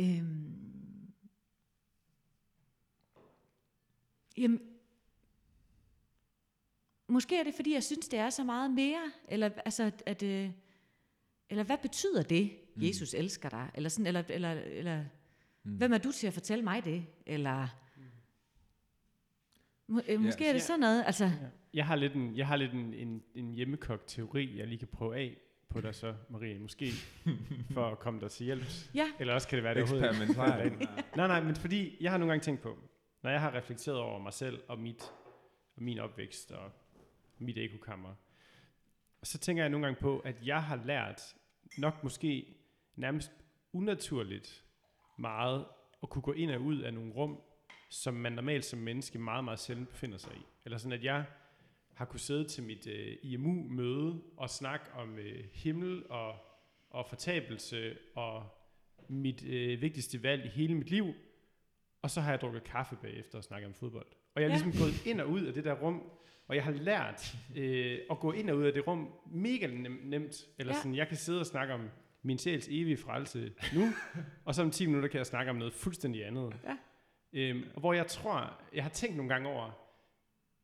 Øhm, 0.00 1.12
jamen, 4.38 4.60
måske 7.08 7.38
er 7.40 7.44
det, 7.44 7.54
fordi 7.54 7.72
jeg 7.74 7.84
synes, 7.84 8.08
det 8.08 8.18
er 8.18 8.30
så 8.30 8.44
meget 8.44 8.70
mere, 8.70 9.12
eller 9.28 9.50
altså, 9.64 9.90
at, 10.06 10.22
øh, 10.22 10.50
eller 11.50 11.64
hvad 11.64 11.78
betyder 11.82 12.22
det, 12.22 12.50
Mm. 12.76 12.82
Jesus 12.82 13.14
elsker 13.14 13.48
dig? 13.48 13.70
Eller, 13.74 13.88
sådan, 13.88 14.06
eller, 14.06 14.22
eller, 14.28 14.52
eller 14.52 15.04
Mm. 15.62 15.76
hvem 15.76 15.92
er 15.92 15.98
du 15.98 16.12
til 16.12 16.26
at 16.26 16.32
fortælle 16.32 16.64
mig 16.64 16.84
det? 16.84 17.06
Eller, 17.26 17.68
må, 19.88 20.00
øh, 20.08 20.20
måske 20.20 20.44
Ja. 20.44 20.48
er 20.48 20.52
det 20.52 20.60
Ja. 20.60 20.64
sådan 20.66 20.80
noget, 20.80 21.04
altså, 21.06 21.24
Ja. 21.24 21.30
Jeg 21.74 21.86
har 21.86 21.96
lidt 21.96 22.12
en, 22.12 22.36
jeg 22.36 22.46
har 22.46 22.56
lidt 22.56 22.72
en, 22.72 22.94
en, 22.94 23.22
en 23.34 23.52
hjemmekogt 23.54 24.04
teori, 24.08 24.58
jeg 24.58 24.66
lige 24.66 24.78
kan 24.78 24.88
prøve 24.88 25.16
af 25.16 25.38
på 25.68 25.80
dig 25.80 25.94
så, 25.94 26.14
Marie, 26.28 26.58
måske, 26.58 26.90
for 27.74 27.86
at 27.90 27.98
komme 27.98 28.20
dig 28.20 28.30
til 28.30 28.44
hjælp. 28.44 28.64
ja, 28.94 29.12
Eller 29.18 29.34
også 29.34 29.48
kan 29.48 29.56
det 29.56 29.64
være, 29.64 29.74
det 29.74 29.82
overhovedet 29.82 30.22
Eksperimental. 30.22 30.88
Nej, 31.16 31.26
nej, 31.26 31.42
men 31.42 31.56
fordi 31.56 31.96
jeg 32.00 32.10
har 32.10 32.18
nogle 32.18 32.32
gange 32.32 32.42
tænkt 32.44 32.62
på, 32.62 32.78
når 33.22 33.30
jeg 33.30 33.40
har 33.40 33.54
reflekteret 33.54 33.98
over 33.98 34.18
mig 34.18 34.32
selv 34.32 34.62
og, 34.68 34.78
mit, 34.78 35.02
og 35.76 35.82
min 35.82 35.98
opvækst 35.98 36.52
og 36.52 36.72
mit 37.38 37.58
ekokammer, 37.58 38.14
så 39.22 39.38
tænker 39.38 39.62
jeg 39.62 39.70
nogle 39.70 39.86
gange 39.86 40.00
på, 40.00 40.18
at 40.18 40.36
jeg 40.42 40.62
har 40.62 40.80
lært 40.84 41.22
nok 41.78 42.02
måske 42.02 42.56
nærmest 42.96 43.32
unaturligt 43.72 44.64
meget 45.18 45.64
at 46.02 46.08
kunne 46.08 46.22
gå 46.22 46.32
ind 46.32 46.50
og 46.50 46.60
ud 46.60 46.78
af 46.78 46.94
nogle 46.94 47.12
rum, 47.12 47.40
som 47.90 48.14
man 48.14 48.32
normalt 48.32 48.64
som 48.64 48.78
menneske 48.78 49.18
meget, 49.18 49.44
meget 49.44 49.58
sjældent 49.60 49.88
befinder 49.88 50.18
sig 50.18 50.32
i. 50.36 50.46
Eller 50.64 50.78
sådan, 50.78 50.98
at 50.98 51.04
jeg 51.04 51.24
har 51.96 52.04
kunne 52.04 52.20
sidde 52.20 52.44
til 52.48 52.62
mit 52.64 52.86
øh, 52.86 53.16
IMU-møde 53.22 54.22
og 54.36 54.50
snakke 54.50 54.86
om 54.94 55.18
øh, 55.18 55.44
himmel 55.52 56.04
og, 56.10 56.34
og 56.90 57.06
fortabelse 57.08 57.96
og 58.14 58.44
mit 59.08 59.44
øh, 59.46 59.80
vigtigste 59.82 60.22
valg 60.22 60.44
i 60.44 60.48
hele 60.48 60.74
mit 60.74 60.90
liv, 60.90 61.14
og 62.02 62.10
så 62.10 62.20
har 62.20 62.30
jeg 62.30 62.40
drukket 62.40 62.64
kaffe 62.64 62.96
bagefter 63.02 63.38
og 63.38 63.44
snakket 63.44 63.66
om 63.68 63.74
fodbold. 63.74 64.06
Og 64.34 64.42
jeg 64.42 64.48
er 64.48 64.52
Ja. 64.52 64.62
ligesom 64.62 64.82
gået 64.82 65.06
ind 65.06 65.20
og 65.20 65.28
ud 65.30 65.42
af 65.44 65.54
det 65.54 65.64
der 65.64 65.72
rum, 65.74 66.02
og 66.48 66.56
jeg 66.56 66.64
har 66.64 66.72
lært 66.72 67.36
øh, 67.56 67.98
at 68.10 68.18
gå 68.20 68.32
ind 68.32 68.50
og 68.50 68.56
ud 68.56 68.64
af 68.64 68.72
det 68.72 68.86
rum 68.86 69.12
mega 69.30 69.66
nem, 69.66 70.00
nemt. 70.04 70.34
Eller 70.58 70.72
Ja. 70.74 70.78
sådan, 70.78 70.94
jeg 70.94 71.08
kan 71.08 71.16
sidde 71.16 71.40
og 71.40 71.46
snakke 71.46 71.74
om 71.74 71.88
min 72.22 72.38
sjæls 72.38 72.68
evige 72.68 72.96
frelse 72.96 73.52
nu, 73.74 73.82
og 74.44 74.54
så 74.54 74.62
om 74.62 74.70
10 74.70 74.86
minutter 74.86 75.08
kan 75.08 75.18
jeg 75.18 75.26
snakke 75.26 75.50
om 75.50 75.56
noget 75.56 75.72
fuldstændig 75.74 76.26
andet. 76.26 76.54
Ja. 76.64 76.76
Øhm, 77.32 77.62
og 77.74 77.80
hvor 77.80 77.92
jeg 77.92 78.06
tror, 78.06 78.60
jeg 78.74 78.82
har 78.82 78.90
tænkt 78.90 79.16
nogle 79.16 79.32
gange 79.32 79.48
over, 79.48 79.70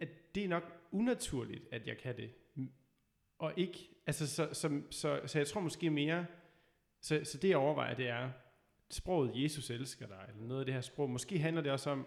at 0.00 0.08
det 0.34 0.44
er 0.44 0.48
nok 0.48 0.62
unaturligt, 0.92 1.62
at 1.72 1.86
jeg 1.86 1.98
kan 1.98 2.16
det. 2.16 2.30
Og 3.38 3.52
ikke, 3.56 3.88
altså 4.06 4.26
så, 4.26 4.48
så, 4.52 4.82
så, 4.90 5.20
så 5.26 5.38
jeg 5.38 5.46
tror 5.46 5.60
måske 5.60 5.90
mere, 5.90 6.26
så, 7.00 7.20
så 7.24 7.38
det 7.38 7.48
jeg 7.48 7.56
overvejer, 7.56 7.94
det 7.94 8.08
er, 8.08 8.30
sproget 8.90 9.42
Jesus 9.42 9.70
elsker 9.70 10.06
dig, 10.06 10.24
eller 10.28 10.46
noget 10.46 10.60
af 10.60 10.66
det 10.66 10.74
her 10.74 10.80
sprog. 10.80 11.10
Måske 11.10 11.38
handler 11.38 11.62
det 11.62 11.72
også 11.72 11.90
om, 11.90 12.06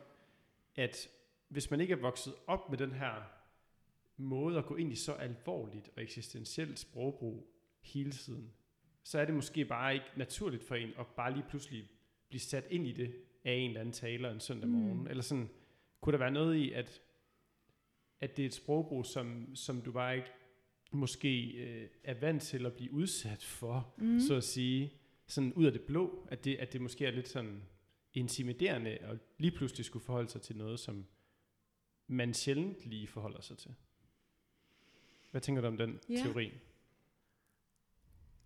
at 0.75 1.09
hvis 1.47 1.71
man 1.71 1.81
ikke 1.81 1.91
er 1.91 1.97
vokset 1.97 2.33
op 2.47 2.69
med 2.69 2.77
den 2.77 2.91
her 2.91 3.13
måde 4.17 4.57
at 4.57 4.65
gå 4.65 4.75
ind 4.75 4.91
i 4.91 4.95
så 4.95 5.13
alvorligt 5.13 5.89
og 5.95 6.03
eksistentielt 6.03 6.79
sprogbrug 6.79 7.47
hele 7.81 8.11
tiden, 8.11 8.53
så 9.03 9.19
er 9.19 9.25
det 9.25 9.35
måske 9.35 9.65
bare 9.65 9.93
ikke 9.93 10.05
naturligt 10.15 10.63
for 10.63 10.75
en 10.75 10.89
at 10.99 11.07
bare 11.07 11.33
lige 11.33 11.45
pludselig 11.49 11.89
blive 12.27 12.39
sat 12.41 12.67
ind 12.69 12.87
i 12.87 12.91
det 12.91 13.15
af 13.45 13.51
en 13.53 13.67
eller 13.69 13.79
anden 13.79 13.93
taler 13.93 14.31
en 14.31 14.39
søndag 14.39 14.69
Mm. 14.69 14.75
morgen. 14.75 15.07
Eller 15.07 15.23
sådan, 15.23 15.49
kunne 16.01 16.13
der 16.13 16.19
være 16.19 16.31
noget 16.31 16.55
i, 16.55 16.71
at, 16.71 17.01
at 18.29 18.37
det 18.37 18.43
er 18.43 18.47
et 18.47 18.53
sprogbrug, 18.53 19.05
som, 19.05 19.55
som 19.55 19.81
du 19.81 19.91
bare 19.91 20.15
ikke 20.15 20.27
måske 20.91 21.51
øh, 21.51 21.89
er 22.03 22.13
vant 22.13 22.41
til 22.43 22.65
at 22.65 22.73
blive 22.73 22.91
udsat 22.93 23.43
for, 23.43 23.93
Mm. 23.97 24.19
så 24.19 24.35
at 24.35 24.43
sige, 24.43 24.93
sådan 25.27 25.53
ud 25.53 25.65
af 25.65 25.71
det 25.71 25.81
blå, 25.81 26.27
at 26.31 26.45
det, 26.45 26.55
at 26.55 26.73
det 26.73 26.81
måske 26.81 27.05
er 27.05 27.11
lidt 27.11 27.27
sådan 27.27 27.63
intimiderende 28.13 28.89
at 28.89 29.17
lige 29.37 29.51
pludselig 29.51 29.85
skulle 29.85 30.05
forholde 30.05 30.29
sig 30.29 30.41
til 30.41 30.57
noget, 30.57 30.79
som 30.79 31.05
man 32.07 32.33
sjældent 32.33 32.85
lige 32.85 33.07
forholder 33.07 33.41
sig 33.41 33.57
til. 33.57 33.71
Hvad 35.31 35.41
tænker 35.41 35.61
du 35.61 35.67
om 35.67 35.77
den 35.77 35.99
Ja. 36.09 36.15
teori? 36.15 36.51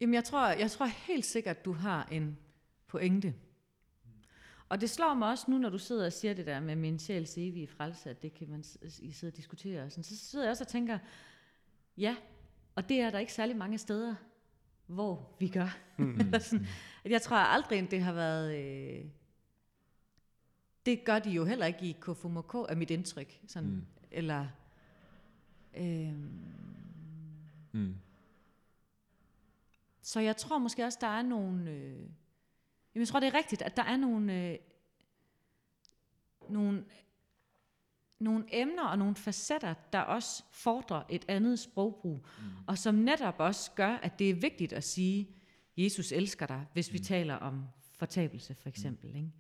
Jamen, 0.02 0.14
jeg 0.14 0.24
tror, 0.24 0.48
jeg 0.48 0.72
tror 0.72 0.86
helt 0.86 1.26
sikkert, 1.26 1.66
du 1.66 1.72
har 1.72 2.06
en 2.12 2.38
pointe. 2.88 3.34
Og 4.70 4.82
det 4.82 4.90
slår 4.90 5.14
mig 5.14 5.30
også 5.30 5.52
nu, 5.52 5.58
når 5.58 5.70
du 5.70 5.78
sidder 5.78 6.06
og 6.06 6.14
siger 6.14 6.34
det 6.34 6.46
der 6.46 6.60
med 6.60 6.76
min 6.76 7.00
sjæls 7.00 7.38
evige 7.38 7.68
frelse, 7.68 8.10
at 8.10 8.24
det 8.24 8.34
kan 8.34 8.50
man 8.50 8.64
I 9.02 9.12
sidde 9.12 9.32
og 9.32 9.38
diskutere. 9.38 9.84
Og 9.84 9.92
sådan, 9.92 10.04
så 10.04 10.18
sidder 10.18 10.46
jeg 10.46 10.52
også 10.52 10.64
og 10.64 10.68
tænker, 10.68 11.00
ja, 11.98 12.16
og 12.76 12.90
det 12.90 13.00
er 13.02 13.10
der 13.10 13.20
ikke 13.20 13.34
særlig 13.34 13.58
mange 13.58 13.78
steder, 13.78 14.16
hvor 14.88 15.36
vi 15.40 15.48
gør. 15.48 15.78
Mm. 15.98 16.20
Sådan, 16.40 16.66
jeg 17.06 17.22
tror 17.22 17.38
aldrig, 17.38 17.92
det 17.92 18.02
har 18.02 18.14
været... 18.14 18.56
Øh, 18.60 19.06
det 20.86 21.04
gør 21.06 21.20
de 21.20 21.30
jo 21.30 21.46
heller 21.46 21.66
ikke 21.66 21.86
i 21.86 21.98
KFUMK, 22.02 22.54
er 22.54 22.76
mit 22.76 22.90
indtryk. 22.92 23.40
Sådan, 23.48 23.70
Mm. 23.70 23.76
mm. 23.76 23.86
Eller... 24.12 24.48
Øh, 25.78 26.14
Mm. 27.72 27.96
Så 30.02 30.20
jeg 30.20 30.38
tror 30.38 30.58
måske 30.58 30.86
også, 30.86 30.98
der 31.02 31.08
er 31.08 31.22
nogle... 31.22 31.72
Øh, 31.72 32.10
jamen, 32.96 33.02
jeg 33.02 33.08
tror, 33.08 33.20
det 33.20 33.28
er 33.28 33.34
rigtigt, 33.38 33.62
at 33.62 33.78
der 33.78 33.84
er 33.84 33.98
nogle... 33.98 34.50
Øh, 34.52 34.58
nogle 36.50 36.86
nogle 38.20 38.46
emner 38.52 38.84
og 38.84 38.98
nogle 38.98 39.16
facetter, 39.16 39.74
der 39.94 40.00
også 40.00 40.44
fordrer 40.52 41.04
et 41.10 41.26
andet 41.28 41.60
sprogbrug, 41.60 42.16
mm. 42.16 42.44
og 42.68 42.78
som 42.78 42.96
netop 42.96 43.36
også 43.38 43.72
gør, 43.72 43.90
at 43.96 44.20
det 44.20 44.30
er 44.30 44.34
vigtigt 44.34 44.74
at 44.74 44.84
sige, 44.84 45.30
Jesus 45.78 46.12
elsker 46.12 46.46
dig, 46.46 46.66
hvis 46.74 46.94
vi 46.94 46.98
Mm. 46.98 47.04
taler 47.04 47.36
om 47.36 47.64
fortabelse 47.94 48.56
for 48.56 48.70
eksempel. 48.70 49.16
Ikke? 49.16 49.32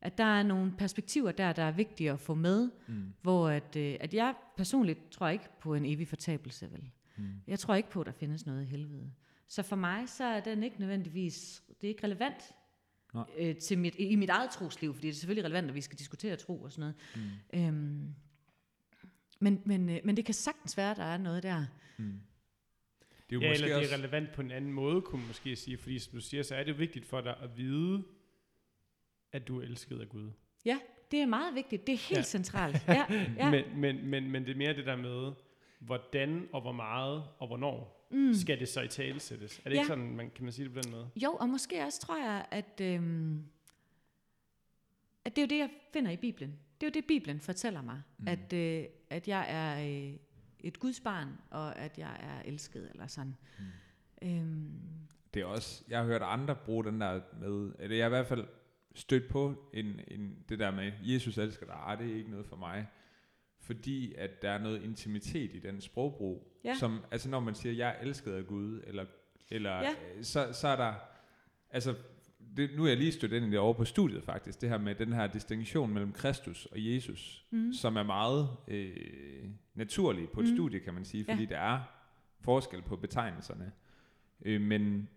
At 0.00 0.18
der 0.18 0.24
er 0.24 0.42
nogle 0.42 0.72
perspektiver 0.78 1.32
der, 1.32 1.52
der 1.52 1.62
er 1.62 1.70
vigtige 1.70 2.10
at 2.10 2.20
få 2.20 2.34
med, 2.34 2.70
Mm. 2.86 3.12
hvor 3.22 3.48
at, 3.48 3.76
øh, 3.76 3.96
at 4.00 4.14
jeg 4.14 4.34
personligt 4.56 5.10
tror 5.10 5.28
ikke 5.28 5.48
på 5.60 5.74
en 5.74 5.84
evig 5.84 6.08
fortabelse, 6.08 6.72
vel? 6.72 6.90
Mm. 7.16 7.30
Jeg 7.46 7.58
tror 7.58 7.74
ikke 7.74 7.90
på, 7.90 8.00
at 8.00 8.06
der 8.06 8.12
findes 8.12 8.46
noget 8.46 8.62
i 8.62 8.66
helvede. 8.66 9.12
Så 9.48 9.62
for 9.62 9.76
mig, 9.76 10.08
så 10.08 10.24
er 10.24 10.40
den 10.40 10.62
ikke 10.62 10.80
nødvendigvis, 10.80 11.62
det 11.80 11.86
er 11.86 11.88
ikke 11.88 12.04
relevant 12.04 12.54
Nej. 13.14 13.24
øh, 13.38 13.56
til 13.56 13.78
mit, 13.78 13.94
i 13.98 14.16
mit 14.16 14.30
eget 14.30 14.50
trosliv, 14.50 14.94
fordi 14.94 15.06
det 15.06 15.14
er 15.14 15.18
selvfølgelig 15.18 15.44
relevant, 15.44 15.68
at 15.68 15.74
vi 15.74 15.80
skal 15.80 15.98
diskutere 15.98 16.36
tro 16.36 16.62
og 16.62 16.72
sådan 16.72 16.80
noget. 16.80 16.96
Mm. 17.52 17.60
Øhm, 17.60 18.14
men, 19.40 19.62
men, 19.64 19.88
øh, 19.88 20.00
men 20.04 20.16
det 20.16 20.24
kan 20.24 20.34
sagtens 20.34 20.76
være, 20.76 20.90
at 20.90 20.96
der 20.96 21.04
er 21.04 21.16
noget 21.16 21.42
der. 21.42 21.66
Mm. 21.96 22.20
Det 23.30 23.36
er 23.36 23.36
jo 23.36 23.40
Ja, 23.40 23.48
måske 23.48 23.64
eller 23.64 23.76
det 23.76 23.84
også... 23.84 23.94
er 23.94 23.98
relevant 23.98 24.32
på 24.34 24.40
en 24.40 24.50
anden 24.50 24.72
måde, 24.72 25.02
kunne 25.02 25.18
man 25.18 25.28
måske 25.28 25.56
sige. 25.56 25.78
Fordi 25.78 25.98
som 25.98 26.12
du 26.12 26.20
siger, 26.20 26.42
så 26.42 26.54
er 26.54 26.64
det 26.64 26.70
jo 26.70 26.76
vigtigt 26.76 27.06
for 27.06 27.20
dig 27.20 27.36
at 27.42 27.56
vide, 27.56 28.04
at 29.32 29.48
du 29.48 29.60
er 29.60 29.62
elsket 29.64 30.00
af 30.00 30.08
Gud. 30.08 30.30
Ja, 30.64 30.78
det 31.10 31.20
er 31.22 31.26
meget 31.26 31.54
vigtigt. 31.54 31.86
Det 31.86 31.92
er 31.92 31.98
helt 31.98 32.18
ja. 32.18 32.22
centralt. 32.22 32.82
Ja, 32.88 33.04
ja. 33.38 33.50
Men, 33.50 33.80
men, 33.80 34.06
men, 34.06 34.30
men 34.30 34.44
det 34.44 34.52
er 34.52 34.56
mere 34.56 34.74
det 34.76 34.86
der 34.86 34.96
med, 34.96 35.32
hvordan 35.78 36.48
og 36.52 36.60
hvor 36.60 36.72
meget 36.72 37.24
og 37.38 37.46
hvornår 37.46 37.93
mm. 38.14 38.34
skal 38.34 38.60
det 38.60 38.68
så 38.68 38.80
i 38.80 38.88
tale 38.88 39.20
sættes. 39.20 39.58
Er 39.58 39.62
det 39.68 39.70
Ja. 39.76 39.80
ikke 39.80 39.86
sådan, 39.88 40.16
man, 40.16 40.30
kan 40.30 40.44
man 40.44 40.52
sige 40.52 40.64
det 40.64 40.74
på 40.74 40.80
den 40.80 40.90
måde? 40.90 41.10
Jo, 41.16 41.32
og 41.32 41.48
måske 41.48 41.82
også 41.84 42.00
tror 42.00 42.24
jeg, 42.24 42.46
at, 42.50 42.80
øhm, 42.80 43.44
at 45.24 45.36
det 45.36 45.42
er 45.42 45.46
jo 45.46 45.48
det, 45.50 45.58
jeg 45.58 45.70
finder 45.92 46.10
i 46.10 46.16
Bibelen. 46.16 46.50
Det 46.80 46.86
er 46.86 46.90
jo 46.90 46.92
det, 46.94 47.04
Bibelen 47.06 47.40
fortæller 47.40 47.82
mig. 47.82 48.02
Mm. 48.18 48.28
At, 48.28 48.52
øh, 48.52 48.84
at 49.10 49.28
jeg 49.28 49.46
er 49.48 49.86
øh, 50.10 50.16
et 50.60 50.78
Guds 50.80 51.00
barn, 51.00 51.28
og 51.50 51.78
at 51.78 51.98
jeg 51.98 52.16
er 52.20 52.42
elsket, 52.48 52.90
eller 52.90 53.06
sådan. 53.06 53.36
Mm. 54.22 54.28
Øhm, 54.28 54.70
Det 55.34 55.42
er 55.42 55.46
også, 55.46 55.84
jeg 55.88 55.98
har 55.98 56.06
hørt 56.06 56.22
andre 56.22 56.56
bruge 56.56 56.84
den 56.84 57.00
der 57.00 57.20
med, 57.40 57.72
eller 57.78 57.96
jeg 57.96 58.04
har 58.04 58.08
i 58.08 58.16
hvert 58.16 58.26
fald 58.26 58.46
stødt 58.94 59.28
på 59.28 59.70
en, 59.74 60.00
en, 60.08 60.38
det 60.48 60.58
der 60.58 60.70
med, 60.70 60.92
Jesus 61.02 61.38
elsker 61.38 61.66
dig, 61.66 61.96
det 61.98 62.12
er 62.12 62.16
ikke 62.16 62.30
noget 62.30 62.46
for 62.46 62.56
mig. 62.56 62.86
Fordi 63.66 64.14
at 64.14 64.42
der 64.42 64.50
er 64.50 64.58
noget 64.58 64.82
intimitet 64.82 65.54
i 65.54 65.58
den 65.58 65.80
sprogbrug, 65.80 66.50
Ja. 66.64 66.74
som, 66.80 67.00
altså 67.10 67.28
når 67.30 67.40
man 67.40 67.54
siger, 67.54 67.72
jeg 67.72 67.88
er 67.98 68.02
elsket 68.02 68.32
af 68.32 68.46
Gud, 68.46 68.80
eller, 68.86 69.04
eller 69.50 69.70
Ja. 69.80 69.94
så, 70.22 70.52
så 70.52 70.68
er 70.68 70.76
der, 70.76 70.94
altså 71.70 71.94
det, 72.56 72.70
nu 72.76 72.84
er 72.84 72.88
jeg 72.88 72.96
lige 72.96 73.12
stødt 73.12 73.32
ind 73.32 73.44
i 73.46 73.50
det 73.50 73.58
over 73.58 73.72
på 73.74 73.84
studiet 73.84 74.24
faktisk, 74.24 74.60
det 74.60 74.68
her 74.68 74.78
med 74.78 74.94
den 74.94 75.12
her 75.12 75.26
distinktion 75.26 75.92
mellem 75.92 76.12
Kristus 76.12 76.66
og 76.66 76.76
Jesus, 76.86 77.46
mm. 77.50 77.72
som 77.72 77.96
er 77.96 78.02
meget 78.02 78.48
øh, 78.68 78.96
naturlig 79.74 80.28
på 80.30 80.40
et 80.40 80.46
Mm. 80.48 80.56
studie, 80.56 80.80
kan 80.80 80.94
man 80.94 81.04
sige, 81.04 81.24
Ja. 81.28 81.32
fordi 81.34 81.46
der 81.46 81.58
er 81.58 81.80
forskel 82.40 82.82
på 82.82 82.96
betegnelserne. 82.96 83.72
Øh, 84.44 84.60
men 84.60 85.08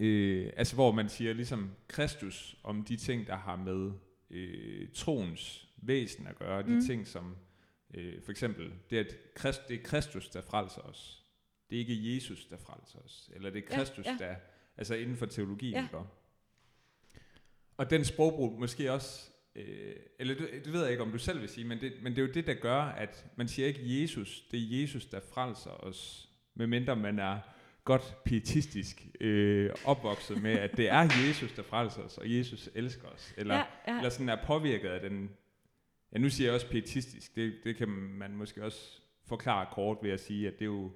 øh, 0.00 0.50
altså 0.56 0.74
hvor 0.74 0.92
man 0.92 1.08
siger 1.08 1.32
ligesom 1.32 1.70
Kristus 1.88 2.56
om 2.62 2.82
de 2.84 2.96
ting, 2.96 3.26
der 3.26 3.36
har 3.36 3.56
med 3.56 3.92
øh, 4.30 4.88
troens 4.94 5.68
væsen 5.76 6.26
at 6.26 6.36
gøre, 6.38 6.62
de 6.62 6.70
Mm. 6.74 6.80
ting 6.86 7.06
som 7.06 7.36
øh, 7.94 8.22
for 8.22 8.30
eksempel 8.30 8.72
det 8.90 8.96
at 8.98 9.34
Krist, 9.34 9.68
det 9.68 9.80
er 9.80 9.82
Kristus, 9.82 10.28
der 10.28 10.40
frelser 10.40 10.80
os. 10.80 11.24
Det 11.70 11.76
er 11.76 11.80
ikke 11.80 12.14
Jesus, 12.14 12.46
der 12.46 12.56
frelser 12.56 12.98
os. 12.98 13.30
Eller 13.34 13.50
det 13.50 13.64
er 13.64 13.66
Ja, 13.70 13.76
Kristus, 13.76 14.06
ja. 14.06 14.16
der, 14.18 14.34
altså 14.76 14.94
inden 14.94 15.16
for 15.16 15.26
teologien. 15.26 15.74
Ja. 15.74 15.88
Ja. 15.92 16.02
Og 17.76 17.90
den 17.90 18.04
sprogbrug 18.04 18.60
måske 18.60 18.92
også, 18.92 19.30
øh, 19.54 19.96
eller 20.18 20.34
det, 20.34 20.64
det 20.64 20.72
ved 20.72 20.82
jeg 20.82 20.90
ikke, 20.90 21.02
om 21.02 21.12
du 21.12 21.18
selv 21.18 21.40
vil 21.40 21.48
sige, 21.48 21.66
men 21.66 21.80
det, 21.80 21.92
men 22.02 22.12
det 22.12 22.22
er 22.22 22.26
jo 22.26 22.32
det, 22.32 22.46
der 22.46 22.54
gør, 22.54 22.82
at 22.82 23.26
man 23.36 23.48
siger 23.48 23.68
ikke 23.68 24.02
Jesus, 24.02 24.44
det 24.50 24.58
er 24.58 24.80
Jesus, 24.80 25.06
der 25.06 25.20
frelser 25.20 25.70
os, 25.70 26.28
medmindre 26.54 26.96
man 26.96 27.18
er 27.18 27.40
godt 27.84 28.24
pietistisk 28.24 29.06
øh, 29.20 29.70
opvokset 29.84 30.42
med, 30.42 30.52
at 30.52 30.76
det 30.76 30.88
er 30.88 31.26
Jesus, 31.26 31.52
der 31.52 31.62
frelser 31.62 32.02
os, 32.02 32.18
og 32.18 32.34
Jesus 32.36 32.68
elsker 32.74 33.08
os. 33.08 33.34
Eller, 33.36 33.54
ja, 33.54 33.64
ja. 33.88 33.96
eller 33.96 34.10
sådan 34.10 34.28
er 34.28 34.44
påvirket 34.46 34.88
af 34.88 35.00
den, 35.00 35.30
ja 36.14 36.18
nu 36.18 36.28
siger 36.28 36.46
jeg 36.48 36.54
også 36.54 36.68
pietistisk, 36.70 37.36
det, 37.36 37.54
det 37.64 37.76
kan 37.76 37.88
man 37.88 38.36
måske 38.36 38.64
også 38.64 39.00
forklare 39.26 39.66
kort 39.72 39.98
ved 40.02 40.10
at 40.10 40.20
sige, 40.20 40.46
at 40.48 40.52
det 40.54 40.62
er 40.62 40.66
jo, 40.66 40.90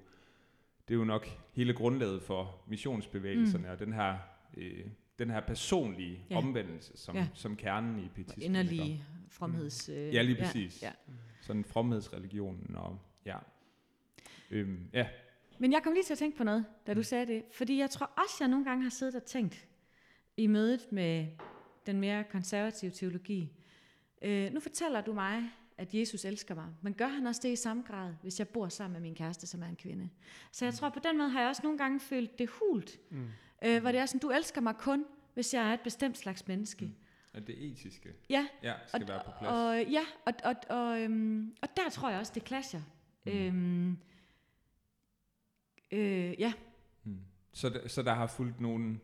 det 0.87 0.93
er 0.93 0.97
jo 0.97 1.03
nok 1.05 1.27
hele 1.53 1.73
grundlaget 1.73 2.21
for 2.21 2.61
missionsbevægelserne, 2.67 3.63
mm. 3.63 3.71
og 3.71 3.79
den 3.79 3.93
her, 3.93 4.17
øh, 4.57 4.85
den 5.19 5.29
her 5.29 5.39
personlige 5.41 6.19
Ja. 6.29 6.33
ja. 6.35 6.37
omvendelse, 6.37 6.97
som, 6.97 7.15
Ja. 7.15 7.21
ja. 7.21 7.27
som 7.33 7.55
kernen 7.55 7.99
i 7.99 8.09
pietismen. 8.15 8.43
Inderlige 8.45 9.03
fromheds... 9.29 9.89
Øh, 9.89 10.13
Ja, 10.13 10.21
lige 10.21 10.35
præcis. 10.43 10.81
Ja, 10.83 10.91
Mm. 11.07 11.13
Sådan 11.41 11.63
fromhedsreligionen, 11.65 12.75
og 12.75 12.99
ja. 13.25 13.37
Øhm, 14.51 14.89
ja, 14.93 15.07
Men 15.59 15.71
jeg 15.71 15.83
kom 15.83 15.93
lige 15.93 16.03
til 16.03 16.13
at 16.13 16.17
tænke 16.17 16.37
på 16.37 16.43
noget, 16.43 16.65
da 16.87 16.93
du 16.93 16.99
Mm. 16.99 17.03
sagde 17.03 17.25
det. 17.25 17.43
Fordi 17.51 17.77
jeg 17.79 17.89
tror 17.89 18.05
også, 18.05 18.35
jeg 18.39 18.47
nogle 18.47 18.65
gange 18.65 18.83
har 18.83 18.89
siddet 18.89 19.15
og 19.15 19.23
tænkt 19.23 19.67
i 20.37 20.47
mødet 20.47 20.91
med 20.91 21.27
den 21.85 21.99
mere 21.99 22.23
konservative 22.23 22.91
teologi. 22.91 23.51
Øh, 24.21 24.53
nu 24.53 24.59
fortæller 24.59 25.01
du 25.01 25.13
mig, 25.13 25.51
at 25.77 25.93
Jesus 25.93 26.25
elsker 26.25 26.55
mig. 26.55 26.67
Men 26.81 26.93
gør 26.93 27.07
han 27.07 27.27
også 27.27 27.41
det 27.43 27.49
i 27.49 27.55
samme 27.55 27.83
grad, 27.87 28.13
hvis 28.21 28.39
jeg 28.39 28.47
bor 28.47 28.69
sammen 28.69 28.93
med 28.93 29.01
min 29.01 29.15
kæreste, 29.15 29.47
som 29.47 29.63
er 29.63 29.67
en 29.67 29.75
kvinde? 29.75 30.09
Så 30.51 30.65
jeg 30.65 30.73
tror, 30.73 30.89
på 30.89 30.99
den 31.03 31.17
måde 31.17 31.29
har 31.29 31.39
jeg 31.39 31.49
også 31.49 31.61
nogle 31.63 31.77
gange 31.77 31.99
følt 31.99 32.39
det 32.39 32.49
hult. 32.49 32.99
Mm. 33.09 33.27
Øh, 33.65 33.81
hvor 33.81 33.91
det 33.91 33.99
er 34.01 34.05
sådan, 34.05 34.19
du 34.19 34.29
elsker 34.29 34.61
mig 34.61 34.75
kun, 34.75 35.05
hvis 35.33 35.53
jeg 35.53 35.69
er 35.69 35.73
et 35.73 35.81
bestemt 35.81 36.17
slags 36.17 36.47
menneske. 36.47 36.85
Mm. 36.85 36.93
At 37.33 37.47
det 37.47 37.71
etiske 37.71 38.09
Ja, 38.29 38.47
ja, 38.63 38.73
skal 38.87 39.01
og, 39.01 39.07
være 39.07 39.21
på 39.25 39.31
plads. 39.39 39.51
Og, 39.51 39.91
ja, 39.91 40.05
og, 40.25 40.33
og, 40.43 40.55
og, 40.77 41.01
øhm, 41.01 41.55
og 41.61 41.67
der 41.77 41.89
tror 41.89 42.09
jeg 42.09 42.19
også, 42.19 42.31
det 42.35 42.47
clasher. 42.47 42.81
Mm. 43.25 43.31
Øhm, 43.31 43.97
øh, 45.91 46.39
ja, 46.39 46.53
Mm. 47.03 47.19
Så, 47.53 47.69
der, 47.69 47.87
så 47.87 48.03
der 48.03 48.13
har 48.13 48.27
fulgt 48.27 48.61
nogle, 48.61 48.99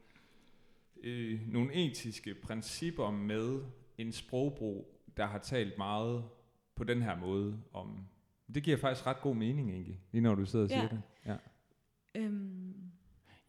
øh, 1.03 1.51
nogle 1.51 1.73
etiske 1.73 2.35
principper 2.35 3.11
med 3.11 3.61
en 3.97 4.11
sprogbrug, 4.11 4.94
der 5.17 5.25
har 5.25 5.37
talt 5.39 5.77
meget 5.77 6.23
på 6.75 6.83
den 6.83 7.01
her 7.01 7.15
måde 7.17 7.57
om... 7.73 7.97
Det 8.55 8.63
giver 8.63 8.77
faktisk 8.77 9.07
ret 9.07 9.21
god 9.21 9.35
mening 9.35 9.71
egentlig, 9.71 9.99
lige 10.11 10.21
når 10.21 10.35
du 10.35 10.45
sidder 10.45 10.65
og 10.65 10.71
Ja. 10.71 10.75
siger 10.79 10.89
det. 10.89 11.01
Ja. 11.25 11.35
øhm, 12.21 12.73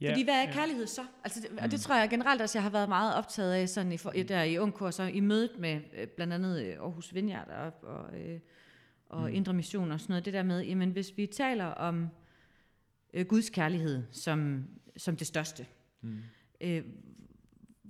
Ja, 0.00 0.10
Fordi 0.12 0.24
hvad 0.24 0.34
er 0.34 0.42
ja. 0.48 0.52
kærlighed 0.52 0.86
så? 0.86 1.00
Altså, 1.24 1.40
det, 1.40 1.58
og 1.58 1.64
Mm. 1.64 1.70
det 1.70 1.80
tror 1.80 1.94
jeg 1.94 2.10
generelt 2.10 2.42
også, 2.42 2.58
jeg 2.58 2.62
har 2.62 2.70
været 2.70 2.88
meget 2.88 3.14
optaget 3.14 3.52
af 3.54 3.68
sådan 3.68 3.92
i, 3.92 3.96
for, 3.96 4.10
der 4.10 4.42
i 4.42 4.58
Ungkurs, 4.58 4.94
så 4.94 5.02
i 5.02 5.20
mødet 5.20 5.50
med 5.58 5.80
øh, 5.98 6.06
blandt 6.08 6.32
andet 6.32 6.62
øh, 6.66 6.72
Aarhus 6.72 7.14
Vineyard 7.14 7.48
og, 7.48 7.72
og, 7.82 8.20
øh, 8.20 8.40
og 9.06 9.20
Mm. 9.20 9.26
mm. 9.28 9.34
Indre 9.34 9.52
Mission 9.52 9.92
og 9.92 10.00
sådan 10.00 10.12
noget. 10.12 10.24
Det 10.24 10.32
der 10.32 10.42
med, 10.42 10.60
jamen 10.64 10.90
hvis 10.90 11.12
vi 11.16 11.26
taler 11.26 11.64
om 11.64 12.08
øh, 13.14 13.26
Guds 13.26 13.50
kærlighed 13.50 14.02
som, 14.12 14.64
som 14.96 15.16
det 15.16 15.26
største, 15.26 15.66
Mm. 16.00 16.18
øh, 16.60 16.84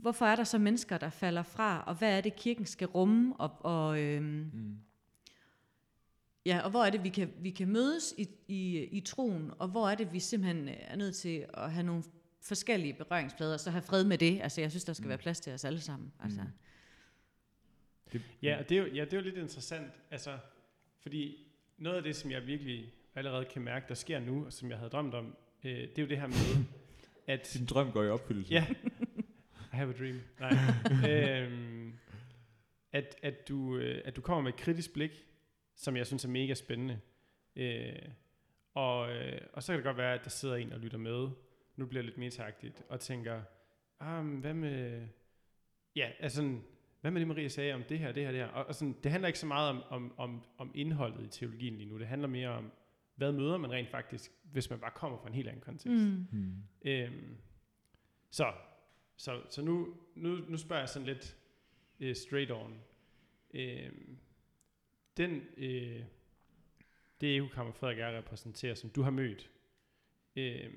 hvorfor 0.01 0.27
er 0.27 0.37
der 0.37 0.45
så 0.45 0.59
mennesker, 0.59 0.99
der 0.99 1.11
falder 1.11 1.43
fra, 1.43 1.85
og 1.87 1.95
hvad 1.95 2.17
er 2.17 2.21
det, 2.21 2.37
kirken 2.37 2.67
skal 2.67 2.87
rumme, 2.87 3.35
og, 3.37 3.51
og, 3.61 4.01
øh, 4.01 4.23
Mm. 4.23 4.77
ja, 6.47 6.61
og 6.65 6.71
hvor 6.71 6.85
er 6.85 6.91
det, 6.91 7.05
vi 7.05 7.09
kan, 7.09 7.33
vi 7.39 7.51
kan 7.51 7.69
mødes 7.69 8.15
i, 8.19 8.29
i, 8.49 8.79
i 8.85 9.01
troen, 9.01 9.51
og 9.59 9.69
hvor 9.69 9.89
er 9.89 9.95
det, 9.95 10.13
vi 10.13 10.21
simpelthen 10.21 10.69
er 10.69 10.97
nødt 10.97 11.17
til 11.17 11.47
at 11.55 11.73
have 11.73 11.83
nogle 11.87 12.03
forskellige 12.41 12.93
berøringsflader, 12.95 13.55
og 13.55 13.61
så 13.61 13.71
have 13.71 13.83
fred 13.83 14.05
med 14.05 14.19
det. 14.19 14.41
Altså, 14.43 14.61
jeg 14.61 14.71
synes, 14.71 14.85
der 14.85 14.93
skal 14.93 15.03
Mm. 15.03 15.07
mm. 15.07 15.09
være 15.09 15.19
plads 15.19 15.41
til 15.41 15.53
os 15.53 15.65
alle 15.65 15.81
sammen. 15.81 16.13
Altså. 16.21 16.41
Mm. 16.41 16.49
Det, 18.13 18.23
Ja, 18.43 18.59
og 18.59 18.69
det 18.69 18.77
er 18.79 18.83
jo, 18.83 18.87
ja, 18.95 19.05
det 19.05 19.13
er 19.13 19.17
jo 19.17 19.23
lidt 19.23 19.37
interessant, 19.37 19.93
altså, 20.11 20.39
fordi 21.01 21.47
noget 21.79 21.97
af 21.97 22.03
det, 22.03 22.17
som 22.17 22.31
jeg 22.31 22.47
virkelig 22.47 22.93
allerede 23.15 23.45
kan 23.45 23.63
mærke, 23.63 23.85
der 23.89 23.95
sker 23.95 24.21
nu, 24.21 24.45
og 24.47 24.53
som 24.53 24.71
jeg 24.71 24.79
havde 24.79 24.91
drømt 24.91 25.15
om, 25.15 25.37
øh, 25.65 25.71
det 25.73 25.99
er 25.99 26.03
jo 26.03 26.09
det 26.09 26.19
her 26.21 26.27
med, 26.27 26.65
at... 27.35 27.51
Din 27.55 27.67
drøm 27.67 27.93
går 27.93 28.03
i 28.03 28.09
opfyldelse. 28.09 28.53
Ja, 28.53 28.67
have 29.77 29.95
a 29.95 29.99
dream. 29.99 30.21
Nej. 30.41 30.53
øhm, 31.11 31.93
at, 32.93 33.17
at, 33.23 33.49
du, 33.49 33.77
øh, 33.77 34.03
at 34.05 34.17
du 34.17 34.21
kommer 34.21 34.43
med 34.43 34.53
et 34.53 34.59
kritisk 34.59 34.93
blik, 34.93 35.27
som 35.75 35.97
jeg 35.97 36.07
synes 36.07 36.25
er 36.25 36.29
mega 36.29 36.55
spændende. 36.55 37.01
Øh, 37.57 38.09
og, 38.75 39.11
øh, 39.17 39.41
og 39.53 39.63
så 39.63 39.73
kan 39.73 39.77
det 39.77 39.85
godt 39.85 39.97
være, 39.97 40.15
at 40.15 40.25
der 40.25 40.31
sidder 40.31 40.57
en 40.57 40.73
og 40.73 40.81
lytter 40.81 40.99
med, 40.99 41.29
nu 41.77 41.87
bliver 41.87 42.03
det 42.03 42.05
lidt 42.05 42.19
metaagtigt, 42.19 42.83
og 42.89 43.01
tænker, 43.01 43.43
ah, 44.01 44.25
men 44.25 44.41
hvad 44.41 44.55
med... 44.55 45.09
Ja, 45.97 46.11
altså 46.21 46.37
sådan, 46.37 46.65
hvad 47.01 47.11
med 47.11 47.21
det, 47.21 47.29
Maria 47.29 47.49
sagde 47.49 47.75
om 47.75 47.83
det 47.89 47.99
her, 47.99 48.13
det 48.13 48.23
her, 48.23 48.31
det 48.31 48.41
her? 48.41 48.49
Og, 48.49 48.67
og 48.67 48.75
sådan, 48.75 48.97
det 49.03 49.11
handler 49.11 49.27
ikke 49.27 49.39
så 49.39 49.47
meget 49.47 49.71
om, 49.71 49.83
om, 49.89 50.15
om, 50.17 50.45
om 50.59 50.71
indholdet 50.75 51.25
i 51.25 51.29
teologien 51.39 51.77
lige 51.77 51.89
nu. 51.89 51.99
Det 51.99 52.07
handler 52.07 52.29
mere 52.29 52.49
om, 52.49 52.73
hvad 53.17 53.33
møder 53.33 53.57
man 53.57 53.71
rent 53.71 53.91
faktisk, 53.91 54.33
hvis 54.43 54.71
man 54.71 54.79
bare 54.79 54.91
kommer 54.95 55.19
fra 55.19 55.29
en 55.29 55.35
helt 55.35 55.49
anden 55.49 55.63
kontekst. 55.63 56.03
Mm. 56.03 56.27
Mm. 56.33 56.63
Øhm, 56.85 57.37
så 58.31 58.53
så, 59.17 59.43
så 59.51 59.63
nu, 59.63 59.97
nu, 60.15 60.37
nu 60.49 60.57
spørger 60.57 60.83
jeg 60.83 60.89
sådan 60.89 61.07
lidt 61.07 61.37
øh, 62.01 62.17
straight 62.17 62.51
on. 62.51 62.81
Øh, 63.55 63.93
den, 65.17 65.43
øh, 65.57 66.05
det 67.21 67.37
EU-kammer 67.37 67.73
Frederik 67.73 67.99
er 67.99 68.19
repræsenterer, 68.19 68.75
som 68.75 68.91
du 68.91 69.03
har 69.03 69.11
mødt, 69.11 69.51
øh, 70.37 70.73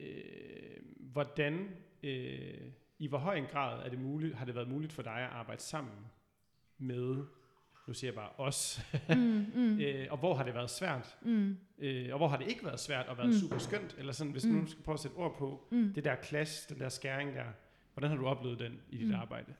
øh, 0.00 0.76
hvordan, 0.96 1.76
øh, 2.02 2.72
i 2.98 3.06
hvor 3.06 3.18
høj 3.18 3.34
en 3.34 3.46
grad 3.46 3.86
er 3.86 3.88
det 3.88 3.98
muligt, 3.98 4.34
har 4.34 4.44
det 4.44 4.54
været 4.54 4.68
muligt 4.68 4.92
for 4.92 5.02
dig 5.02 5.12
at 5.12 5.30
arbejde 5.30 5.62
sammen 5.62 6.06
med, 6.78 7.26
nu 7.90 7.94
siger 7.94 8.08
jeg 8.08 8.14
bare 8.14 8.28
os, 8.38 8.80
Mm, 9.08 9.46
mm, 9.54 9.78
øh, 9.84 10.06
og 10.10 10.18
hvor 10.18 10.34
har 10.34 10.44
det 10.44 10.54
været 10.54 10.70
svært? 10.70 11.16
mm, 11.22 11.56
Øh, 11.78 12.08
og 12.12 12.18
hvor 12.18 12.28
har 12.28 12.36
det 12.36 12.48
ikke 12.48 12.64
været 12.64 12.80
svært 12.80 13.06
og 13.06 13.18
været 13.18 13.28
Mm. 13.28 13.34
super 13.34 13.58
skønt? 13.58 13.94
Eller 13.98 14.12
sådan, 14.12 14.32
hvis. 14.32 14.44
Mm. 14.44 14.50
nu 14.52 14.66
skal 14.66 14.82
prøve 14.82 14.94
at 14.94 15.00
sætte 15.00 15.14
ord 15.14 15.36
på 15.38 15.66
mm. 15.70 15.92
det 15.94 16.04
der 16.04 16.16
clash, 16.24 16.68
den 16.68 16.78
der 16.80 16.88
skæring 16.88 17.34
der. 17.34 17.44
Hvordan 17.94 18.10
har 18.10 18.16
du 18.16 18.26
oplevet 18.26 18.58
den 18.58 18.80
i 18.90 18.96
dit 18.98 19.08
Mm. 19.08 19.14
arbejde? 19.14 19.54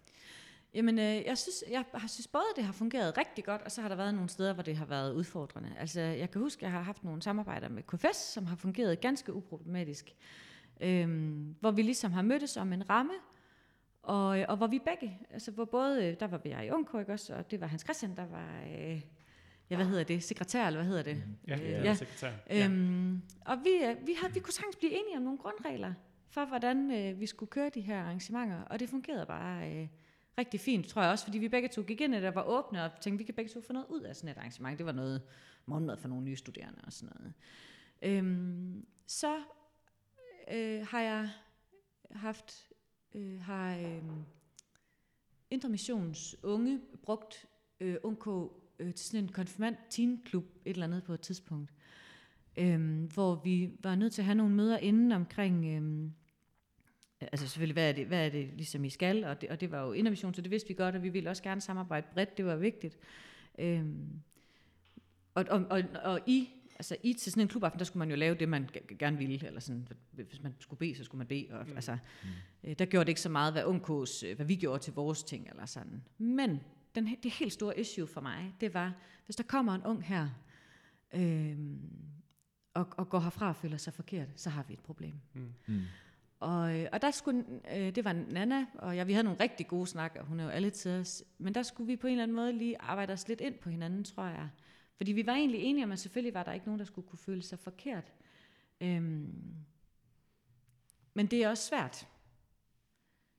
Jamen, 0.75 0.99
øh, 0.99 1.05
jeg 1.05 1.39
synes, 1.39 1.65
jeg 1.71 1.85
har 1.95 2.09
synes 2.09 2.27
både, 2.29 2.43
at 2.53 2.57
det 2.57 2.65
har 2.65 2.73
fungeret 2.73 3.19
rigtig 3.19 3.45
godt, 3.45 3.63
og 3.63 3.71
så 3.73 3.81
har 3.81 3.89
der 3.89 3.97
været 3.97 4.15
nogle 4.15 4.29
steder, 4.29 4.53
hvor 4.53 4.63
det 4.63 4.77
har 4.77 4.87
været 4.87 5.13
udfordrende. 5.15 5.71
Altså, 5.79 6.01
jeg 6.01 6.31
kan 6.31 6.41
huske, 6.41 6.59
at 6.59 6.63
jeg 6.63 6.73
har 6.73 6.83
haft 6.83 7.05
nogle 7.05 7.23
samarbejder 7.23 7.69
med 7.69 7.83
KFS, 7.83 8.17
som 8.17 8.47
har 8.47 8.57
fungeret 8.57 9.01
ganske 9.01 9.33
uproblematisk. 9.33 10.15
Øhm, 10.81 11.55
hvor 11.61 11.71
vi 11.71 11.83
ligesom 11.83 12.13
har 12.13 12.23
mødtes 12.23 12.57
om 12.57 12.73
en 12.73 12.91
ramme, 12.91 13.13
og, 14.03 14.27
og 14.49 14.57
hvor 14.57 14.67
vi 14.67 14.79
begge, 14.79 15.19
altså 15.31 15.51
hvor 15.51 15.65
både, 15.65 16.07
øh, 16.07 16.21
der 16.21 16.27
var 16.27 16.41
jeg 16.45 16.67
i 16.67 16.71
Ungkår, 16.71 17.01
ikke 17.01 17.13
også, 17.13 17.35
og 17.35 17.51
det 17.51 17.61
var 17.61 17.67
Hans 17.67 17.83
Christian, 17.83 18.17
der 18.17 18.27
var, 18.27 18.63
øh, 18.63 19.01
ja, 19.71 19.77
hvad 19.77 19.87
hedder 19.87 20.05
det, 20.05 20.23
sekretær, 20.23 20.67
eller 20.67 20.81
hvad 20.81 20.89
hedder 20.89 21.03
det? 21.03 21.23
Ja, 21.49 21.55
Øh, 21.57 21.71
ja. 21.71 21.83
ja. 21.83 21.95
sekretær. 21.95 22.33
Ja. 22.51 22.65
Øhm, 22.65 23.23
og 23.47 23.59
vi, 23.65 23.71
øh, 23.71 24.07
vi, 24.07 24.17
havde, 24.21 24.35
vi 24.35 24.41
kunne 24.41 24.53
sagtens 24.53 24.77
blive 24.77 24.93
enige 24.93 25.17
om 25.17 25.23
nogle 25.23 25.39
grundregler 25.39 25.95
for, 26.29 26.45
hvordan 26.45 26.91
øh, 26.91 27.21
vi 27.21 27.27
skulle 27.27 27.51
køre 27.51 27.71
de 27.75 27.81
her 27.81 28.01
arrangementer, 28.03 28.63
og 28.63 28.81
det 28.81 28.89
fungerede 28.89 29.27
bare 29.27 29.73
øh, 29.73 29.89
rigtig 30.39 30.61
fint, 30.61 30.87
tror 30.87 31.03
jeg 31.03 31.11
også, 31.11 31.25
fordi 31.25 31.39
vi 31.39 31.49
begge 31.49 31.69
to 31.69 31.83
gik 31.83 32.01
ind 32.01 32.15
og 32.15 32.35
var 32.35 32.43
åbne, 32.43 32.85
og 32.85 32.91
tænkte, 33.01 33.19
vi 33.19 33.25
kan 33.25 33.35
begge 33.35 33.51
to 33.51 33.61
få 33.61 33.73
noget 33.73 33.87
ud 33.89 34.01
af 34.01 34.17
sådan 34.17 34.31
et 34.31 34.39
arrangement. 34.39 34.79
Det 34.79 34.87
var 34.87 34.93
noget 34.93 35.23
morgenmad 35.67 35.97
for 35.97 36.09
nogle 36.09 36.25
nye 36.25 36.37
studerende 36.37 36.81
og 36.85 36.93
sådan 36.93 37.17
noget. 37.19 37.33
Øhm, 38.03 38.87
så 39.07 39.37
øh, 40.53 40.87
har 40.87 41.01
jeg 41.01 41.31
haft, 42.11 42.70
øh, 43.15 43.41
har 43.41 43.77
øh, 43.77 44.03
Intermissions 45.51 46.37
unge 46.43 46.81
brugt 47.03 47.47
øh, 47.81 47.97
UNK 48.05 48.27
øh, 48.79 48.95
til 48.95 49.07
sådan 49.07 49.25
en 49.25 49.33
konfirmand 49.33 49.77
teenklub 49.91 50.45
et 50.65 50.71
eller 50.71 50.87
andet 50.87 51.05
på 51.05 51.15
et 51.15 51.21
tidspunkt, 51.21 51.73
øh, 52.57 53.05
hvor 53.15 53.35
vi 53.45 53.71
var 53.83 53.95
nødt 53.95 54.13
til 54.13 54.23
at 54.23 54.27
have 54.27 54.35
nogle 54.35 54.55
møder 54.55 54.79
inden 54.79 55.13
omkring, 55.13 55.67
Øh, 57.23 57.29
altså 57.33 57.49
selvfølgelig, 57.49 57.75
hvad 57.75 57.89
er, 57.89 57.93
det, 57.93 58.07
hvad 58.07 58.27
er 58.27 58.31
det 58.31 58.51
ligesom 58.55 58.85
I 58.85 58.91
skal, 58.91 59.25
og 59.25 59.41
det, 59.41 59.49
og 59.49 59.61
det 59.61 59.71
var 59.71 59.83
jo 59.83 59.93
innovation, 59.93 60.35
så 60.35 60.43
det 60.43 60.51
vidste 60.51 60.69
vi 60.69 60.75
godt, 60.75 60.95
og 60.95 61.03
vi 61.03 61.09
ville 61.09 61.31
også 61.31 61.43
gerne 61.43 61.61
samarbejde 61.61 62.07
bredt, 62.13 62.37
det 62.37 62.45
var 62.45 62.57
vigtigt. 62.57 62.99
Øhm, 63.59 64.23
og, 65.35 65.45
og, 65.51 65.65
og, 65.71 65.83
og 66.05 66.21
I, 66.27 66.49
altså 66.81 66.97
I 67.03 67.13
til 67.13 67.33
sådan 67.33 67.41
en 67.43 67.49
klubaften, 67.49 67.79
der 67.79 67.85
skulle 67.85 67.99
man 67.99 68.11
jo 68.11 68.17
lave 68.17 68.35
det, 68.35 68.49
man 68.49 68.69
g- 68.77 68.97
gerne 68.97 69.19
ville, 69.19 69.47
eller 69.47 69.61
sådan, 69.61 69.89
hvis 70.13 70.43
man 70.43 70.55
skulle 70.59 70.79
bede, 70.79 70.95
så 70.95 71.05
skulle 71.05 71.19
man 71.19 71.27
bede, 71.27 71.47
og 71.51 71.65
Mm. 71.65 71.71
mm. 71.71 71.77
altså, 71.77 71.99
øh, 72.65 72.75
der 72.79 72.85
gjorde 72.85 73.05
det 73.05 73.09
ikke 73.09 73.21
så 73.21 73.29
meget, 73.29 73.53
hvad 73.53 73.65
UNK's, 73.65 74.27
øh, 74.27 74.37
hvad 74.37 74.47
vi 74.47 74.57
gjorde 74.57 74.83
til 74.83 74.93
vores 74.93 75.23
ting, 75.23 75.49
eller 75.51 75.67
sådan. 75.67 76.03
Men 76.19 76.61
den, 76.95 77.09
det 77.23 77.31
helt 77.31 77.53
store 77.53 77.81
issue 77.81 78.07
for 78.07 78.21
mig, 78.21 78.55
det 78.61 78.75
var, 78.75 78.95
hvis 79.27 79.37
der 79.37 79.43
kommer 79.45 79.75
en 79.75 79.83
ung 79.85 80.05
her, 80.05 80.29
øhm, 81.15 81.79
og, 82.75 82.89
og 82.97 83.09
går 83.09 83.21
herfra 83.21 83.49
og 83.49 83.57
føler 83.57 83.77
sig 83.77 83.93
forkert, 83.93 84.29
så 84.37 84.51
har 84.51 84.63
vi 84.69 84.73
et 84.73 84.81
problem. 84.81 85.15
Mm. 85.35 85.53
Mm. 85.67 85.81
Og, 86.41 86.79
øh, 86.79 86.87
og 86.93 87.03
der 87.03 87.11
skulle, 87.11 87.45
øh, 87.77 87.95
det 87.95 88.05
var 88.05 88.13
Nana, 88.13 88.67
og 88.75 88.97
jeg, 88.97 89.07
vi 89.07 89.13
havde 89.13 89.25
nogle 89.25 89.41
rigtig 89.41 89.67
gode 89.69 89.87
snakker, 89.87 90.23
hun 90.25 90.41
er 90.41 90.45
jo 90.45 90.51
alle 90.51 90.71
til 90.71 90.91
os, 90.91 91.25
men 91.39 91.55
der 91.55 91.63
skulle 91.63 91.87
vi 91.87 91.97
på 91.97 92.07
en 92.07 92.11
eller 92.13 92.23
anden 92.23 92.37
måde 92.37 92.53
lige 92.53 92.81
arbejde 92.81 93.13
os 93.13 93.29
lidt 93.29 93.41
ind 93.41 93.55
på 93.55 93.71
hinanden, 93.71 94.05
tror 94.05 94.25
jeg. 94.25 94.49
Fordi 95.01 95.13
vi 95.13 95.27
var 95.27 95.35
egentlig 95.35 95.61
enige 95.61 95.85
om, 95.85 95.93
at 95.93 95.99
selvfølgelig 95.99 96.35
var 96.35 96.43
der 96.43 96.53
ikke 96.53 96.67
nogen, 96.67 96.79
der 96.79 96.85
skulle 96.85 97.09
kunne 97.09 97.19
føle 97.19 97.43
sig 97.43 97.59
forkert. 97.59 98.13
Øhm, 98.81 99.55
men 101.15 101.27
det 101.27 101.43
er 101.45 101.49
også 101.49 101.69
svært. 101.69 102.07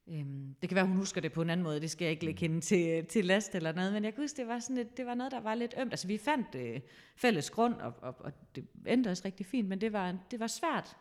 Øhm, 0.08 0.56
det 0.62 0.70
kan 0.70 0.76
være, 0.76 0.86
hun 0.86 0.98
husker 0.98 1.22
det 1.22 1.32
på 1.32 1.42
en 1.42 1.50
anden 1.50 1.64
måde, 1.64 1.82
det 1.82 1.92
skal 1.92 2.06
jeg 2.06 2.12
ikke 2.12 2.26
lægge 2.26 2.40
hende 2.40 2.62
til, 2.62 3.06
til 3.06 3.26
last 3.26 3.56
eller 3.56 3.72
noget, 3.72 3.94
men 3.94 4.04
jeg 4.04 4.14
kan 4.14 4.24
huske, 4.24 4.38
det 4.38 4.48
var, 4.48 4.60
sådan 4.60 4.78
et, 4.78 4.98
det 4.98 5.06
var 5.06 5.14
noget, 5.14 5.32
der 5.32 5.40
var 5.40 5.56
lidt 5.56 5.74
ømt. 5.80 5.94
Altså 5.94 6.08
vi 6.08 6.18
fandt 6.18 6.56
øh, 6.56 6.82
fælles 7.16 7.50
grund, 7.50 7.74
og, 7.76 7.94
og, 8.02 8.16
og 8.20 8.34
det 8.56 8.68
endte 8.88 9.08
også 9.10 9.24
rigtig 9.26 9.46
fint, 9.46 9.68
men 9.68 9.82
det 9.82 9.94
var, 9.94 10.18
det 10.32 10.40
var 10.40 10.48
svært 10.48 10.98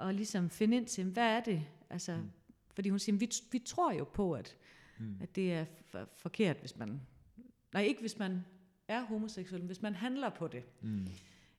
at 0.00 0.14
ligesom 0.14 0.50
finde 0.50 0.76
ind 0.76 0.86
til, 0.86 1.04
hvad 1.04 1.36
er 1.36 1.40
det? 1.40 1.62
Altså, 1.90 2.16
Mm. 2.16 2.30
Fordi 2.74 2.88
hun 2.88 2.98
siger, 2.98 3.16
vi, 3.18 3.30
vi 3.52 3.58
tror 3.58 3.92
jo 3.92 4.04
på, 4.04 4.32
at, 4.32 4.56
Mm. 4.98 5.18
at 5.20 5.36
det 5.36 5.52
er 5.52 5.64
for, 5.84 6.08
forkert, 6.14 6.56
hvis 6.56 6.76
man... 6.76 7.00
Nej, 7.72 7.82
ikke 7.82 8.00
hvis 8.00 8.18
man 8.18 8.44
er 8.88 9.02
homoseksuel, 9.04 9.62
hvis 9.62 9.82
man 9.82 9.94
handler 9.94 10.28
på 10.30 10.48
det. 10.48 10.62
Mm. 10.82 11.06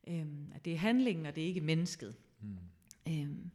Øhm, 0.07 0.51
at 0.55 0.65
det 0.65 0.73
er 0.73 0.77
handlingen, 0.77 1.25
og 1.25 1.35
det 1.35 1.43
er 1.43 1.47
ikke 1.47 1.61
mennesket. 1.61 2.15
Mm. 2.41 2.57
Øhm, 3.09 3.51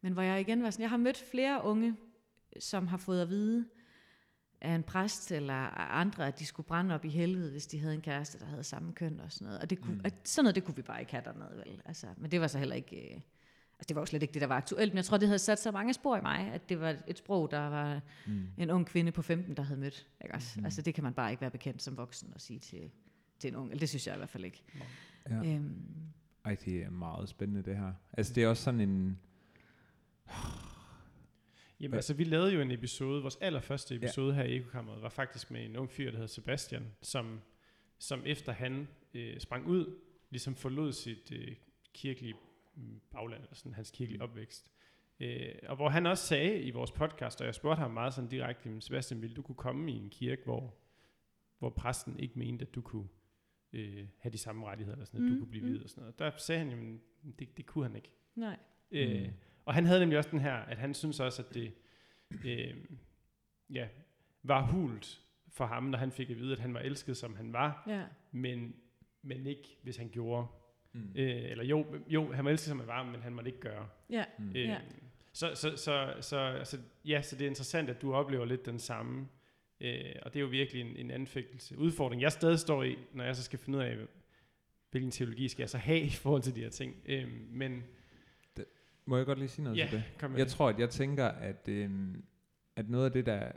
men 0.00 0.12
hvor 0.12 0.22
jeg 0.22 0.40
igen 0.40 0.62
var 0.62 0.70
sådan, 0.70 0.82
jeg 0.82 0.90
har 0.90 0.96
mødt 0.96 1.24
flere 1.30 1.64
unge, 1.64 1.96
som 2.60 2.86
har 2.86 2.96
fået 2.96 3.22
at 3.22 3.28
vide 3.28 3.66
af 4.60 4.74
en 4.74 4.82
præst 4.82 5.32
eller 5.32 5.54
andre, 5.90 6.26
at 6.26 6.38
de 6.38 6.46
skulle 6.46 6.66
brænde 6.66 6.94
op 6.94 7.04
i 7.04 7.08
helvede, 7.08 7.50
hvis 7.50 7.66
de 7.66 7.78
havde 7.80 7.94
en 7.94 8.00
kæreste, 8.00 8.38
der 8.38 8.46
havde 8.46 8.64
samme 8.64 8.92
køn 8.92 9.20
og 9.20 9.32
sådan 9.32 9.44
noget. 9.46 9.60
Og 9.60 9.70
det 9.70 9.80
kunne, 9.80 9.92
Mm. 9.94 9.98
mm. 9.98 10.04
at 10.04 10.14
sådan 10.28 10.44
noget, 10.44 10.54
det 10.54 10.64
kunne 10.64 10.76
vi 10.76 10.82
bare 10.82 11.00
ikke 11.00 11.12
have 11.12 11.24
dernede, 11.24 11.56
vel? 11.66 11.82
Altså, 11.84 12.06
men 12.16 12.30
det 12.30 12.40
var 12.40 12.46
så 12.46 12.58
heller 12.58 12.74
ikke... 12.76 13.14
Øh, 13.14 13.20
Altså, 13.78 13.88
det 13.88 13.94
var 13.96 14.02
jo 14.02 14.06
slet 14.06 14.22
ikke 14.22 14.34
det, 14.34 14.40
der 14.42 14.46
var 14.48 14.56
aktuelt, 14.56 14.92
men 14.92 14.96
jeg 14.96 15.04
tror, 15.04 15.16
det 15.16 15.28
havde 15.28 15.38
sat 15.38 15.58
så 15.58 15.70
mange 15.70 15.94
spor 15.94 16.16
i 16.16 16.20
mig, 16.20 16.38
at 16.52 16.68
det 16.68 16.80
var 16.80 16.96
et 17.06 17.18
sprog, 17.18 17.50
der 17.50 17.58
var 17.58 18.00
Mm. 18.26 18.46
en 18.58 18.70
ung 18.70 18.86
kvinde 18.86 19.12
på 19.12 19.22
15, 19.22 19.56
der 19.56 19.62
havde 19.62 19.80
mødt. 19.80 20.06
Ikke 20.24 20.34
også? 20.34 20.52
Mhm. 20.56 20.64
Altså, 20.64 20.82
det 20.82 20.94
kan 20.94 21.04
man 21.04 21.14
bare 21.14 21.30
ikke 21.30 21.40
være 21.40 21.50
bekendt 21.50 21.82
som 21.82 21.96
voksen 21.96 22.32
og 22.34 22.40
sige 22.40 22.58
til, 22.58 22.90
til 23.42 23.48
en 23.48 23.56
ung. 23.56 23.70
Eller 23.70 23.80
det 23.80 23.88
synes 23.88 24.06
jeg 24.06 24.14
i 24.14 24.18
hvert 24.18 24.28
fald 24.28 24.44
ikke. 24.44 24.62
Ja. 25.30 25.54
Øhm, 25.54 26.12
Ej, 26.44 26.56
det 26.64 26.82
er 26.82 26.90
meget 26.90 27.28
spændende 27.28 27.62
det 27.62 27.76
her. 27.76 27.92
Altså 28.12 28.34
det 28.34 28.42
er 28.42 28.48
også 28.48 28.62
sådan 28.62 28.80
en... 28.80 29.18
Jamen 31.80 31.94
altså, 31.94 32.14
vi 32.14 32.24
lavede 32.24 32.52
jo 32.54 32.60
en 32.60 32.70
episode, 32.70 33.20
vores 33.22 33.36
allerførste 33.40 33.94
episode 33.94 34.34
ja. 34.34 34.42
her 34.42 34.48
i 34.48 34.56
Ekokammeret, 34.56 35.02
var 35.02 35.08
faktisk 35.08 35.50
med 35.50 35.64
en 35.64 35.76
ung 35.76 35.90
fyr, 35.90 36.04
der 36.04 36.12
hedder 36.12 36.26
Sebastian, 36.26 36.86
som, 37.02 37.40
som 37.98 38.22
efter 38.26 38.52
han 38.52 38.88
øh, 39.14 39.40
sprang 39.40 39.66
ud, 39.66 39.98
ligesom 40.30 40.54
forlod 40.54 40.92
sit 40.92 41.32
øh, 41.32 41.56
kirkelige 41.94 42.34
mm, 42.74 43.00
bagland, 43.10 43.42
eller 43.42 43.54
sådan 43.54 43.74
hans 43.74 43.90
kirkelige 43.90 44.22
opvækst. 44.22 44.70
Øh, 45.20 45.54
og 45.68 45.76
hvor 45.76 45.88
han 45.88 46.06
også 46.06 46.26
sagde 46.26 46.62
i 46.62 46.70
vores 46.70 46.92
podcast, 46.92 47.40
og 47.40 47.46
jeg 47.46 47.54
spurgte 47.54 47.80
ham 47.80 47.90
meget 47.90 48.14
sådan 48.14 48.30
direkte, 48.30 48.68
"Men 48.68 48.80
Sebastian, 48.80 49.22
ville 49.22 49.36
du 49.36 49.42
kunne 49.42 49.56
komme 49.56 49.92
i 49.92 49.96
en 49.96 50.10
kirke, 50.10 50.42
hvor, 50.44 50.74
hvor 51.58 51.70
præsten 51.70 52.18
ikke 52.18 52.38
mente, 52.38 52.66
at 52.66 52.74
du 52.74 52.80
kunne 52.80 53.08
øh, 53.72 54.06
have 54.18 54.32
de 54.32 54.38
samme 54.38 54.66
rettigheder, 54.66 54.96
eller 54.96 55.06
sådan, 55.06 55.20
at 55.24 55.28
du 55.28 55.34
Mm, 55.34 55.38
kunne 55.40 55.50
blive 55.50 55.64
mm. 55.64 55.68
videt 55.70 55.82
og 55.82 55.88
sådan 55.90 56.00
noget. 56.02 56.18
Der 56.18 56.30
sagde 56.38 56.58
han, 56.58 56.70
jamen, 56.70 57.00
det, 57.38 57.56
det 57.56 57.66
kunne 57.66 57.84
han 57.86 57.96
ikke. 57.96 58.10
nej. 58.34 58.56
Øh, 58.90 59.22
Mm. 59.22 59.32
og 59.64 59.74
han 59.74 59.84
havde 59.86 60.00
nemlig 60.00 60.18
også 60.18 60.30
den 60.30 60.40
her, 60.40 60.54
at 60.54 60.78
han 60.78 60.94
synes 60.94 61.20
også, 61.20 61.42
at 61.42 61.54
det 61.54 61.72
øh, 62.44 62.74
ja, 63.70 63.88
var 64.42 64.66
hult 64.66 65.20
for 65.48 65.66
ham, 65.66 65.82
når 65.82 65.98
han 65.98 66.12
fik 66.12 66.30
at 66.30 66.36
vide, 66.38 66.52
at 66.52 66.58
han 66.58 66.74
var 66.74 66.80
elsket, 66.80 67.16
som 67.16 67.36
han 67.36 67.52
var, 67.52 67.84
Ja. 67.88 68.04
men, 68.32 68.74
men 69.22 69.46
ikke, 69.46 69.78
hvis 69.82 69.96
han 69.96 70.08
gjorde. 70.08 70.46
Mm. 70.92 71.12
Øh, 71.14 71.50
eller 71.50 71.64
jo, 71.64 71.86
jo, 72.08 72.32
han 72.32 72.44
var 72.44 72.50
elsket, 72.50 72.68
som 72.68 72.78
han 72.78 72.88
var, 72.88 73.02
men 73.04 73.22
han 73.22 73.32
måtte 73.32 73.48
ikke 73.50 73.60
gøre. 73.60 73.88
Ja. 74.10 74.24
Mm. 74.38 74.48
Øh, 74.48 74.56
Ja. 74.56 74.78
så, 75.32 75.54
så, 75.54 75.76
så, 75.76 76.14
så, 76.20 76.38
altså, 76.38 76.78
ja, 77.04 77.22
så 77.22 77.36
det 77.36 77.44
er 77.44 77.48
interessant, 77.48 77.90
at 77.90 78.02
du 78.02 78.14
oplever 78.14 78.44
lidt 78.44 78.66
den 78.66 78.78
samme, 78.78 79.28
øh, 79.82 80.14
og 80.22 80.32
det 80.34 80.38
er 80.38 80.42
jo 80.42 80.46
virkelig 80.46 80.80
en, 80.80 80.96
en 80.96 81.10
anfægtelse, 81.10 81.78
udfordring, 81.78 82.22
jeg 82.22 82.32
stadig 82.32 82.58
står 82.58 82.82
i, 82.82 82.96
når 83.14 83.24
jeg 83.24 83.36
så 83.36 83.42
skal 83.42 83.58
finde 83.58 83.78
ud 83.78 83.82
af, 83.84 83.96
hvilken 84.90 85.10
teologi 85.10 85.48
skal 85.48 85.62
jeg 85.62 85.70
så 85.70 85.78
have 85.78 86.00
i 86.00 86.10
forhold 86.10 86.42
til 86.42 86.54
de 86.54 86.60
her 86.60 86.70
ting. 86.70 86.96
Øh, 87.06 87.28
men 87.50 87.84
Må 89.04 89.16
jeg 89.16 89.26
godt 89.26 89.38
lige 89.38 89.48
sige 89.48 89.64
noget 89.64 89.78
ja, 89.78 89.86
til 89.90 89.98
det? 89.98 90.04
kom 90.18 90.30
med 90.30 90.38
Jeg 90.38 90.46
det. 90.46 90.52
tror, 90.52 90.68
at 90.68 90.78
jeg 90.78 90.90
tænker, 90.90 91.26
at, 91.26 91.68
øhm, 91.68 92.24
at 92.76 92.90
noget 92.90 93.04
af 93.06 93.12
det, 93.12 93.26
der 93.26 93.52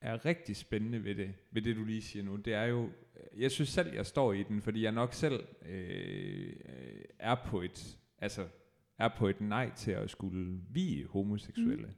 er 0.00 0.24
rigtig 0.24 0.56
spændende 0.56 1.04
ved 1.04 1.14
det, 1.14 1.34
ved 1.50 1.62
det, 1.62 1.76
du 1.76 1.84
lige 1.84 2.02
siger 2.02 2.22
nu, 2.22 2.36
det 2.36 2.54
er 2.54 2.64
jo, 2.64 2.90
jeg 3.36 3.50
synes 3.50 3.68
selv, 3.68 3.94
jeg 3.94 4.06
står 4.06 4.32
i 4.32 4.42
den, 4.42 4.62
fordi 4.62 4.82
jeg 4.82 4.92
nok 4.92 5.12
selv 5.12 5.44
øh, 5.66 6.52
øh, 6.64 7.04
er 7.18 7.34
på 7.46 7.60
et, 7.60 7.98
altså 8.18 8.48
er 8.98 9.08
på 9.18 9.28
et 9.28 9.40
nej 9.40 9.70
til 9.76 9.90
at 9.90 10.10
skulle 10.10 10.60
vie 10.70 11.06
homoseksuelle, 11.06 11.86
mm. 11.86 11.94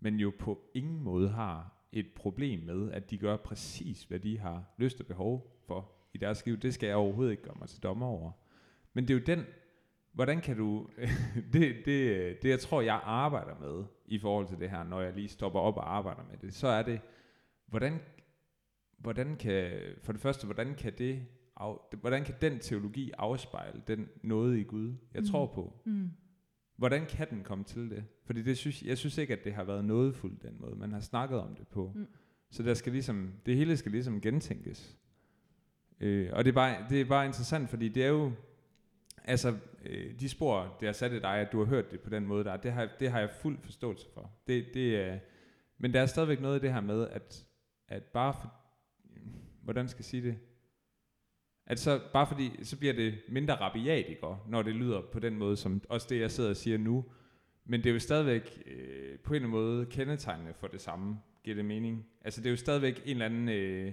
men 0.00 0.20
jo 0.20 0.32
på 0.38 0.70
ingen 0.74 1.00
måde 1.00 1.28
har 1.28 1.73
et 1.94 2.06
problem 2.16 2.60
med, 2.60 2.92
at 2.92 3.10
de 3.10 3.18
gør 3.18 3.36
præcis, 3.36 4.02
hvad 4.02 4.18
de 4.20 4.38
har 4.38 4.64
lyst 4.78 5.00
og 5.00 5.06
behov 5.06 5.60
for 5.66 5.92
i 6.14 6.18
deres 6.18 6.46
liv. 6.46 6.56
Det 6.56 6.74
skal 6.74 6.86
jeg 6.86 6.96
overhovedet 6.96 7.30
ikke 7.30 7.42
gøre 7.42 7.56
mig 7.58 7.68
til 7.68 7.82
dommer 7.82 8.06
over. 8.06 8.32
Men 8.92 9.08
det 9.08 9.14
er 9.14 9.18
jo 9.18 9.24
den, 9.36 9.46
hvordan 10.12 10.40
kan 10.40 10.56
du, 10.56 10.88
det, 11.52 11.76
det, 11.84 12.42
det 12.42 12.48
jeg 12.50 12.60
tror, 12.60 12.80
jeg 12.80 13.00
arbejder 13.04 13.58
med 13.60 13.84
i 14.06 14.18
forhold 14.18 14.46
til 14.48 14.58
det 14.58 14.70
her, 14.70 14.84
når 14.84 15.00
jeg 15.00 15.12
lige 15.14 15.28
stopper 15.28 15.60
op 15.60 15.76
og 15.76 15.96
arbejder 15.96 16.22
med 16.30 16.38
det, 16.38 16.54
så 16.54 16.68
er 16.68 16.82
det, 16.82 17.00
hvordan, 17.66 17.98
hvordan 18.98 19.36
kan, 19.36 19.72
for 20.02 20.12
det 20.12 20.20
første, 20.20 20.44
hvordan 20.44 20.74
kan 20.74 20.92
det, 20.98 21.26
af, 21.56 21.74
hvordan 22.00 22.24
kan 22.24 22.34
den 22.40 22.58
teologi 22.58 23.12
afspejle 23.18 23.82
den 23.86 24.08
noget 24.22 24.58
i 24.58 24.62
Gud, 24.62 24.94
jeg 25.14 25.22
Mm. 25.22 25.28
tror 25.28 25.46
på? 25.46 25.72
Mm. 25.84 26.10
Hvordan 26.76 27.06
kan 27.06 27.30
den 27.30 27.42
komme 27.42 27.64
til 27.64 27.90
det? 27.90 28.04
Fordi 28.24 28.42
det 28.42 28.58
synes, 28.58 28.82
jeg 28.82 28.98
synes 28.98 29.18
ikke, 29.18 29.32
at 29.32 29.44
det 29.44 29.54
har 29.54 29.64
været 29.64 29.84
nådefuldt 29.84 30.42
den 30.42 30.56
måde, 30.60 30.76
man 30.76 30.92
har 30.92 31.00
snakket 31.00 31.40
om 31.40 31.54
det 31.54 31.68
på. 31.68 31.92
Mm. 31.94 32.06
Så 32.50 32.62
der 32.62 32.74
skal 32.74 32.92
ligesom, 32.92 33.32
det 33.46 33.56
hele 33.56 33.76
skal 33.76 33.92
ligesom 33.92 34.20
gentænkes. 34.20 34.96
Øh, 36.00 36.30
og 36.32 36.44
det 36.44 36.50
er, 36.50 36.54
bare, 36.54 36.86
det 36.88 37.00
er 37.00 37.04
bare 37.04 37.26
interessant, 37.26 37.70
fordi 37.70 37.88
det 37.88 38.04
er 38.04 38.08
jo, 38.08 38.32
altså 39.24 39.56
øh, 39.84 40.20
de 40.20 40.28
spor, 40.28 40.76
det 40.80 40.88
har 40.88 40.92
sat 40.92 41.12
i 41.12 41.20
dig, 41.20 41.36
at 41.36 41.52
du 41.52 41.58
har 41.58 41.66
hørt 41.66 41.90
det 41.90 42.00
på 42.00 42.10
den 42.10 42.26
måde 42.26 42.44
der, 42.44 42.56
det 42.56 42.72
har, 42.72 42.88
det 43.00 43.10
har 43.10 43.20
jeg 43.20 43.30
fuld 43.30 43.58
forståelse 43.62 44.06
for. 44.14 44.30
Det, 44.46 44.66
det 44.74 44.96
er, 44.96 45.18
men 45.78 45.94
der 45.94 46.00
er 46.00 46.06
stadigvæk 46.06 46.40
noget 46.40 46.58
i 46.58 46.62
det 46.62 46.72
her 46.72 46.80
med, 46.80 47.08
at, 47.08 47.46
at 47.88 48.02
bare 48.02 48.32
for, 48.32 48.54
hvordan 49.62 49.88
skal 49.88 49.98
jeg 49.98 50.04
sige 50.04 50.22
det, 50.22 50.38
at 51.66 51.78
så, 51.78 52.00
bare 52.12 52.26
fordi, 52.26 52.50
så 52.62 52.78
bliver 52.78 52.94
det 52.94 53.14
mindre 53.28 53.54
rabiat, 53.54 54.04
ikke? 54.08 54.26
Når 54.48 54.62
det 54.62 54.74
lyder 54.74 55.00
på 55.12 55.18
den 55.18 55.36
måde, 55.36 55.56
som 55.56 55.82
også 55.88 56.06
det, 56.10 56.20
jeg 56.20 56.30
sidder 56.30 56.50
og 56.50 56.56
siger 56.56 56.78
nu. 56.78 57.04
Men 57.64 57.80
det 57.80 57.88
er 57.90 57.92
jo 57.94 57.98
stadigvæk 57.98 58.62
øh, 58.66 59.18
på 59.18 59.32
en 59.32 59.34
eller 59.34 59.48
anden 59.48 59.50
måde 59.50 59.86
kendetegnende 59.86 60.54
for 60.54 60.66
det 60.66 60.80
samme, 60.80 61.16
giver 61.44 61.54
det 61.56 61.64
mening. 61.64 62.06
Altså 62.24 62.40
det 62.40 62.46
er 62.46 62.50
jo 62.50 62.56
stadigvæk 62.56 63.02
en 63.04 63.10
eller 63.10 63.26
anden, 63.26 63.48
øh, 63.48 63.92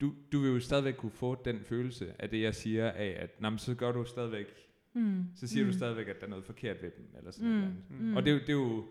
du, 0.00 0.14
du 0.32 0.40
vil 0.40 0.50
jo 0.50 0.60
stadigvæk 0.60 0.94
kunne 0.94 1.12
få 1.12 1.42
den 1.44 1.60
følelse 1.60 2.14
af 2.18 2.30
det, 2.30 2.42
jeg 2.42 2.54
siger 2.54 2.90
af, 2.90 3.16
at 3.18 3.40
nej, 3.40 3.50
men 3.50 3.58
så 3.58 3.74
gør 3.74 3.92
du 3.92 4.04
stadigvæk, 4.04 4.46
Mm. 4.94 5.24
så 5.36 5.46
siger 5.46 5.64
mm. 5.64 5.70
du 5.72 5.76
stadigvæk, 5.76 6.08
at 6.08 6.20
der 6.20 6.26
er 6.26 6.30
noget 6.30 6.44
forkert 6.44 6.82
ved 6.82 6.90
dem, 6.96 7.08
eller 7.18 7.30
sådan 7.30 7.48
Mm. 7.48 7.54
noget. 7.56 7.66
andet. 7.90 8.00
Mm. 8.00 8.16
Og 8.16 8.24
det 8.24 8.30
er 8.30 8.34
jo, 8.34 8.40
det 8.40 8.48
er 8.48 8.52
jo, 8.52 8.84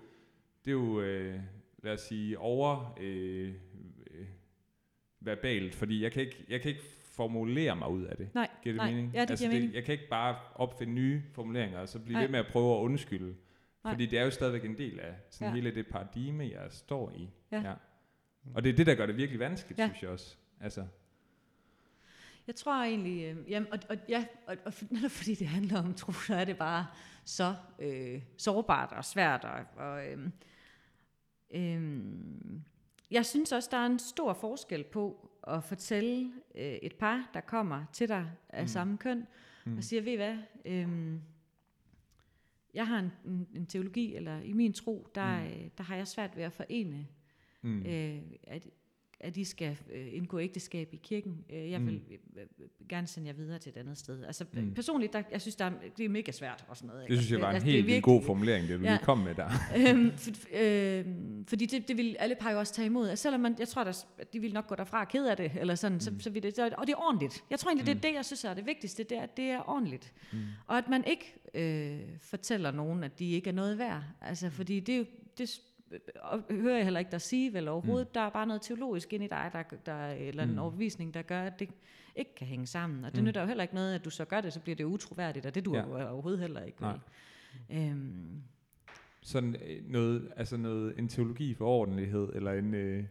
det 0.66 0.72
er 0.72 0.76
jo 0.76 1.02
øh, 1.02 1.40
lad 1.84 1.94
os 1.94 2.02
sige, 2.02 2.40
over 2.40 2.98
øh, 3.02 3.54
øh, 4.12 4.26
verbalt, 5.20 5.76
fordi 5.76 6.04
jeg 6.04 6.12
kan, 6.12 6.22
ikke, 6.22 6.46
jeg 6.50 6.62
kan 6.62 6.70
ikke 6.70 6.84
formulere 7.20 7.76
mig 7.76 7.90
ud 7.90 8.04
af 8.04 8.18
det. 8.18 8.30
Nej, 8.36 8.48
Giver 8.64 8.74
det 8.74 8.78
nej. 8.82 8.92
mening? 8.92 9.14
Ja, 9.14 9.22
det 9.22 9.30
altså, 9.30 9.46
giver 9.46 9.60
mening. 9.60 9.74
Jeg 9.74 9.84
kan 9.84 9.92
ikke 9.94 10.08
bare 10.10 10.36
opfinde 10.56 10.94
nye 10.94 11.22
formuleringer, 11.34 11.80
og 11.80 11.90
så 11.90 12.00
blive 12.00 12.14
Nej. 12.14 12.22
ved 12.24 12.30
med 12.30 12.40
at 12.40 12.48
prøve 12.52 12.76
at 12.78 12.82
undskylde. 12.82 13.36
Nej. 13.84 13.94
Fordi 13.94 14.06
det 14.06 14.20
er 14.20 14.24
jo 14.24 14.32
stadigvæk 14.32 14.66
en 14.66 14.78
del 14.78 15.00
af 15.00 15.14
sådan 15.30 15.48
Ja. 15.48 15.54
hele 15.56 15.76
det 15.76 15.88
paradigme, 15.88 16.44
jeg 16.44 16.68
står 16.70 17.12
i. 17.12 17.30
Ja. 17.52 17.74
Og 18.56 18.64
det 18.64 18.70
er 18.70 18.76
det, 18.76 18.86
der 18.88 18.96
gør 18.96 19.06
det 19.06 19.18
virkelig 19.18 19.40
vanskeligt, 19.40 19.80
Ja. 19.80 19.88
synes 19.88 20.02
jeg 20.04 20.10
også. 20.12 20.36
Altså, 20.62 20.86
Jeg 22.48 22.56
tror 22.56 22.84
egentlig, 22.84 23.24
øh, 23.24 23.52
jamen, 23.52 23.74
og, 23.74 23.80
og, 23.90 23.98
ja, 24.10 24.26
og, 24.48 24.58
og 24.66 24.74
netop 24.92 25.12
fordi 25.12 25.36
det 25.36 25.48
handler 25.48 25.80
om 25.84 25.94
tro, 25.94 26.12
så 26.12 26.36
er 26.36 26.46
det 26.46 26.58
bare 26.58 26.88
så 27.26 27.56
øh, 27.80 28.22
sårbart 28.38 28.92
og 28.92 29.06
svært. 29.06 29.46
Og, 29.46 29.86
og, 29.86 30.08
øh, 30.08 30.28
øh, 31.52 32.04
jeg 33.12 33.26
synes 33.26 33.52
også, 33.52 33.70
der 33.72 33.78
er 33.78 33.86
en 33.86 34.00
stor 34.00 34.34
forskel 34.34 34.84
på 34.84 35.29
at 35.48 35.64
fortælle 35.64 36.32
øh, 36.56 36.62
et 36.74 36.96
par, 36.96 37.30
der 37.34 37.42
kommer 37.42 37.86
til 37.94 38.08
dig 38.10 38.32
af 38.50 38.60
Mm. 38.60 38.64
mm. 38.64 38.68
samme 38.68 38.98
køn, 38.98 39.28
mm. 39.66 39.78
og 39.78 39.84
siger, 39.84 40.02
ved 40.02 40.14
I 40.14 40.16
hvad, 40.16 40.38
øhm, 40.66 41.22
jeg 42.74 42.88
har 42.88 43.00
en, 43.00 43.12
en, 43.26 43.48
en 43.56 43.66
teologi, 43.66 44.16
eller 44.16 44.40
i 44.42 44.54
min 44.54 44.74
tro, 44.74 45.08
der, 45.16 45.40
Mm. 45.40 45.46
mm. 45.64 45.70
der 45.78 45.84
har 45.84 45.96
jeg 45.96 46.08
svært 46.08 46.36
ved 46.36 46.44
at 46.44 46.54
forene, 46.54 47.08
mm. 47.62 47.86
øh, 47.86 48.22
at, 48.44 48.68
at 49.22 49.36
de 49.36 49.46
skal 49.46 49.78
øh, 49.94 50.08
indgå 50.12 50.40
ægteskab 50.40 50.94
i 50.94 51.00
kirken. 51.04 51.46
Øh, 51.54 51.72
jeg 51.72 51.86
vil 51.86 52.02
øh, 52.12 52.18
øh, 52.60 52.68
gerne 52.90 53.08
sende 53.08 53.28
jer 53.28 53.34
videre 53.34 53.60
til 53.60 53.70
et 53.70 53.78
andet 53.78 53.98
sted. 53.98 54.24
Altså 54.26 54.46
Mm. 54.54 54.60
mm. 54.62 54.74
personligt, 54.74 55.14
der, 55.14 55.24
jeg 55.32 55.42
synes, 55.42 55.56
der 55.56 55.66
er, 55.66 55.72
det 55.98 56.06
er 56.06 56.10
mega 56.10 56.32
svært 56.32 56.66
og 56.68 56.78
sådan 56.78 56.88
noget. 56.88 57.10
det 57.10 57.18
synes 57.18 57.32
jeg 57.32 57.42
var 57.42 57.50
en 57.50 57.56
altså, 57.56 57.70
helt 57.70 57.86
virkelig- 57.86 58.04
god 58.04 58.22
formulering, 58.24 58.68
det 58.68 58.80
du 58.80 58.84
Ja. 58.86 58.92
lige 58.92 59.04
kom 59.04 59.18
med 59.18 59.36
der. 59.36 59.50
øhm, 59.90 60.12
for, 60.18 60.32
øh, 60.54 61.06
fordi 61.48 61.66
det, 61.66 61.88
det 61.88 61.98
vil 61.98 62.16
alle 62.20 62.36
par 62.40 62.52
jo 62.52 62.60
også 62.60 62.74
tage 62.74 62.86
imod. 62.86 63.10
Altså, 63.10 63.24
selvom 63.24 63.42
man, 63.42 63.56
jeg 63.60 63.68
tror, 63.68 63.84
der, 63.84 64.04
de 64.34 64.40
vil 64.40 64.54
nok 64.54 64.68
gå 64.68 64.76
derfra 64.76 65.06
ked 65.06 65.26
af 65.28 65.38
det, 65.38 65.52
eller 65.60 65.76
sådan, 65.76 65.96
mm. 65.96 66.00
så, 66.00 66.14
så 66.20 66.30
vil 66.30 66.44
det, 66.44 66.56
så, 66.56 66.70
og 66.78 66.88
det 66.88 66.94
er 66.94 66.98
ordentligt. 67.08 67.44
Jeg 67.50 67.60
tror 67.60 67.70
egentlig, 67.72 67.86
det 67.88 67.96
Mm. 67.96 67.98
er 67.98 68.02
det, 68.02 68.14
jeg 68.16 68.26
synes 68.26 68.44
er 68.44 68.54
det 68.54 68.66
vigtigste, 68.66 69.04
det 69.04 69.18
er, 69.18 69.22
at 69.22 69.38
det 69.38 69.46
er 69.46 69.70
ordentligt. 69.70 70.14
Mm. 70.34 70.40
Og 70.68 70.78
at 70.78 70.88
man 70.90 71.04
ikke 71.08 71.36
øh, 71.54 72.00
fortæller 72.22 72.72
nogen, 72.72 73.04
at 73.04 73.20
de 73.20 73.32
ikke 73.32 73.50
er 73.50 73.54
noget 73.54 73.78
værd. 73.78 74.04
Altså, 74.22 74.50
fordi 74.50 74.80
det, 74.80 74.94
er 74.94 75.00
jo- 75.00 75.06
det 75.38 75.62
og 76.22 76.44
hører 76.50 76.76
jeg 76.76 76.84
heller 76.84 77.00
ikke 77.00 77.12
dig 77.12 77.22
sige 77.22 77.54
vel 77.54 77.68
overhovedet. 77.68 78.08
Mm. 78.08 78.14
Der 78.14 78.22
er 78.22 78.30
bare 78.30 78.48
noget 78.48 78.62
teologisk 78.62 79.14
ind 79.14 79.24
i 79.24 79.28
dig, 79.28 79.50
der, 79.54 79.64
der 79.86 80.08
eller 80.12 80.44
en 80.44 80.52
Mm. 80.52 80.58
overbevisning, 80.60 81.14
der 81.14 81.22
gør, 81.22 81.42
at 81.44 81.60
det 81.60 81.70
ikke 82.16 82.36
kan 82.36 82.48
hænge 82.48 82.68
sammen. 82.68 83.06
Og 83.06 83.12
det 83.12 83.20
Mm. 83.20 83.26
nytter 83.26 83.42
jo 83.42 83.48
heller 83.48 83.62
ikke 83.64 83.76
noget, 83.76 83.96
at 83.96 84.06
du 84.06 84.10
så 84.10 84.26
gør 84.26 84.42
det, 84.42 84.54
så 84.54 84.60
bliver 84.60 84.76
det 84.76 84.84
utroværdigt, 84.84 85.46
og 85.46 85.56
det 85.56 85.66
du 85.66 85.76
Ja. 85.76 85.98
ja. 85.98 86.12
overhovedet 86.12 86.40
heller 86.40 86.64
ikke. 86.64 86.82
Nej. 86.82 86.98
Øhm, 87.70 88.44
Sådan 89.22 89.56
øh, 89.56 89.90
noget, 89.92 90.32
altså 90.36 90.58
noget, 90.58 91.00
en 91.00 91.08
teologi 91.08 91.54
for 91.54 91.66
ordentlighed, 91.66 92.30
eller 92.36 92.52
en, 92.54 92.74
øh, 92.74 93.04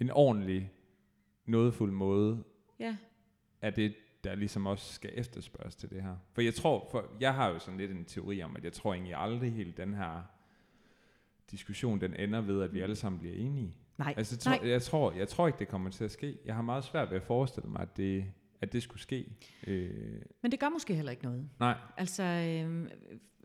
en 0.00 0.10
ordentlig, 0.10 0.72
nådefuld 1.46 1.92
måde, 1.92 2.44
ja. 2.78 2.96
er 3.60 3.70
det, 3.70 3.94
der 4.24 4.34
ligesom 4.34 4.66
også 4.66 4.92
skal 4.94 5.10
efterspørges 5.14 5.76
til 5.76 5.90
det 5.90 6.02
her. 6.02 6.16
For 6.32 6.42
jeg 6.42 6.54
tror, 6.54 6.88
for 6.90 7.04
jeg 7.20 7.34
har 7.34 7.48
jo 7.48 7.58
sådan 7.58 7.78
lidt 7.78 7.90
en 7.90 8.04
teori 8.04 8.42
om, 8.42 8.56
at 8.56 8.64
jeg 8.64 8.72
tror 8.72 8.92
egentlig 8.94 9.14
aldrig 9.16 9.52
helt 9.52 9.76
den 9.76 9.94
her 9.94 10.22
diskussion, 11.54 12.00
den 12.00 12.14
ender 12.18 12.40
ved, 12.40 12.62
at 12.62 12.74
vi 12.74 12.80
alle 12.80 12.96
sammen 12.96 13.18
bliver 13.20 13.34
enige. 13.34 13.74
Nej, 13.98 14.14
Altså, 14.16 14.34
jeg 14.34 14.40
tror, 14.40 14.62
Nej. 14.62 14.70
jeg, 14.70 14.82
tror, 14.82 15.12
jeg 15.12 15.28
tror 15.28 15.46
ikke, 15.46 15.58
det 15.58 15.68
kommer 15.68 15.90
til 15.90 16.04
at 16.04 16.10
ske. 16.10 16.38
Jeg 16.44 16.54
har 16.54 16.62
meget 16.62 16.84
svært 16.84 17.10
ved 17.10 17.16
at 17.16 17.22
forestille 17.22 17.68
mig, 17.68 17.80
at 17.82 17.96
det, 17.96 18.24
at 18.60 18.72
det 18.72 18.82
skulle 18.82 19.00
ske. 19.02 19.26
Øh, 19.66 19.90
men 20.42 20.50
det 20.52 20.60
gør 20.60 20.68
måske 20.68 20.94
heller 20.94 21.10
ikke 21.10 21.24
noget. 21.24 21.48
nej. 21.60 21.74
Altså, 21.96 22.22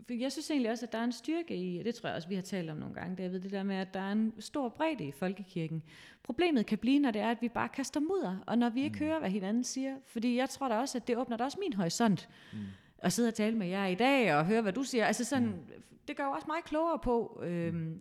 for 0.08 0.14
jeg 0.14 0.32
synes 0.32 0.52
egentlig 0.52 0.72
også, 0.72 0.86
at 0.86 0.92
der 0.92 0.98
er 1.00 1.04
en 1.04 1.12
styrke 1.12 1.56
i, 1.58 1.80
og 1.80 1.86
det 1.86 1.96
tror 1.96 2.10
jeg 2.10 2.16
også, 2.16 2.28
vi 2.30 2.36
har 2.36 2.42
talt 2.42 2.70
om 2.70 2.78
nogle 2.78 2.96
gange, 2.96 3.16
David, 3.16 3.40
det 3.40 3.52
der 3.52 3.64
med, 3.64 3.76
at 3.76 3.94
der 3.94 4.00
er 4.00 4.12
en 4.12 4.34
stor 4.40 4.70
bredde 4.70 5.04
i 5.08 5.12
folkekirken. 5.12 5.84
Problemet 6.24 6.66
kan 6.66 6.78
blive, 6.78 7.00
når 7.00 7.12
det 7.12 7.22
er, 7.22 7.32
at 7.32 7.38
vi 7.42 7.50
bare 7.50 7.70
kaster 7.70 8.00
mudder, 8.00 8.38
og 8.48 8.58
når 8.58 8.70
vi 8.70 8.84
ikke 8.84 9.00
Mm. 9.00 9.04
mm. 9.04 9.08
hører, 9.08 9.20
hvad 9.20 9.30
hinanden 9.30 9.64
siger. 9.64 9.96
Fordi 10.08 10.36
jeg 10.38 10.50
tror 10.50 10.68
da 10.70 10.76
også, 10.76 10.98
at 10.98 11.08
det 11.08 11.18
åbner 11.18 11.38
da 11.38 11.44
også 11.44 11.58
min 11.60 11.74
horisont. 11.74 12.30
Mm. 12.54 12.60
At 13.02 13.14
sidde 13.14 13.28
og 13.28 13.34
tale 13.34 13.58
med 13.58 13.68
jer 13.68 13.86
i 13.86 13.96
dag, 13.96 14.36
og 14.36 14.46
høre, 14.46 14.62
hvad 14.62 14.74
du 14.74 14.84
siger. 14.84 15.06
Altså 15.06 15.24
sådan, 15.24 15.60
det 16.08 16.18
gør 16.18 16.24
jo 16.24 16.32
også 16.32 16.48
mig 16.48 16.58
klogere 16.66 17.00
på, 17.00 17.42
øh, 17.44 17.96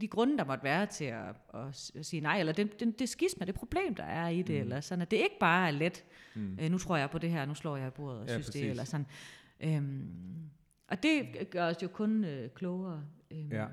de 0.00 0.08
grunde, 0.08 0.38
der 0.38 0.44
måtte 0.44 0.64
være 0.64 0.86
til 0.86 1.04
at, 1.04 1.36
at, 1.54 1.90
at 1.94 2.06
sige 2.06 2.20
nej, 2.20 2.40
eller 2.40 2.52
det, 2.52 2.80
det, 2.80 2.98
det 2.98 3.08
skisme, 3.08 3.46
det 3.46 3.54
problem, 3.54 3.94
der 3.94 4.04
er 4.04 4.28
i 4.28 4.42
det, 4.42 4.54
mm. 4.54 4.60
eller 4.60 4.80
sådan, 4.80 5.02
at 5.02 5.10
det 5.10 5.16
ikke 5.16 5.38
bare 5.40 5.66
er 5.66 5.70
let, 5.70 6.04
mm. 6.34 6.58
øh, 6.60 6.70
nu 6.70 6.78
tror 6.78 6.96
jeg 6.96 7.10
på 7.10 7.18
det 7.18 7.30
her, 7.30 7.44
nu 7.44 7.54
slår 7.54 7.76
jeg 7.76 7.88
i 7.88 7.90
bordet 7.90 8.20
og 8.20 8.26
Ja, 8.26 8.32
synes 8.32 8.46
det, 8.46 8.52
præcis. 8.52 8.70
eller 8.70 8.84
sådan. 8.84 9.06
Øhm, 9.60 10.50
og 10.88 11.02
det 11.02 11.50
gør 11.50 11.66
os 11.66 11.82
jo 11.82 11.88
kun 11.88 12.24
øh, 12.24 12.50
klogere. 12.50 13.04
Øhm. 13.30 13.52
Ja. 13.52 13.66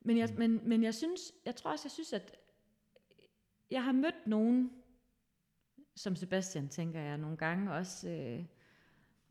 Men, 0.00 0.18
jeg, 0.18 0.28
men, 0.38 0.68
men 0.68 0.82
jeg 0.82 0.94
synes, 0.94 1.20
jeg 1.46 1.56
tror 1.56 1.70
også, 1.70 1.82
jeg 1.84 1.90
synes, 1.90 2.12
at 2.12 2.36
jeg 3.70 3.84
har 3.84 3.92
mødt 3.92 4.26
nogen, 4.26 4.70
som 5.96 6.16
Sebastian, 6.16 6.68
tænker 6.68 7.00
jeg, 7.00 7.18
nogle 7.18 7.36
gange, 7.36 7.72
også, 7.72 8.08
øh, 8.10 8.44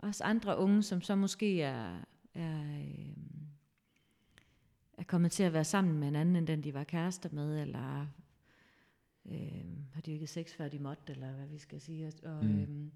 også 0.02 0.24
andre 0.24 0.58
unge, 0.58 0.84
som 0.84 1.02
så 1.02 1.16
måske 1.16 1.62
er, 1.62 2.02
er, 2.34 2.62
øh, 2.62 3.16
er 4.98 5.04
kommet 5.04 5.32
til 5.32 5.44
at 5.44 5.54
være 5.54 5.64
sammen 5.64 6.00
med 6.00 6.08
en 6.08 6.16
anden, 6.16 6.36
end 6.36 6.48
den 6.48 6.64
de 6.64 6.74
var 6.74 6.84
kærester 6.84 7.30
med, 7.32 7.62
eller 7.62 8.08
øh, 9.26 9.66
har 9.94 10.02
de 10.02 10.12
ikke 10.12 10.28
sex, 10.28 10.54
før 10.54 10.68
de 10.68 10.80
måtte, 10.80 11.12
eller 11.14 11.32
hvad 11.32 11.48
vi 11.48 11.58
skal 11.58 11.82
sige. 11.82 12.12
Og, 12.24 12.46
Mm. 12.46 12.62
øh, 12.62 12.92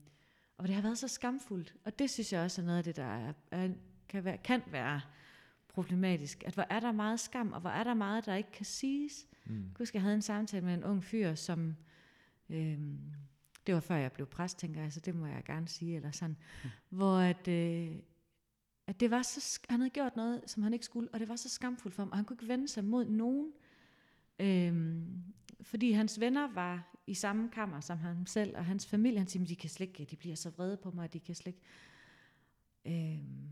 og 0.57 0.67
det 0.67 0.75
har 0.75 0.81
været 0.81 0.97
så 0.97 1.07
skamfuldt, 1.07 1.75
og 1.85 1.99
det 1.99 2.09
synes 2.09 2.33
jeg 2.33 2.41
også 2.41 2.61
er 2.61 2.65
noget 2.65 2.77
af 2.77 2.83
det, 2.83 2.95
der 2.95 3.03
er, 3.03 3.33
er, 3.51 3.69
kan, 4.09 4.23
være, 4.25 4.37
kan 4.37 4.61
være 4.71 5.01
problematisk. 5.67 6.43
At 6.43 6.53
hvor 6.53 6.65
er 6.69 6.79
der 6.79 6.91
meget 6.91 7.19
skam, 7.19 7.51
og 7.53 7.61
hvor 7.61 7.69
er 7.69 7.83
der 7.83 7.93
meget, 7.93 8.25
der 8.25 8.35
ikke 8.35 8.51
kan 8.51 8.65
siges. 8.65 9.27
Mm. 9.45 9.55
Jeg 9.55 9.63
kan 9.63 9.75
huske, 9.77 9.95
jeg 9.95 10.01
havde 10.01 10.15
en 10.15 10.21
samtale 10.21 10.65
med 10.65 10.73
en 10.73 10.83
ung 10.83 11.03
fyr, 11.03 11.35
som... 11.35 11.75
Øhm, 12.49 12.99
det 13.67 13.75
var 13.75 13.81
før 13.81 13.95
jeg 13.95 14.11
blev 14.11 14.27
præst, 14.27 14.57
tænker 14.59 14.81
jeg, 14.81 14.93
så 14.93 14.99
det 14.99 15.15
må 15.15 15.25
jeg 15.25 15.43
gerne 15.45 15.67
sige, 15.67 15.95
eller 15.95 16.11
sådan. 16.11 16.37
Mm. 16.63 16.69
Hvor 16.89 17.17
at, 17.17 17.47
øh, 17.47 17.95
at 18.87 18.99
det 18.99 19.11
var 19.11 19.21
så, 19.21 19.59
han 19.69 19.79
havde 19.79 19.89
gjort 19.89 20.15
noget, 20.15 20.41
som 20.45 20.63
han 20.63 20.73
ikke 20.73 20.85
skulle, 20.85 21.09
og 21.13 21.19
det 21.19 21.29
var 21.29 21.35
så 21.35 21.49
skamfuldt 21.49 21.95
for 21.95 22.03
ham, 22.03 22.09
og 22.11 22.17
han 22.17 22.25
kunne 22.25 22.35
ikke 22.35 22.47
vende 22.47 22.67
sig 22.67 22.83
mod 22.83 23.05
nogen. 23.05 23.51
Øhm, 24.39 25.23
fordi 25.61 25.91
hans 25.91 26.19
venner 26.19 26.53
var 26.53 26.93
i 27.07 27.13
samme 27.13 27.49
kammer 27.49 27.79
som 27.79 27.97
ham 27.97 28.25
selv, 28.25 28.57
og 28.57 28.65
hans 28.65 28.87
familie, 28.87 29.19
han 29.19 29.27
siger, 29.27 29.39
"Men 29.39 29.49
de 29.49 29.55
kan 29.55 29.69
slet 29.69 29.87
ikke, 29.87 30.05
de 30.11 30.15
bliver 30.15 30.35
så 30.35 30.49
vrede 30.49 30.77
på 30.77 30.91
mig, 30.91 31.03
at 31.03 31.13
de 31.13 31.19
kan 31.19 31.35
slet 31.35 31.55
ikke... 31.55 31.61
Øhm, 32.85 33.49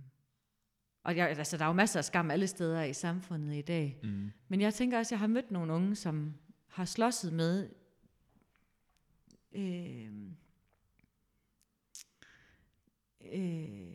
og 1.04 1.18
jeg, 1.18 1.30
altså, 1.30 1.58
der 1.58 1.64
er 1.64 1.68
jo 1.68 1.74
masser 1.74 2.00
af 2.00 2.06
skam 2.06 2.32
alle 2.32 2.48
steder 2.48 2.84
i 2.84 2.94
samfundet 2.94 3.56
i 3.56 3.62
dag. 3.62 4.00
Mm. 4.04 4.32
Men 4.48 4.62
jeg 4.62 4.74
tænker 4.74 4.98
også, 4.98 5.10
at 5.10 5.12
jeg 5.12 5.20
har 5.20 5.28
mødt 5.28 5.52
nogle 5.52 5.74
unge, 5.74 5.96
som 5.96 6.34
har 6.68 6.86
slåsset 6.86 7.34
med 7.34 7.70
øh, 9.56 10.10
øh, 13.34 13.94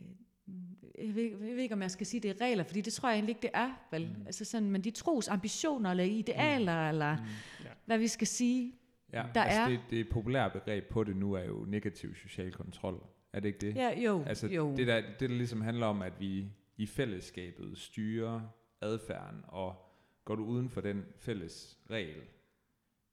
jeg, 1.05 1.15
ved, 1.15 1.23
jeg 1.23 1.39
ved 1.39 1.57
ikke, 1.57 1.73
om 1.75 1.81
jeg 1.81 1.91
skal 1.91 2.05
sige, 2.05 2.21
det 2.21 2.31
er 2.31 2.41
regler, 2.45 2.63
fordi 2.63 2.81
det 2.81 2.93
tror 2.93 3.09
jeg 3.09 3.15
egentlig 3.15 3.31
ikke, 3.31 3.41
det 3.41 3.49
er. 3.53 3.87
Vel? 3.91 4.15
Mm. 4.17 4.25
Altså 4.25 4.45
sådan, 4.45 4.71
men 4.71 4.83
de 4.83 4.91
tros 4.91 5.27
ambitioner, 5.27 5.91
eller 5.91 6.03
idealer, 6.03 6.83
mm. 6.83 6.89
eller 6.89 7.15
Mm. 7.17 7.23
Ja. 7.65 7.69
hvad 7.85 7.97
vi 7.97 8.07
skal 8.07 8.27
sige. 8.27 8.73
Ja, 9.13 9.25
Der 9.35 9.41
altså 9.43 9.61
er- 9.61 9.67
det, 9.69 9.79
det 9.89 10.09
populære 10.09 10.49
begreb 10.49 10.89
på 10.89 11.03
det 11.03 11.15
nu 11.15 11.33
er 11.33 11.43
jo 11.43 11.65
negativ 11.67 12.15
social 12.15 12.51
kontrol. 12.51 13.03
Er 13.33 13.39
det 13.39 13.47
ikke 13.47 13.59
det? 13.59 13.75
Ja, 13.75 13.99
jo, 14.01 14.23
Altså 14.23 14.47
jo. 14.47 14.75
det 14.77 14.87
der, 14.87 15.01
det 15.01 15.19
der 15.19 15.27
ligesom 15.27 15.61
handler 15.61 15.85
om, 15.85 16.01
at 16.01 16.13
vi 16.19 16.45
i 16.77 16.85
fællesskabet 16.85 17.77
styrer 17.77 18.41
adfærden, 18.81 19.41
og 19.47 19.75
går 20.25 20.35
du 20.35 20.45
uden 20.45 20.69
for 20.69 20.81
den 20.81 21.05
fælles 21.17 21.77
regel, 21.89 22.21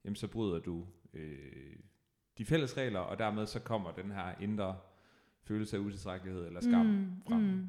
jamen 0.04 0.16
så 0.16 0.28
bryder 0.28 0.58
du 0.58 0.86
øh, 1.14 1.76
de 2.38 2.44
fælles 2.44 2.76
regler, 2.76 3.00
og 3.00 3.18
dermed 3.18 3.46
så 3.46 3.60
kommer 3.60 3.92
den 3.92 4.10
her 4.10 4.34
indre 4.40 4.76
følelse 5.44 5.76
af 5.76 5.80
utilstrækkelighed 5.80 6.46
eller 6.46 6.60
skam 6.60 6.86
mm, 6.86 7.22
frem. 7.28 7.40
Mm. 7.42 7.68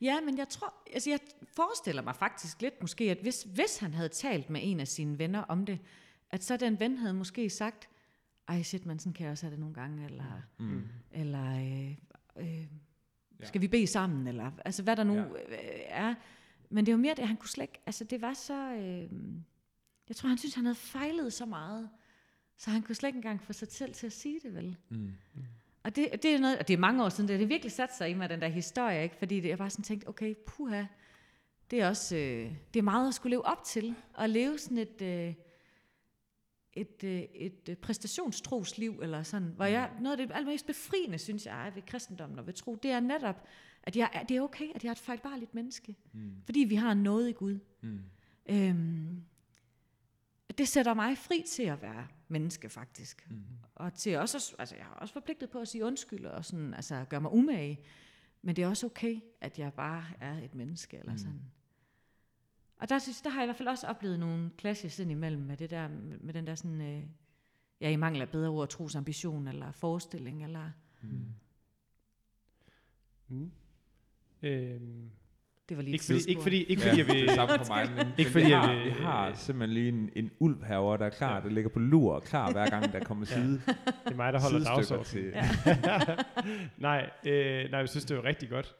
Ja, 0.00 0.20
men 0.20 0.38
jeg 0.38 0.48
tror, 0.48 0.74
altså 0.92 1.10
jeg 1.10 1.18
forestiller 1.56 2.02
mig 2.02 2.16
faktisk 2.16 2.62
lidt 2.62 2.80
måske, 2.80 3.10
at 3.10 3.18
hvis, 3.22 3.42
hvis 3.54 3.78
han 3.78 3.94
havde 3.94 4.08
talt 4.08 4.50
med 4.50 4.60
en 4.64 4.80
af 4.80 4.88
sine 4.88 5.18
venner 5.18 5.40
om 5.42 5.66
det, 5.66 5.78
at 6.30 6.44
så 6.44 6.56
den 6.56 6.80
ven 6.80 6.96
havde 6.96 7.14
måske 7.14 7.50
sagt, 7.50 7.88
ej 8.48 8.62
shit, 8.62 8.86
man 8.86 8.98
sådan 8.98 9.12
kan 9.12 9.24
jeg 9.24 9.30
også 9.32 9.46
have 9.46 9.50
det 9.50 9.60
nogle 9.60 9.74
gange, 9.74 10.04
eller, 10.04 10.42
Mm. 10.58 10.82
eller 11.12 11.50
øh, 11.56 11.96
øh, 12.36 12.66
Ja. 13.40 13.46
skal 13.46 13.60
vi 13.60 13.68
bede 13.68 13.86
sammen, 13.86 14.26
eller 14.26 14.50
altså 14.64 14.82
hvad 14.82 14.96
der 14.96 15.04
nu 15.04 15.14
Ja. 15.14 15.22
øh, 15.24 15.28
er. 15.86 16.14
Men 16.70 16.86
det 16.86 16.92
var 16.94 16.98
mere 16.98 17.14
det, 17.14 17.28
han 17.28 17.36
kunne 17.36 17.48
slet 17.48 17.62
ikke, 17.64 17.80
altså 17.86 18.04
det 18.04 18.22
var 18.22 18.34
så, 18.34 18.72
øh, 18.74 19.10
jeg 20.08 20.16
tror 20.16 20.28
han 20.28 20.38
synes, 20.38 20.54
han 20.54 20.64
havde 20.64 20.74
fejlet 20.74 21.32
så 21.32 21.46
meget, 21.46 21.88
så 22.62 22.70
han 22.70 22.82
kunne 22.82 22.94
slet 22.94 23.08
ikke 23.08 23.16
engang 23.16 23.42
få 23.42 23.52
sig 23.52 23.68
selv 23.72 23.94
til 23.94 24.06
at 24.06 24.12
sige 24.12 24.40
det, 24.42 24.54
vel? 24.54 24.76
Mm. 24.88 25.10
Og 25.82 25.96
det, 25.96 26.08
det 26.22 26.34
er 26.34 26.38
noget, 26.38 26.58
og 26.58 26.68
det 26.68 26.74
er 26.74 26.78
mange 26.78 27.04
år 27.04 27.08
siden, 27.08 27.28
det 27.28 27.38
har 27.38 27.46
virkelig 27.46 27.72
sat 27.72 27.96
sig 27.96 28.10
i 28.10 28.14
mig, 28.14 28.28
den 28.28 28.40
der 28.40 28.48
historie, 28.48 29.02
ikke? 29.02 29.16
fordi 29.16 29.40
det, 29.40 29.48
jeg 29.48 29.58
bare 29.58 29.70
sådan 29.70 29.82
tænkte, 29.84 30.08
okay, 30.08 30.34
puha, 30.46 30.84
det 31.70 31.80
er 31.80 31.88
også, 31.88 32.16
øh, 32.16 32.52
det 32.74 32.78
er 32.80 32.82
meget 32.82 33.08
at 33.08 33.14
skulle 33.14 33.30
leve 33.30 33.46
op 33.46 33.64
til, 33.64 33.94
at 34.18 34.30
leve 34.30 34.58
sådan 34.58 34.78
et, 34.78 35.02
øh, 35.02 35.34
et, 36.72 37.04
øh, 37.04 37.22
et 37.34 37.68
øh, 37.68 37.76
præstationstrosliv, 37.76 38.98
eller 39.02 39.22
sådan, 39.22 39.48
hvor 39.56 39.64
jeg, 39.64 39.90
noget 40.00 40.20
af 40.20 40.26
det 40.26 40.34
allermest 40.36 40.66
befriende, 40.66 41.18
synes 41.18 41.46
jeg, 41.46 41.66
er 41.66 41.70
ved 41.70 41.82
kristendommen 41.86 42.38
og 42.38 42.46
ved 42.46 42.52
tro, 42.54 42.74
det 42.82 42.90
er 42.90 43.00
netop, 43.00 43.46
at 43.82 43.96
jeg, 43.96 44.10
er- 44.12 44.22
det 44.22 44.36
er 44.36 44.40
okay, 44.40 44.66
at 44.74 44.84
jeg 44.84 44.88
er 44.88 44.92
et 44.92 44.98
fejlbarligt 44.98 45.54
menneske, 45.54 45.96
Mm. 46.12 46.32
fordi 46.44 46.60
vi 46.60 46.74
har 46.74 46.94
noget 46.94 47.28
i 47.28 47.32
Gud. 47.32 47.58
Mm. 47.80 47.98
Øhm, 48.50 49.22
det 50.58 50.68
sætter 50.68 50.94
mig 50.94 51.18
fri 51.18 51.44
til 51.48 51.62
at 51.62 51.82
være 51.82 52.06
menneske, 52.28 52.68
faktisk. 52.68 53.30
Mm. 53.30 53.42
Og 53.74 53.94
til 53.94 54.16
også, 54.18 54.54
altså 54.58 54.76
jeg 54.76 54.84
har 54.84 54.94
også 54.94 55.14
forpligtet 55.14 55.50
på 55.50 55.60
at 55.60 55.68
sige 55.68 55.84
undskyld 55.84 56.26
og 56.26 56.44
sådan, 56.44 56.74
altså 56.74 57.04
gøre 57.08 57.20
mig 57.20 57.32
umage. 57.32 57.80
Men 58.42 58.56
det 58.56 58.64
er 58.64 58.68
også 58.68 58.86
okay, 58.86 59.20
at 59.40 59.58
jeg 59.58 59.72
bare 59.72 60.04
er 60.20 60.38
et 60.38 60.54
menneske 60.54 60.98
eller 60.98 61.12
Mm. 61.12 61.18
sådan. 61.18 61.40
Og 62.78 62.88
der, 62.88 62.98
synes, 62.98 63.22
der 63.22 63.30
har 63.30 63.40
jeg 63.40 63.44
i 63.44 63.46
hvert 63.46 63.56
fald 63.56 63.68
også 63.68 63.86
oplevet 63.86 64.18
nogle 64.20 64.50
clashes 64.60 64.98
imellem 64.98 65.42
med 65.42 65.56
det 65.56 65.70
der, 65.70 65.88
med, 65.88 66.18
med 66.18 66.34
den 66.34 66.46
der 66.46 66.54
sådan, 66.54 66.80
øh, 66.80 67.02
ja, 67.80 67.90
i 67.90 67.96
mangel 67.96 68.22
af 68.22 68.28
bedre 68.28 68.48
ord, 68.48 68.68
trosambition 68.68 69.48
eller 69.48 69.72
forestilling, 69.72 70.44
eller 70.44 70.70
Mm. 71.04 71.26
Mm. 73.28 73.52
Øhm, 74.42 75.10
det 75.72 75.76
var 75.78 75.82
lige 75.82 75.92
ikke 75.92 76.04
fordi, 76.04 76.18
sidespor. 76.20 76.30
ikke 76.30 76.42
fordi, 76.42 76.62
ikke 76.64 76.82
fordi 76.82 76.98
jeg 76.98 77.06
vil... 77.06 77.22
det 77.28 77.30
samme 77.30 77.54
for 77.58 77.74
mig, 77.74 77.90
men, 77.96 78.06
Ikke 78.18 78.30
fordi 78.30 78.44
vi, 78.44 78.50
jeg 78.50 78.60
har, 78.60 78.74
vil- 78.74 78.84
vi 78.84 78.90
har 78.90 79.34
simpelthen 79.34 79.74
lige 79.74 79.88
en, 79.88 80.10
en 80.16 80.30
ulv 80.38 80.64
herovre, 80.64 80.98
der 80.98 81.04
er 81.04 81.10
klar, 81.10 81.40
der 81.40 81.48
ligger 81.50 81.70
på 81.70 81.78
lur 81.78 82.14
og 82.14 82.22
klar 82.24 82.52
hver 82.52 82.70
gang, 82.70 82.92
der 82.92 83.00
kommer 83.04 83.26
Ja. 83.30 83.34
side, 83.42 83.62
Det 83.66 83.76
er 84.12 84.14
mig, 84.16 84.32
der 84.32 84.40
holder 84.40 84.64
dagsordenen. 84.64 85.04
til. 85.04 85.32
nej, 86.88 87.10
øh, 87.26 87.70
nej, 87.70 87.80
jeg 87.80 87.88
synes, 87.88 88.04
det 88.04 88.16
var 88.16 88.24
rigtig 88.24 88.48
godt. 88.48 88.74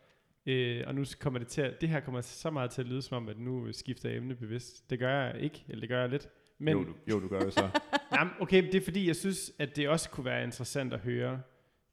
Øh, 0.47 0.83
og 0.87 0.95
nu 0.95 1.05
kommer 1.21 1.39
det 1.39 1.49
til 1.49 1.63
at, 1.63 1.81
det 1.81 1.89
her 1.89 2.01
kommer 2.01 2.21
så 2.21 2.51
meget 2.51 2.71
til 2.71 2.83
at 2.83 2.89
lyde 2.89 3.03
som 3.03 3.17
om, 3.17 3.29
at 3.29 3.39
nu 3.39 3.73
skifter 3.73 4.09
jeg 4.09 4.19
emne 4.19 4.35
bevidst. 4.35 4.91
Det 4.91 4.99
gør 4.99 5.23
jeg 5.25 5.41
ikke, 5.41 5.65
eller 5.69 5.81
det 5.81 5.89
gør 5.89 6.01
jeg 6.01 6.09
lidt. 6.11 6.29
Men, 6.59 6.73
Jo, 6.73 6.85
du, 6.85 6.93
jo, 7.11 7.21
du 7.21 7.29
gør 7.29 7.41
jo 7.45 7.51
så. 7.51 7.69
Jamen, 8.19 8.33
okay, 8.41 8.63
det 8.67 8.75
er 8.75 8.81
fordi, 8.85 9.07
jeg 9.07 9.17
synes, 9.17 9.53
at 9.59 9.77
det 9.77 9.89
også 9.89 10.11
kunne 10.11 10.25
være 10.25 10.45
interessant 10.45 10.93
at 10.93 11.01
høre. 11.01 11.41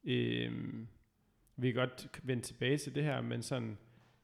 Øhm, 0.07 0.87
vi 1.57 1.71
kan 1.71 1.79
godt 1.79 2.07
vende 2.23 2.43
tilbage 2.43 2.77
til 2.77 2.95
det 2.95 3.03
her, 3.03 3.21
men 3.21 3.41
sådan, 3.41 3.77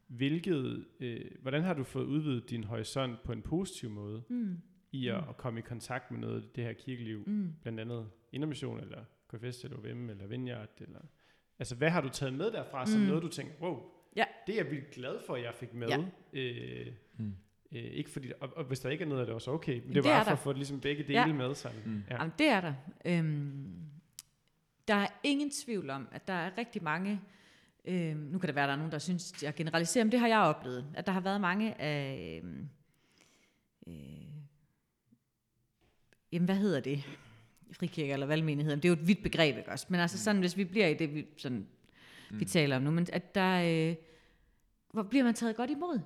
hvilket, 0.08 0.86
øh, 1.00 1.22
hvordan 1.42 1.64
har 1.64 1.74
du 1.74 1.84
fået 1.84 2.06
udvidet 2.06 2.50
din 2.50 2.64
horisont 2.64 3.24
på 3.24 3.32
en 3.32 3.42
positiv 3.42 3.90
måde, 3.90 4.24
Mm, 4.30 4.58
i 4.92 5.08
at, 5.08 5.16
Mm. 5.24 5.30
at 5.30 5.38
komme 5.38 5.60
i 5.60 5.64
kontakt 5.64 6.12
med 6.12 6.20
noget 6.20 6.42
af 6.42 6.48
det 6.56 6.64
her 6.64 6.74
kirkeliv, 6.74 7.24
mm. 7.28 7.54
blandt 7.62 7.80
andet 7.80 8.10
Indermission, 8.32 8.80
eller 8.80 9.04
KFS, 9.28 9.64
eller 9.64 9.78
OVM, 9.78 10.10
eller 10.10 10.28
Vineyard, 10.28 10.70
eller... 10.82 11.00
Altså, 11.60 11.76
hvad 11.76 11.90
har 11.90 12.02
du 12.02 12.10
taget 12.10 12.34
med 12.34 12.52
derfra, 12.52 12.86
som 12.86 13.02
Mm. 13.02 13.08
noget, 13.08 13.24
du 13.24 13.28
tænker, 13.28 13.54
wow, 13.62 13.84
Ja. 14.16 14.24
det 14.48 14.54
er 14.60 14.64
jeg 14.64 14.72
vildt 14.72 14.92
glad 14.92 15.20
for, 15.28 15.36
at 15.36 15.44
jeg 15.44 15.54
fik 15.56 15.74
med. 15.74 15.88
Ja. 15.88 16.00
Øh, 16.34 16.88
Mm. 17.18 17.36
øh, 17.72 17.82
ikke 17.84 18.10
fordi, 18.10 18.32
og, 18.40 18.50
og, 18.58 18.64
hvis 18.64 18.80
der 18.80 18.90
ikke 18.90 19.04
er 19.04 19.08
noget, 19.08 19.22
er 19.22 19.26
det 19.26 19.34
også 19.34 19.52
okay. 19.52 19.74
Men 19.80 19.88
det, 19.88 19.96
Det 19.96 20.04
var 20.04 20.10
er 20.10 20.14
bare 20.16 20.24
for 20.24 20.30
der. 20.30 20.36
at 20.38 20.40
få 20.40 20.52
ligesom 20.54 20.80
begge 20.82 21.04
dele 21.04 21.20
Ja. 21.20 21.34
med 21.34 21.56
sådan. 21.56 21.78
Mm. 21.86 22.04
Ja. 22.10 22.16
Jamen, 22.16 22.34
det 22.40 22.48
er 22.48 22.62
der. 22.62 22.74
Øhm, 23.06 23.76
der 24.88 24.94
er 24.96 25.08
ingen 25.24 25.52
tvivl 25.52 25.90
om, 25.90 26.08
at 26.12 26.28
der 26.28 26.34
er 26.34 26.58
rigtig 26.58 26.84
mange, 26.84 27.22
øhm, 27.88 28.20
nu 28.20 28.40
kan 28.40 28.48
det 28.48 28.56
være, 28.56 28.64
at 28.64 28.68
der 28.68 28.74
er 28.74 28.78
nogen, 28.78 28.92
der 28.92 29.00
synes, 29.00 29.34
at 29.34 29.44
jeg 29.44 29.56
generaliserer, 29.56 30.04
men 30.04 30.12
det 30.12 30.20
har 30.20 30.28
jeg 30.28 30.40
oplevet, 30.40 30.86
at 30.94 31.06
der 31.06 31.12
har 31.12 31.22
været 31.22 31.42
mange 31.42 31.82
af, 31.82 32.42
øhm, 32.44 32.70
øh, 33.88 33.96
jamen 36.32 36.46
hvad 36.46 36.56
hedder 36.56 36.80
det, 36.80 37.04
frikirker 37.72 38.14
eller 38.14 38.26
valgmenigheder, 38.26 38.76
det 38.76 38.86
er 38.86 38.90
jo 38.90 39.02
et 39.02 39.08
vidt 39.08 39.24
begreb, 39.24 39.58
ikke 39.58 39.72
også? 39.72 39.86
Men 39.90 40.00
altså 40.00 40.18
sådan, 40.18 40.40
hvis 40.40 40.58
vi 40.58 40.64
bliver 40.64 40.88
i 40.88 40.94
det, 40.94 41.16
vi, 41.16 41.28
sådan, 41.38 41.68
mm. 42.32 42.40
vi 42.40 42.46
taler 42.46 42.76
om 42.76 42.82
nu, 42.82 42.92
men 42.92 43.08
at 43.14 43.36
der, 43.36 43.90
øh, 43.90 43.96
hvor 44.92 45.04
bliver 45.04 45.24
man 45.24 45.34
taget 45.34 45.56
godt 45.56 45.70
imod? 45.70 46.00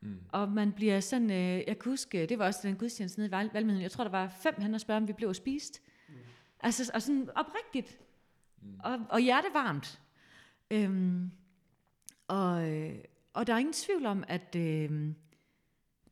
Mm. 0.00 0.20
Og 0.28 0.48
man 0.48 0.72
bliver 0.72 1.00
sådan, 1.00 1.30
øh, 1.30 1.62
jeg 1.66 1.78
kan 1.78 1.90
huske, 1.92 2.26
det 2.26 2.38
var 2.38 2.46
også 2.46 2.68
den 2.68 2.76
gudstjeneste 2.76 3.20
nede 3.20 3.28
i 3.28 3.32
valgmenigheden, 3.32 3.82
jeg 3.82 3.90
tror, 3.90 4.04
der 4.04 4.10
var 4.10 4.28
fem 4.42 4.54
hen 4.60 4.74
og 4.74 4.80
spørge, 4.80 4.96
om 4.96 5.08
vi 5.08 5.12
blev 5.12 5.34
spist. 5.34 5.82
Mm. 6.08 6.14
Altså, 6.60 6.90
og 6.94 7.02
sådan 7.02 7.28
oprigtigt. 7.36 7.98
Mm. 8.62 8.80
Og, 8.84 8.98
og 9.08 9.20
hjertevarmt. 9.20 10.00
Øhm, 10.70 11.30
og, 12.28 12.70
øh, 12.70 12.98
og 13.32 13.46
der 13.46 13.54
er 13.54 13.58
ingen 13.58 13.72
tvivl 13.72 14.06
om, 14.06 14.24
at 14.28 14.56
øh, 14.56 14.90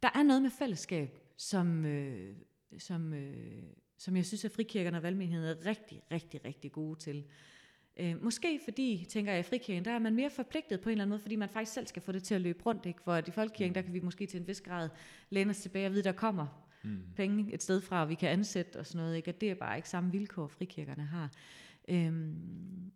der 0.02 0.08
er 0.14 0.22
noget 0.22 0.42
med 0.42 0.50
fællesskab, 0.50 1.18
som, 1.36 1.84
øh, 1.84 2.36
som, 2.78 3.12
øh, 3.12 3.62
som 3.98 4.16
jeg 4.16 4.26
synes, 4.26 4.44
at 4.44 4.52
frikirkerne 4.52 4.96
og 4.96 5.02
valgmenigheden 5.02 5.58
er 5.58 5.66
rigtig, 5.66 6.02
rigtig, 6.12 6.44
rigtig 6.44 6.72
gode 6.72 6.98
til. 6.98 7.24
Øh, 7.96 8.22
måske 8.24 8.60
fordi, 8.64 9.06
tænker 9.08 9.32
jeg, 9.32 9.40
i 9.40 9.42
frikirken, 9.42 9.84
der 9.84 9.90
er 9.90 9.98
man 9.98 10.14
mere 10.14 10.30
forpligtet 10.30 10.80
på 10.80 10.88
en 10.88 10.92
eller 10.92 11.02
anden 11.02 11.10
måde, 11.10 11.20
fordi 11.20 11.36
man 11.36 11.48
faktisk 11.48 11.72
selv 11.72 11.86
skal 11.86 12.02
få 12.02 12.12
det 12.12 12.22
til 12.22 12.34
at 12.34 12.40
løbe 12.40 12.62
rundt. 12.66 12.86
Ikke? 12.86 13.02
For 13.02 13.16
i 13.16 13.30
folkekirken, 13.30 13.74
der 13.74 13.82
kan 13.82 13.94
vi 13.94 14.00
måske 14.00 14.26
til 14.26 14.40
en 14.40 14.46
vis 14.46 14.60
grad 14.60 14.88
læne 15.30 15.50
os 15.50 15.58
tilbage 15.58 15.86
og 15.86 15.92
vide, 15.92 16.04
der 16.04 16.12
kommer 16.12 16.46
mm. 16.82 17.02
penge 17.16 17.54
et 17.54 17.62
sted 17.62 17.80
fra, 17.80 18.02
og 18.02 18.08
vi 18.08 18.14
kan 18.14 18.28
ansætte 18.28 18.78
og 18.78 18.86
sådan 18.86 19.00
noget. 19.00 19.16
Ikke? 19.16 19.30
Og 19.30 19.40
det 19.40 19.50
er 19.50 19.54
bare 19.54 19.76
ikke 19.76 19.88
samme 19.88 20.12
vilkår, 20.12 20.46
frikirkerne 20.46 21.04
har. 21.04 21.30
Øhm, 21.88 22.92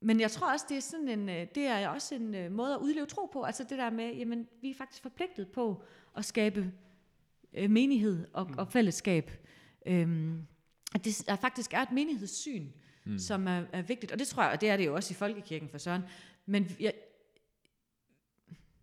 men 0.00 0.20
jeg 0.20 0.30
tror 0.30 0.52
også, 0.52 0.66
det 0.68 0.76
er 0.76 0.80
sådan 0.80 1.08
en, 1.08 1.28
øh, 1.28 1.46
det 1.54 1.66
er 1.66 1.88
også 1.88 2.14
en 2.14 2.34
øh, 2.34 2.52
måde 2.52 2.74
at 2.74 2.78
udleve 2.78 3.06
tro 3.06 3.26
på. 3.26 3.42
Altså 3.42 3.64
det 3.64 3.78
der 3.78 3.90
med, 3.90 4.14
jamen 4.14 4.48
vi 4.62 4.70
er 4.70 4.74
faktisk 4.74 5.02
forpligtet 5.02 5.48
på 5.48 5.82
at 6.16 6.24
skabe 6.24 6.72
øh, 7.54 7.70
menighed 7.70 8.26
og, 8.32 8.46
mm. 8.50 8.58
og 8.58 8.68
fællesskab. 8.68 9.30
Øhm, 9.86 10.46
at 10.94 11.04
det 11.04 11.22
der 11.26 11.36
faktisk 11.36 11.74
er 11.74 11.80
et 11.80 11.92
menighedssyn, 11.92 12.66
mm. 13.04 13.18
som 13.18 13.46
er, 13.46 13.64
er 13.72 13.82
vigtigt. 13.82 14.12
Og 14.12 14.18
det 14.18 14.28
tror 14.28 14.42
jeg, 14.42 14.52
og 14.52 14.60
det 14.60 14.70
er 14.70 14.76
det 14.76 14.86
jo 14.86 14.94
også 14.94 15.12
i 15.12 15.14
Folkekirken 15.14 15.68
for 15.68 15.78
Søren. 15.78 16.02
Men 16.46 16.76
jeg, 16.80 16.92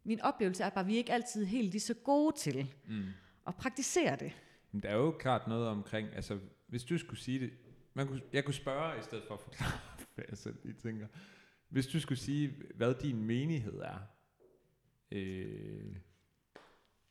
min 0.03 0.22
oplevelse 0.22 0.63
er 0.63 0.70
bare, 0.70 0.84
at 0.84 0.88
vi 0.88 0.95
ikke 0.95 1.13
altid 1.13 1.45
helt 1.45 1.72
lige 1.72 1.82
så 1.82 1.93
gode 1.93 2.36
til 2.38 2.74
mm. 2.88 3.03
at 3.47 3.55
praktisere 3.55 4.16
det. 4.16 4.32
Men 4.72 4.84
der 4.84 4.89
er 4.89 4.95
jo 4.95 5.11
klart 5.11 5.47
noget 5.47 5.68
omkring, 5.68 6.07
altså 6.16 6.39
hvis 6.68 6.84
du 6.84 6.97
skulle 6.97 7.20
sige 7.20 7.39
det, 7.39 7.51
man 7.93 8.07
kunne, 8.07 8.22
jeg 8.34 8.45
kunne 8.45 8.53
spørge 8.53 8.99
i 8.99 9.03
stedet 9.03 9.24
for 9.28 9.34
at 9.34 9.39
forklare, 9.39 9.80
hvad 10.16 10.26
jeg 10.30 10.38
selv 10.38 10.55
lige 10.63 10.76
tænker. 10.76 11.07
Hvis 11.70 11.88
du 11.88 11.99
skulle 11.99 12.20
sige, 12.20 12.53
hvad 12.76 12.93
din 12.93 13.26
menighed 13.26 13.80
er, 13.80 13.99
øh, 15.11 15.95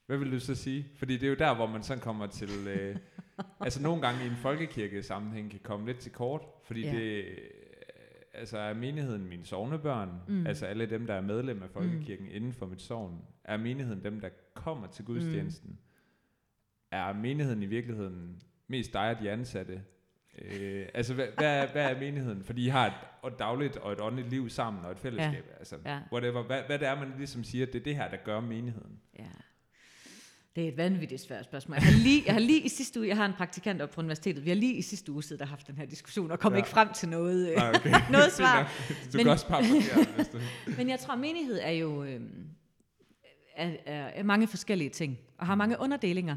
hvad 0.07 0.19
vil 0.19 0.33
du 0.33 0.41
så 0.41 0.55
sige? 0.55 0.87
Fordi 0.97 1.13
det 1.13 1.23
er 1.23 1.31
jo 1.31 1.37
der, 1.39 1.55
hvor 1.55 1.67
man 1.67 1.83
sådan 1.83 2.03
kommer 2.03 2.27
til... 2.27 2.69
Øh, 2.69 2.97
altså 3.61 3.83
nogle 3.83 4.03
gange 4.03 4.25
i 4.25 4.29
en 4.29 4.37
folkekirke 4.37 5.03
sammenhæng 5.03 5.51
kan 5.51 5.61
komme 5.61 5.87
lidt 5.87 5.99
til 5.99 6.13
kort, 6.13 6.43
fordi 6.65 6.81
ja. 6.81 6.93
det 6.93 7.25
altså 8.35 8.59
er 8.59 8.75
menigheden 8.75 9.27
mine 9.27 9.45
sovnebørn, 9.45 10.11
mm. 10.29 10.47
altså 10.47 10.67
alle 10.67 10.87
dem, 10.87 11.07
der 11.07 11.15
er 11.15 11.21
medlem 11.21 11.63
af 11.63 11.71
folkekirken 11.71 12.27
mm. 12.27 12.35
inden 12.35 12.53
for 12.53 12.67
mit 12.67 12.81
sovn, 12.81 13.25
er 13.45 13.57
menigheden 13.57 14.05
dem, 14.05 14.21
der 14.21 14.29
kommer 14.55 14.87
til 14.87 15.05
gudstjenesten? 15.05 15.71
Mm. 15.71 15.79
Er 16.91 17.13
menigheden 17.13 17.63
i 17.63 17.67
virkeligheden 17.67 18.43
mest 18.67 18.93
dig 18.93 19.11
og 19.11 19.21
de 19.21 19.31
ansatte? 19.31 19.83
Øh, 20.39 20.87
altså, 20.95 21.15
hvad, 21.15 21.27
hvad, 21.39 21.63
er, 21.63 21.73
hvad 21.73 21.91
er 21.91 22.01
menigheden? 22.01 22.45
Fordi 22.45 22.65
I 22.65 22.69
har 22.69 22.87
et, 22.87 23.33
et 23.33 23.39
dagligt 23.39 23.77
og 23.77 23.93
et 23.93 24.01
åndeligt 24.01 24.31
liv 24.31 24.49
sammen 24.49 24.85
og 24.85 24.93
et 24.93 24.99
fællesskab. 24.99 25.45
Ja. 25.51 25.59
Altså, 25.59 25.77
ja. 25.87 25.99
whatever. 26.13 26.43
Hvad, 26.43 26.63
hvad 26.67 26.79
det 26.79 26.89
er, 26.89 26.95
man 26.95 27.13
ligesom 27.19 27.45
siger, 27.45 27.67
det 27.67 27.75
er 27.75 27.85
det 27.85 27.97
her, 27.97 28.11
der 28.11 28.17
gør 28.17 28.41
menigheden. 28.41 29.01
Ja. 29.19 29.25
Det 30.57 30.65
er 30.65 30.69
et 30.69 30.77
vanvittigt 30.77 31.21
svært 31.21 31.45
spørgsmål. 31.45 31.75
Jeg 31.75 31.85
har 31.85 32.03
lige, 32.03 32.23
jeg 32.27 32.35
har 32.35 32.41
lige 32.41 32.61
i 32.61 32.69
sidste 32.69 33.01
uge, 33.01 33.09
jeg 33.09 33.17
har 33.17 33.27
en 33.27 33.33
praktikant 33.33 33.83
op 33.83 33.91
på 33.91 34.01
universitetet, 34.01 34.45
vi 34.45 34.51
har 34.51 34.57
lige 34.57 34.75
i 34.75 34.83
sidste 34.83 35.13
uge 35.13 35.23
siddet 35.23 35.43
og 35.43 35.49
haft 35.49 35.67
den 35.67 35.77
her 35.77 35.87
diskussion, 35.87 36.31
og 36.31 36.39
kom 36.39 36.53
ja. 36.53 36.57
ikke 36.57 36.69
frem 36.69 36.93
til 36.93 37.09
noget, 37.09 37.51
øh, 37.51 37.57
Nej, 37.57 37.73
okay. 37.75 37.93
noget 38.13 38.33
svar. 38.39 38.73
du 38.89 39.17
men, 39.17 39.25
kan 39.25 39.33
også 39.33 39.47
men 40.79 40.89
jeg 40.89 40.99
tror, 40.99 41.17
menighed 41.17 41.61
er 41.63 41.71
jo 41.71 42.05
øh, 42.05 42.21
er, 43.57 43.77
er, 43.87 44.07
er 44.07 44.23
mange 44.23 44.49
forskellige 44.49 44.91
ting, 44.91 45.19
og 45.39 45.47
har 45.47 45.55
mange 45.55 45.81
underdelinger. 45.81 46.37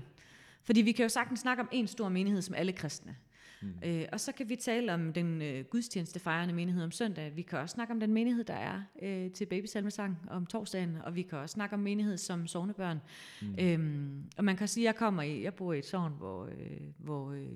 Fordi 0.63 0.81
vi 0.81 0.91
kan 0.91 1.03
jo 1.03 1.09
sagtens 1.09 1.39
snakke 1.39 1.61
om 1.61 1.69
en 1.71 1.87
stor 1.87 2.09
menighed 2.09 2.41
som 2.41 2.55
alle 2.55 2.71
kristne. 2.71 3.15
Mm. 3.61 3.73
Øh, 3.85 4.05
og 4.11 4.19
så 4.19 4.31
kan 4.31 4.49
vi 4.49 4.55
tale 4.55 4.93
om 4.93 5.13
den 5.13 5.41
øh, 5.41 5.65
gudstjenestefejrende 5.65 6.53
menighed 6.53 6.83
om 6.83 6.91
søndag. 6.91 7.35
Vi 7.35 7.41
kan 7.41 7.59
også 7.59 7.73
snakke 7.73 7.93
om 7.93 7.99
den 7.99 8.13
menighed, 8.13 8.43
der 8.43 8.53
er 8.53 8.81
øh, 9.01 9.31
til 9.31 9.45
babysalmesang 9.45 10.17
om 10.29 10.45
torsdagen, 10.45 10.97
og 11.03 11.15
vi 11.15 11.21
kan 11.21 11.37
også 11.37 11.53
snakke 11.53 11.73
om 11.73 11.79
menighed 11.79 12.17
som 12.17 12.47
sovnebørn. 12.47 12.99
Mm. 13.41 13.55
Øhm, 13.59 14.23
og 14.37 14.43
man 14.43 14.57
kan 14.57 14.67
sige, 14.67 14.83
at 14.83 14.93
jeg 14.93 14.95
kommer 14.95 15.23
i, 15.23 15.43
jeg 15.43 15.53
bor 15.53 15.73
i 15.73 15.77
et 15.77 15.85
sovn, 15.85 16.13
hvor, 16.17 16.45
øh, 16.45 16.81
hvor 16.97 17.31
øh, 17.31 17.47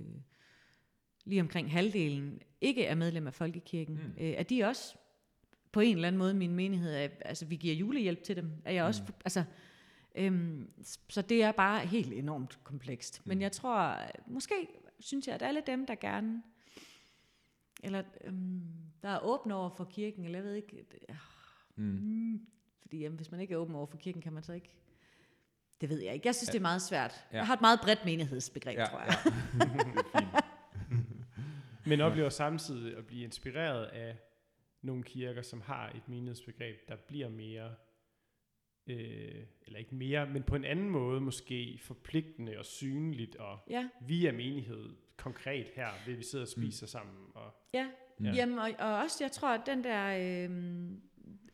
lige 1.25 1.41
omkring 1.41 1.71
halvdelen 1.71 2.41
ikke 2.61 2.85
er 2.85 2.95
medlem 2.95 3.27
af 3.27 3.33
Folkekirken. 3.33 3.95
Mm. 3.95 4.23
Øh, 4.23 4.29
er 4.29 4.43
de 4.43 4.63
også 4.63 4.95
på 5.71 5.79
en 5.79 5.95
eller 5.95 6.07
anden 6.07 6.19
måde 6.19 6.33
min 6.33 6.55
menighed? 6.55 6.95
Er, 6.95 7.07
altså 7.25 7.45
vi 7.45 7.55
giver 7.55 7.75
julehjælp 7.75 8.23
til 8.23 8.35
dem. 8.35 8.51
Er 8.65 8.73
jeg 8.73 8.83
også, 8.83 9.03
mm. 9.07 9.13
altså, 9.25 9.43
Øhm, 10.15 10.69
så 11.09 11.21
det 11.21 11.43
er 11.43 11.51
bare 11.51 11.85
helt 11.85 12.13
enormt 12.13 12.59
komplekst. 12.63 13.21
Men 13.25 13.37
mm. 13.37 13.41
jeg 13.41 13.51
tror, 13.51 13.97
måske 14.27 14.53
synes 15.01 15.27
jeg, 15.27 15.35
at 15.35 15.41
alle 15.41 15.63
dem, 15.67 15.85
der 15.85 15.95
gerne, 15.95 16.43
eller 17.83 18.03
øhm, 18.23 18.61
der 19.03 19.09
er 19.09 19.19
åbne 19.19 19.55
over 19.55 19.69
for 19.69 19.83
kirken, 19.83 20.25
eller 20.25 20.39
jeg 20.39 20.45
ved 20.45 20.53
ikke, 20.53 20.85
øh, 21.09 21.15
mm. 21.75 22.47
Fordi 22.81 22.97
jamen, 22.97 23.15
hvis 23.15 23.31
man 23.31 23.39
ikke 23.39 23.53
er 23.53 23.57
åben 23.57 23.75
over 23.75 23.85
for 23.85 23.97
kirken, 23.97 24.21
kan 24.21 24.33
man 24.33 24.43
så 24.43 24.53
ikke, 24.53 24.73
det 25.81 25.89
ved 25.89 25.99
jeg 25.99 26.13
ikke. 26.13 26.27
Jeg 26.27 26.35
synes, 26.35 26.49
ja. 26.49 26.51
det 26.51 26.57
er 26.57 26.61
meget 26.61 26.81
svært. 26.81 27.25
Ja. 27.31 27.37
Jeg 27.37 27.47
har 27.47 27.53
et 27.53 27.61
meget 27.61 27.79
bredt 27.83 28.05
menighedsbegreb, 28.05 28.77
ja, 28.77 28.85
tror 28.85 28.99
jeg. 28.99 29.13
Ja. 30.15 30.41
Men 31.89 32.01
oplever 32.01 32.29
samtidig 32.29 32.97
at 32.97 33.05
blive 33.05 33.23
inspireret 33.23 33.85
af 33.85 34.17
nogle 34.81 35.03
kirker, 35.03 35.41
som 35.41 35.61
har 35.61 35.89
et 35.89 36.07
menighedsbegreb, 36.07 36.87
der 36.87 36.95
bliver 36.95 37.29
mere 37.29 37.75
øh, 38.91 39.43
eller 39.65 39.79
ikke 39.79 39.95
mere, 39.95 40.29
men 40.29 40.43
på 40.43 40.55
en 40.55 40.65
anden 40.65 40.89
måde 40.89 41.21
måske 41.21 41.79
forpligtende 41.81 42.57
og 42.57 42.65
synligt, 42.65 43.35
og 43.35 43.59
ja. 43.69 43.89
via 44.07 44.31
menighed 44.31 44.89
konkret 45.17 45.67
her, 45.75 45.87
ved 46.05 46.15
vi 46.15 46.23
sidder 46.23 46.45
og 46.45 46.49
mm. 46.57 46.61
spiser 46.61 46.85
mm. 46.85 46.87
sammen. 46.87 47.15
Og, 47.33 47.53
ja, 47.73 47.87
ja. 48.23 48.31
Jamen, 48.31 48.59
og, 48.59 48.71
og 48.79 48.97
også 48.97 49.23
jeg 49.23 49.31
tror, 49.31 49.49
at 49.49 49.61
den 49.65 49.83
der, 49.83 50.05
øh, 50.19 50.49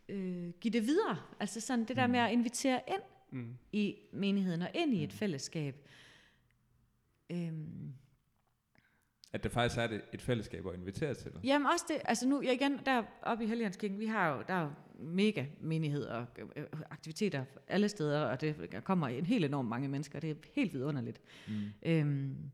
øh, 0.09 0.49
give 0.61 0.71
det 0.71 0.87
videre, 0.87 1.17
altså 1.39 1.61
sådan 1.61 1.85
det 1.85 1.95
der 1.95 2.07
mm. 2.07 2.11
med 2.11 2.19
at 2.19 2.31
invitere 2.31 2.81
ind 2.87 3.01
mm. 3.31 3.57
i 3.71 3.95
menigheden, 4.11 4.61
og 4.61 4.69
ind 4.73 4.93
i 4.93 5.03
et 5.03 5.09
mm. 5.09 5.17
fællesskab. 5.17 5.89
Øh, 7.29 7.53
at 9.33 9.43
det 9.43 9.51
faktisk 9.51 9.77
er 9.77 9.99
et 10.13 10.21
fællesskab 10.21 10.67
at 10.67 10.73
invitere 10.73 11.13
til 11.13 11.33
det. 11.33 11.39
Jamen 11.43 11.67
også 11.73 11.85
det, 11.87 12.01
altså 12.05 12.27
nu 12.27 12.41
igen, 12.41 12.79
der 12.85 13.03
oppe 13.21 13.43
i 13.43 13.47
Helligåndskirken, 13.47 13.99
vi 13.99 14.05
har 14.05 14.35
jo, 14.35 14.43
der 14.47 14.53
er 14.53 14.61
jo 14.61 14.71
mega 14.99 15.45
menighed 15.59 16.05
og 16.05 16.25
øh, 16.55 16.65
aktiviteter 16.89 17.45
alle 17.67 17.89
steder, 17.89 18.21
og 18.21 18.41
det 18.41 18.83
kommer 18.83 19.07
en 19.07 19.25
helt 19.25 19.45
enormt 19.45 19.69
mange 19.69 19.87
mennesker, 19.87 20.19
det 20.19 20.31
er 20.31 20.35
helt 20.55 20.73
vidunderligt. 20.73 21.21
Mm. 21.47 21.53
Øhm, 21.81 22.51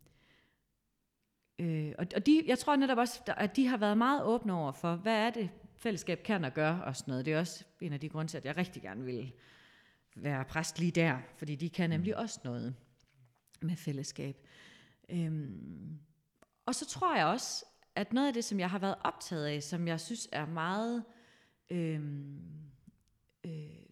øh, 1.60 1.94
og, 1.98 2.08
og 2.16 2.26
de, 2.26 2.44
jeg 2.48 2.60
tror 2.60 2.76
netop 2.76 2.98
også, 2.98 3.22
at 3.28 3.56
de 3.56 3.68
har 3.68 3.78
været 3.78 3.98
meget 3.98 4.24
åbne 4.24 4.54
over 4.54 4.72
for, 4.72 4.96
hvad 4.96 5.16
er 5.16 5.30
det 5.30 5.50
fællesskab 5.78 6.24
kan 6.24 6.46
og 6.46 6.54
gøre 6.54 6.84
og 6.84 6.96
sådan 6.96 7.12
noget. 7.12 7.26
Det 7.26 7.34
er 7.34 7.40
også 7.40 7.64
en 7.82 7.94
af 7.94 8.00
de 8.00 8.10
grunde 8.10 8.32
til, 8.32 8.38
at 8.38 8.46
jeg 8.46 8.58
rigtig 8.58 8.82
gerne 8.82 9.06
vil 9.06 9.34
være 10.16 10.46
præst 10.46 10.80
lige 10.80 10.92
der, 10.92 11.18
fordi 11.38 11.56
de 11.56 11.70
kan 11.70 11.90
nemlig 11.90 12.14
mm. 12.18 12.22
også 12.24 12.40
noget 12.44 12.76
med 13.62 13.76
fællesskab. 13.76 14.48
Øhm, 15.10 16.00
og 16.66 16.76
så 16.76 16.86
tror 16.86 17.16
jeg 17.16 17.26
også, 17.26 17.66
at 17.96 18.14
noget 18.14 18.28
af 18.28 18.34
det, 18.34 18.44
som 18.44 18.60
jeg 18.60 18.70
har 18.70 18.80
været 18.80 18.96
optaget 19.04 19.46
af, 19.46 19.64
som 19.64 19.88
jeg 19.88 20.00
synes 20.00 20.30
er 20.32 20.46
meget, 20.46 20.98
øh, 20.98 21.04
øh, 21.74 22.00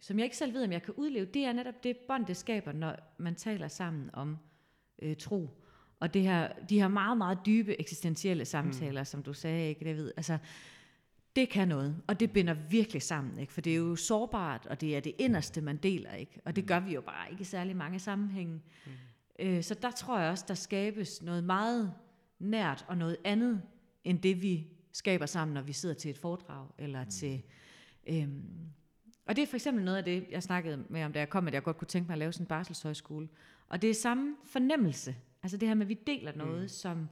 som 0.02 0.18
jeg 0.18 0.24
ikke 0.24 0.36
selv 0.36 0.54
ved, 0.54 0.64
om 0.64 0.72
jeg 0.72 0.82
kan 0.82 0.94
udleve, 0.94 1.26
det 1.26 1.44
er 1.44 1.52
netop 1.52 1.84
det 1.84 1.96
bånd, 1.96 2.26
det 2.26 2.36
skaber, 2.36 2.72
når 2.72 2.96
man 3.18 3.34
taler 3.34 3.68
sammen 3.68 4.10
om 4.12 4.38
øh, 5.02 5.16
tro. 5.16 5.50
Og 6.00 6.14
det 6.14 6.22
her, 6.22 6.52
de 6.52 6.80
her 6.80 6.88
meget, 6.88 7.18
meget 7.18 7.38
dybe 7.46 7.80
eksistentielle 7.80 8.44
samtaler, 8.44 9.00
mm. 9.00 9.04
som 9.04 9.22
du 9.22 9.32
sagde, 9.32 9.68
ikke, 9.68 9.84
David? 9.84 10.10
Altså, 10.16 10.38
det 11.36 11.48
kan 11.48 11.68
noget, 11.68 12.02
og 12.06 12.20
det 12.20 12.32
binder 12.32 12.54
virkelig 12.54 13.02
sammen, 13.02 13.38
ikke? 13.38 13.52
for 13.52 13.60
det 13.60 13.72
er 13.72 13.76
jo 13.76 13.96
sårbart, 13.96 14.66
og 14.66 14.80
det 14.80 14.96
er 14.96 15.00
det 15.00 15.14
inderste, 15.18 15.60
man 15.60 15.76
deler, 15.76 16.12
ikke? 16.12 16.40
og 16.44 16.56
det 16.56 16.64
mm. 16.64 16.68
gør 16.68 16.80
vi 16.80 16.94
jo 16.94 17.00
bare 17.00 17.30
ikke 17.30 17.40
i 17.40 17.44
særlig 17.44 17.76
mange 17.76 17.98
sammenhænge. 17.98 18.60
Mm. 18.86 18.92
Øh, 19.38 19.62
så 19.62 19.74
der 19.74 19.90
tror 19.90 20.18
jeg 20.18 20.30
også, 20.30 20.44
der 20.48 20.54
skabes 20.54 21.22
noget 21.22 21.44
meget 21.44 21.92
nært 22.38 22.84
og 22.88 22.96
noget 22.96 23.16
andet, 23.24 23.62
end 24.04 24.18
det 24.18 24.42
vi 24.42 24.66
skaber 24.92 25.26
sammen, 25.26 25.54
når 25.54 25.62
vi 25.62 25.72
sidder 25.72 25.94
til 25.94 26.10
et 26.10 26.18
foredrag, 26.18 26.66
eller 26.78 27.04
mm. 27.04 27.10
til... 27.10 27.42
Øhm, 28.06 28.42
og 29.26 29.36
det 29.36 29.42
er 29.42 29.46
for 29.46 29.56
eksempel 29.56 29.84
noget 29.84 29.98
af 29.98 30.04
det, 30.04 30.26
jeg 30.30 30.42
snakkede 30.42 30.84
med 30.88 31.04
om, 31.04 31.12
da 31.12 31.18
jeg 31.18 31.30
kom, 31.30 31.46
at 31.48 31.54
jeg 31.54 31.62
godt 31.62 31.78
kunne 31.78 31.88
tænke 31.88 32.06
mig 32.06 32.14
at 32.14 32.18
lave 32.18 32.32
sådan 32.32 32.44
en 32.44 32.48
barselshøjskole. 32.48 33.28
Og 33.68 33.82
det 33.82 33.90
er 33.90 33.94
samme 33.94 34.36
fornemmelse. 34.44 35.16
Altså 35.42 35.56
det 35.56 35.68
her 35.68 35.74
med, 35.74 35.86
at 35.86 35.88
vi 35.88 35.98
deler 36.06 36.36
noget, 36.36 36.62
mm. 36.62 36.68
som 36.68 37.08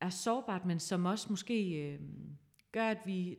er 0.00 0.10
sårbart, 0.10 0.64
men 0.64 0.80
som 0.80 1.04
også 1.04 1.26
måske 1.30 1.72
øh, 1.72 2.00
gør, 2.72 2.88
at 2.88 2.98
vi 3.06 3.38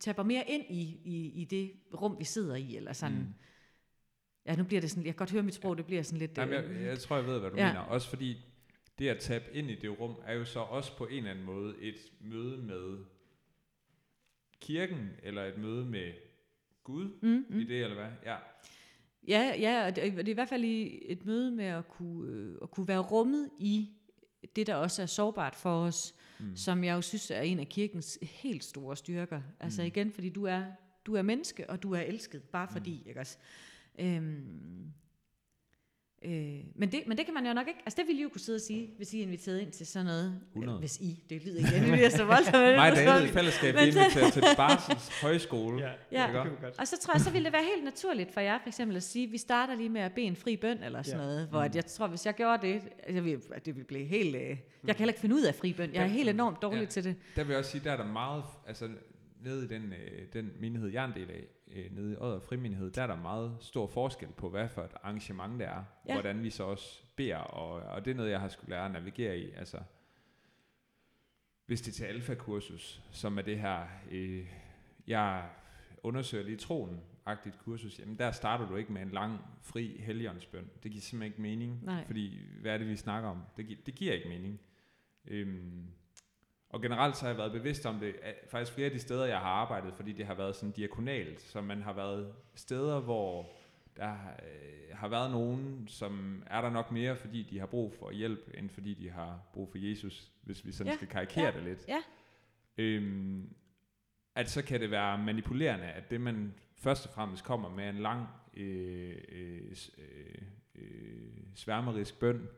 taber 0.00 0.22
mere 0.22 0.50
ind 0.50 0.64
i, 0.68 1.00
i, 1.04 1.42
i 1.42 1.44
det 1.44 1.72
rum, 2.00 2.18
vi 2.18 2.24
sidder 2.24 2.54
i, 2.54 2.76
eller 2.76 2.92
sådan... 2.92 3.18
Mm. 3.18 3.34
Ja, 4.46 4.56
nu 4.56 4.64
bliver 4.64 4.80
det 4.80 4.90
sådan, 4.90 5.04
jeg 5.04 5.14
kan 5.14 5.18
godt 5.18 5.30
høre 5.30 5.42
mit 5.42 5.54
sprog, 5.54 5.76
det 5.76 5.86
bliver 5.86 6.02
sådan 6.02 6.18
lidt... 6.18 6.38
Jamen, 6.38 6.54
jeg, 6.54 6.64
øh, 6.64 6.82
jeg 6.82 6.98
tror, 6.98 7.16
jeg 7.16 7.26
ved, 7.26 7.40
hvad 7.40 7.50
du 7.50 7.56
ja. 7.56 7.66
mener. 7.66 7.80
Også 7.80 8.08
fordi 8.08 8.36
det 8.98 9.08
at 9.08 9.18
tabe 9.18 9.44
ind 9.52 9.70
i 9.70 9.74
det 9.74 10.00
rum, 10.00 10.16
er 10.26 10.34
jo 10.34 10.44
så 10.44 10.60
også 10.60 10.96
på 10.96 11.06
en 11.06 11.16
eller 11.16 11.30
anden 11.30 11.44
måde 11.44 11.74
et 11.80 11.96
møde 12.20 12.58
med 12.58 12.98
kirken, 14.60 15.10
eller 15.22 15.44
et 15.44 15.58
møde 15.58 15.84
med 15.84 16.12
Gud 16.84 17.10
mm, 17.22 17.44
mm. 17.48 17.60
i 17.60 17.64
det, 17.64 17.82
eller 17.82 17.94
hvad? 17.94 18.10
Ja. 18.24 18.36
Ja, 19.28 19.54
ja 19.58 19.86
og 19.86 19.96
det, 19.96 20.12
det 20.12 20.28
er 20.28 20.32
i 20.32 20.32
hvert 20.32 20.48
fald 20.48 20.64
et 21.02 21.26
møde 21.26 21.50
med 21.50 21.64
at 21.64 21.88
kunne, 21.88 22.32
øh, 22.32 22.56
at 22.62 22.70
kunne 22.70 22.88
være 22.88 22.98
rummet 22.98 23.50
i 23.58 23.90
det, 24.56 24.66
der 24.66 24.74
også 24.74 25.02
er 25.02 25.06
sårbart 25.06 25.54
for 25.54 25.84
os, 25.84 26.14
mm. 26.38 26.56
som 26.56 26.84
jeg 26.84 26.94
jo 26.94 27.00
synes 27.00 27.30
er 27.30 27.40
en 27.40 27.60
af 27.60 27.68
kirkens 27.68 28.18
helt 28.22 28.64
store 28.64 28.96
styrker. 28.96 29.40
Altså 29.60 29.82
mm. 29.82 29.86
igen, 29.86 30.12
fordi 30.12 30.28
du 30.28 30.44
er, 30.44 30.64
du 31.06 31.14
er 31.14 31.22
menneske, 31.22 31.70
og 31.70 31.82
du 31.82 31.92
er 31.92 32.00
elsket, 32.00 32.42
bare 32.42 32.68
fordi, 32.72 33.00
mm. 33.02 33.08
ikke 33.08 33.20
også? 33.20 33.38
Øhm, 33.98 34.92
Øh, 36.24 36.30
men, 36.74 36.92
det, 36.92 37.02
men 37.06 37.16
det 37.18 37.24
kan 37.26 37.34
man 37.34 37.46
jo 37.46 37.52
nok 37.52 37.68
ikke, 37.68 37.80
altså 37.86 37.96
det 38.00 38.06
ville 38.06 38.20
I 38.20 38.22
jo 38.22 38.28
kunne 38.28 38.40
sidde 38.40 38.56
og 38.56 38.60
sige, 38.60 38.90
hvis 38.96 39.14
I 39.14 39.18
er 39.18 39.22
inviteret 39.22 39.60
ind 39.60 39.70
til 39.72 39.86
sådan 39.86 40.06
noget. 40.06 40.40
100. 40.52 40.78
Hvis 40.78 40.96
I, 41.00 41.24
det 41.30 41.44
lyder 41.44 41.58
igen, 41.70 41.82
det 41.84 41.92
bliver 41.92 42.08
så 42.08 42.24
voldsomt. 42.24 42.54
Mig 42.56 42.90
og 42.90 42.96
David 42.96 43.24
i 43.28 43.32
fællesskab 43.32 43.74
vi 43.74 43.80
inviterer 43.80 44.30
til 44.30 44.42
Barsels 44.56 45.20
Højskole. 45.20 45.82
Ja, 45.84 45.90
Ja. 46.12 46.22
det 46.26 46.32
kan 46.42 46.50
vi 46.50 46.56
godt. 46.62 46.78
Og 46.78 46.88
så 46.88 46.98
tror 47.02 47.14
jeg, 47.14 47.20
så 47.20 47.30
ville 47.30 47.44
det 47.44 47.52
være 47.52 47.64
helt 47.74 47.84
naturligt 47.84 48.32
for 48.34 48.40
jer 48.40 48.58
for 48.62 48.68
eksempel 48.68 48.96
at 48.96 49.02
sige, 49.02 49.26
vi 49.30 49.38
starter 49.38 49.74
lige 49.74 49.88
med 49.88 50.00
at 50.00 50.12
bede 50.12 50.26
en 50.26 50.36
fri 50.36 50.56
bøn 50.56 50.82
eller 50.82 51.02
sådan 51.02 51.20
Ja. 51.20 51.26
noget, 51.26 51.48
hvor 51.48 51.60
at 51.60 51.76
jeg 51.76 51.86
tror, 51.86 52.06
hvis 52.06 52.26
jeg 52.26 52.34
gjorde 52.34 52.66
det, 52.66 52.82
jeg 53.10 53.24
ville, 53.24 53.40
at 53.54 53.66
det 53.66 53.74
ville 53.74 53.86
blive 53.86 54.04
helt... 54.04 54.36
Øh, 54.36 54.42
jeg 54.42 54.58
kan 54.86 54.96
heller 54.98 55.10
ikke 55.12 55.20
finde 55.20 55.34
ud 55.34 55.42
af 55.42 55.54
fri 55.54 55.72
bøn. 55.72 55.94
Jeg 55.94 56.02
er 56.02 56.06
helt 56.06 56.28
enormt 56.28 56.62
dårlig 56.62 56.80
Ja. 56.80 56.86
til 56.86 57.04
det. 57.04 57.16
Der 57.36 57.42
vil 57.44 57.50
jeg 57.50 57.58
også 57.58 57.70
sige, 57.70 57.84
der 57.84 57.92
er 57.92 57.96
der 57.96 58.06
meget, 58.06 58.44
altså 58.66 58.88
nede 59.44 59.64
i 59.64 59.68
den, 59.68 59.82
øh, 59.92 60.22
den 60.32 60.50
menighed, 60.60 60.88
jeg 60.88 61.02
er 61.04 61.08
en 61.08 61.14
del 61.14 61.30
af, 61.30 61.44
øh, 61.72 61.92
nede 61.96 62.12
i 62.12 62.16
Odder 62.18 62.40
Frimenighed, 62.40 62.90
der 62.90 63.02
er 63.02 63.06
der 63.06 63.16
meget 63.16 63.56
stor 63.60 63.86
forskel 63.86 64.28
på, 64.28 64.50
hvad 64.50 64.68
for 64.68 64.82
et 64.82 64.92
arrangement 65.02 65.58
det 65.60 65.66
er, 65.66 65.84
Ja. 66.08 66.12
hvordan 66.12 66.42
vi 66.42 66.50
så 66.50 66.64
også 66.64 67.02
beder, 67.16 67.36
og, 67.38 67.72
og 67.72 68.04
det 68.04 68.10
er 68.10 68.14
noget, 68.14 68.30
jeg 68.30 68.40
har 68.40 68.48
skulle 68.48 68.70
lære 68.70 68.84
at 68.84 68.90
navigere 68.90 69.38
i, 69.38 69.50
altså 69.50 69.78
hvis 71.66 71.80
det 71.80 71.88
er 71.92 71.94
til 71.94 72.04
alfa-kursus, 72.04 73.02
som 73.12 73.38
er 73.38 73.42
det 73.42 73.58
her, 73.60 73.86
øh, 74.10 74.46
jeg 75.06 75.48
undersøger 76.02 76.44
lige 76.44 76.56
troen, 76.56 77.00
agtigt 77.26 77.58
kursus, 77.58 77.98
jamen 77.98 78.18
der 78.18 78.30
starter 78.30 78.68
du 78.68 78.76
ikke 78.76 78.92
med 78.92 79.02
en 79.02 79.10
lang, 79.10 79.38
fri 79.62 79.96
helligåndsbøn. 80.00 80.70
Det 80.82 80.90
giver 80.90 81.02
simpelthen 81.02 81.32
ikke 81.32 81.42
mening, 81.42 81.84
Nej. 81.84 82.06
fordi 82.06 82.40
hvad 82.60 82.74
er 82.74 82.78
det, 82.78 82.88
vi 82.88 82.96
snakker 82.96 83.28
om? 83.28 83.42
Det, 83.56 83.66
gi- 83.66 83.82
det 83.86 83.94
giver 83.94 84.12
ikke 84.14 84.28
mening. 84.28 84.60
Øhm, 85.26 85.86
og 86.76 86.82
generelt 86.82 87.16
så 87.16 87.22
har 87.22 87.28
jeg 87.28 87.38
været 87.38 87.52
bevidst 87.52 87.86
om 87.86 87.98
det, 87.98 88.14
at 88.22 88.34
faktisk 88.48 88.72
flere 88.72 88.84
af 88.86 88.90
de 88.92 88.98
steder, 88.98 89.24
jeg 89.26 89.38
har 89.38 89.48
arbejdet, 89.48 89.94
fordi 89.94 90.12
det 90.12 90.26
har 90.26 90.34
været 90.34 90.56
sådan 90.56 90.70
diakonalt, 90.70 91.40
så 91.40 91.60
man 91.60 91.82
har 91.82 91.92
været 91.92 92.32
steder, 92.54 93.00
hvor 93.00 93.46
der 93.96 94.12
øh, 94.12 94.96
har 94.96 95.08
været 95.08 95.30
nogen, 95.30 95.84
som 95.88 96.42
er 96.46 96.60
der 96.60 96.70
nok 96.70 96.92
mere, 96.92 97.16
fordi 97.16 97.42
de 97.42 97.58
har 97.58 97.66
brug 97.66 97.94
for 97.98 98.10
hjælp, 98.10 98.50
end 98.58 98.70
fordi 98.70 98.94
de 98.94 99.10
har 99.10 99.40
brug 99.52 99.68
for 99.70 99.78
Jesus, 99.78 100.32
hvis 100.42 100.66
vi 100.66 100.72
sådan 100.72 100.90
Ja, 100.92 100.96
skal 100.96 101.08
karikere 101.08 101.44
ja, 101.44 101.50
det 101.50 101.62
lidt. 101.62 101.84
ja. 101.88 101.98
Øhm, 102.78 103.54
at 104.34 104.50
så 104.50 104.62
kan 104.64 104.80
det 104.80 104.90
være 104.90 105.18
manipulerende, 105.18 105.86
at 105.86 106.10
det 106.10 106.20
man 106.20 106.54
først 106.78 107.06
og 107.06 107.12
fremmest 107.12 107.44
kommer 107.44 107.70
med 107.70 107.88
en 107.88 107.98
lang 107.98 108.26
øh, 108.56 109.16
øh, 109.28 109.76
øh, 109.98 110.42
øh, 110.74 111.28
sværmerisk 111.54 112.20
bøn, 112.20 112.48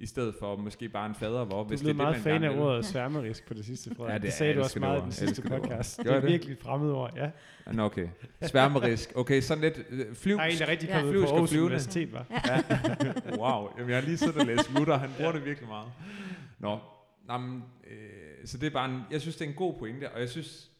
i 0.00 0.06
stedet 0.06 0.34
for 0.40 0.56
måske 0.56 0.88
bare 0.88 1.06
en 1.06 1.14
fader, 1.14 1.44
hvor 1.44 1.64
hvis 1.64 1.80
det 1.80 1.86
er 1.86 1.88
det, 1.88 1.96
meget 1.96 2.12
man 2.14 2.22
fan 2.22 2.44
af 2.44 2.58
ordet 2.58 2.84
sværmerisk 2.84 3.46
på 3.46 3.54
det 3.54 3.64
sidste, 3.64 3.94
Frederik. 3.94 4.08
Ja, 4.08 4.12
Ja, 4.12 4.18
det- 4.18 4.22
det, 4.22 4.32
sagde 4.32 4.54
du 4.54 4.60
også 4.60 4.74
det 4.74 4.80
meget 4.80 5.00
i 5.00 5.02
den 5.02 5.12
sidste 5.12 5.42
det 5.42 5.50
podcast. 5.50 5.96
Gør 5.96 6.02
Det 6.04 6.16
er 6.16 6.20
det? 6.20 6.30
virkelig 6.30 6.52
et 6.52 6.58
fremmed 6.60 6.90
ord, 6.92 7.12
ja. 7.16 7.30
Nå, 7.72 7.82
okay. 7.82 8.08
Sværmerisk. 8.42 9.12
Okay, 9.16 9.40
sådan 9.40 9.62
lidt 9.64 9.78
øh, 9.90 10.14
flyv. 10.14 10.36
Der 10.36 10.42
er 10.42 10.68
rigtig 10.68 10.88
Ja. 10.88 10.94
kommet 10.98 11.12
Flyvsk 11.12 11.28
på 11.28 11.34
Aarhus. 11.34 11.52
Universitet, 11.52 12.12
var. 12.12 12.26
Ja. 12.30 12.62
wow, 13.42 13.68
Jamen, 13.78 13.90
jeg 13.90 13.98
har 13.98 14.04
lige 14.06 14.18
siddet 14.18 14.36
og 14.36 14.46
læst 14.46 14.72
Luther, 14.74 14.96
han 14.96 15.10
bruger 15.16 15.32
det 15.32 15.44
virkelig 15.44 15.68
meget. 15.68 15.88
Nå, 16.58 16.78
Nå 17.28 17.38
men, 17.38 17.62
øh, 17.90 18.46
så 18.46 18.58
det 18.58 18.66
er 18.66 18.70
bare 18.70 18.90
en, 18.90 19.00
jeg 19.10 19.20
synes, 19.20 19.36
det 19.36 19.44
er 19.44 19.48
en 19.48 19.56
god 19.56 19.78
pointe, 19.78 20.10
og 20.10 20.20
jeg 20.20 20.28
synes 20.28 20.70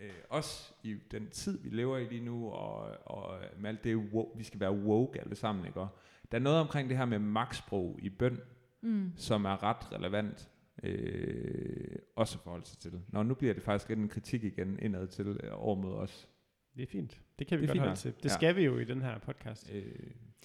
øh, 0.00 0.08
også 0.28 0.72
i 0.82 0.96
den 1.10 1.30
tid, 1.30 1.58
vi 1.62 1.68
lever 1.76 1.98
i 1.98 2.04
lige 2.04 2.24
nu, 2.24 2.50
og, 2.50 2.88
og 3.04 3.34
med 3.58 3.70
alt 3.70 3.84
det, 3.84 3.96
wo- 3.96 4.38
vi 4.38 4.44
skal 4.44 4.60
være 4.60 4.72
woke 4.72 5.20
alle 5.20 5.36
sammen, 5.36 5.66
ikke? 5.66 5.80
Og 5.80 5.88
der 6.32 6.38
er 6.38 6.42
noget 6.42 6.60
omkring 6.60 6.88
det 6.88 6.96
her 6.96 7.04
med 7.04 7.18
magtsprog 7.18 7.98
i 8.02 8.08
bøn, 8.08 8.40
Mm. 8.82 9.12
som 9.16 9.44
er 9.44 9.62
ret 9.62 9.92
relevant 9.92 10.50
øh, 10.82 11.96
også 12.16 12.38
at 12.38 12.42
forholde 12.44 12.66
sig 12.66 12.78
til. 12.78 13.00
Nå, 13.08 13.22
nu 13.22 13.34
bliver 13.34 13.54
det 13.54 13.62
faktisk 13.62 13.88
lidt 13.88 13.98
en 14.00 14.08
kritik 14.08 14.44
igen 14.44 14.78
indad 14.82 15.06
til 15.08 15.26
øh, 15.26 15.50
over 15.52 15.74
mod 15.76 15.94
os. 15.94 16.28
Det 16.76 16.82
er 16.82 16.86
fint. 16.86 17.20
Det 17.38 17.46
kan 17.46 17.58
vi 17.60 17.62
Det 17.66 17.68
godt 17.70 17.78
holde 17.80 17.96
til. 17.96 18.14
Det 18.16 18.24
Ja. 18.24 18.28
skal 18.28 18.56
vi 18.56 18.64
jo 18.64 18.78
i 18.78 18.84
den 18.84 19.02
her 19.02 19.18
podcast. 19.18 19.70
Øh, 19.74 19.84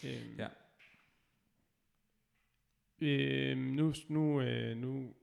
Øhm, 0.06 0.38
Ja. 0.38 0.48
Øhm, 3.02 3.60
nu, 3.62 3.94
nu, 4.10 4.42
øh, 4.42 4.78
nu, 4.78 5.14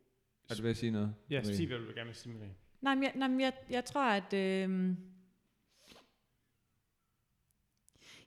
er 0.50 0.54
du 0.54 0.62
ved 0.62 0.70
at 0.70 0.76
sige 0.76 0.90
noget? 0.92 1.14
ja, 1.30 1.42
sig 1.42 1.66
hvad 1.66 1.78
du 1.78 1.84
vil 1.84 1.94
gerne 1.94 2.06
vil 2.06 2.14
sige, 2.16 2.34
Marie. 2.34 2.54
Nej, 2.80 2.94
men 2.94 3.04
jeg, 3.04 3.12
nej, 3.16 3.28
men 3.28 3.40
jeg, 3.40 3.52
jeg 3.70 3.84
tror, 3.84 4.04
at... 4.10 4.32
Øh, 4.34 4.94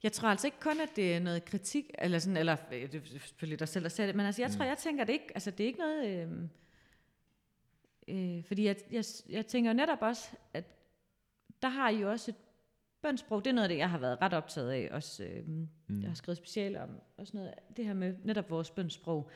jeg 0.06 0.12
tror 0.12 0.30
altså 0.30 0.47
ikke 0.47 0.60
kun, 0.60 0.80
at 0.82 0.89
det 0.95 1.16
er 1.16 1.20
noget 1.20 1.45
kritik, 1.45 1.91
eller 1.99 2.20
sådan, 2.20 2.38
eller 2.38 2.58
øh, 2.72 2.91
det 2.91 2.95
er 2.95 3.20
selvfølgelig 3.20 3.60
dig 3.60 3.68
selv, 3.68 3.84
der 3.84 3.89
siger 3.89 4.08
det, 4.08 4.16
men 4.16 4.26
altså, 4.26 4.41
jeg 4.41 4.49
Mm. 4.49 4.56
tror, 4.58 4.66
jeg 4.66 4.78
tænker 4.78 5.03
det 5.03 5.14
ikke, 5.14 5.26
altså 5.36 5.51
det 5.51 5.64
er 5.64 5.68
ikke 5.68 5.80
noget, 5.80 6.08
øh, 6.08 6.30
øh, 8.38 8.43
fordi 8.43 8.66
jeg, 8.66 8.76
jeg, 8.91 9.03
jeg 9.30 9.45
tænker 9.47 9.72
jo 9.72 9.76
netop 9.76 10.01
også, 10.01 10.30
at 10.53 10.64
der 11.62 11.70
har 11.70 11.89
I 11.89 11.99
jo 12.01 12.12
også 12.12 12.32
et 12.32 12.36
bønsprog, 13.01 13.45
det 13.45 13.49
er 13.49 13.53
noget 13.56 13.66
af 13.66 13.70
det, 13.70 13.78
jeg 13.78 13.89
har 13.89 13.97
været 13.97 14.22
ret 14.22 14.34
optaget 14.34 14.72
af, 14.72 14.89
også, 14.91 15.24
øh, 15.24 15.47
Mm. 15.47 15.70
jeg 16.01 16.10
har 16.10 16.16
skrevet 16.16 16.38
speciale 16.38 16.82
om, 16.82 16.89
også 17.18 17.38
noget, 17.38 17.53
det 17.78 17.86
her 17.86 17.93
med 17.93 18.16
netop 18.24 18.49
vores 18.49 18.72
bønsprog, 18.72 19.30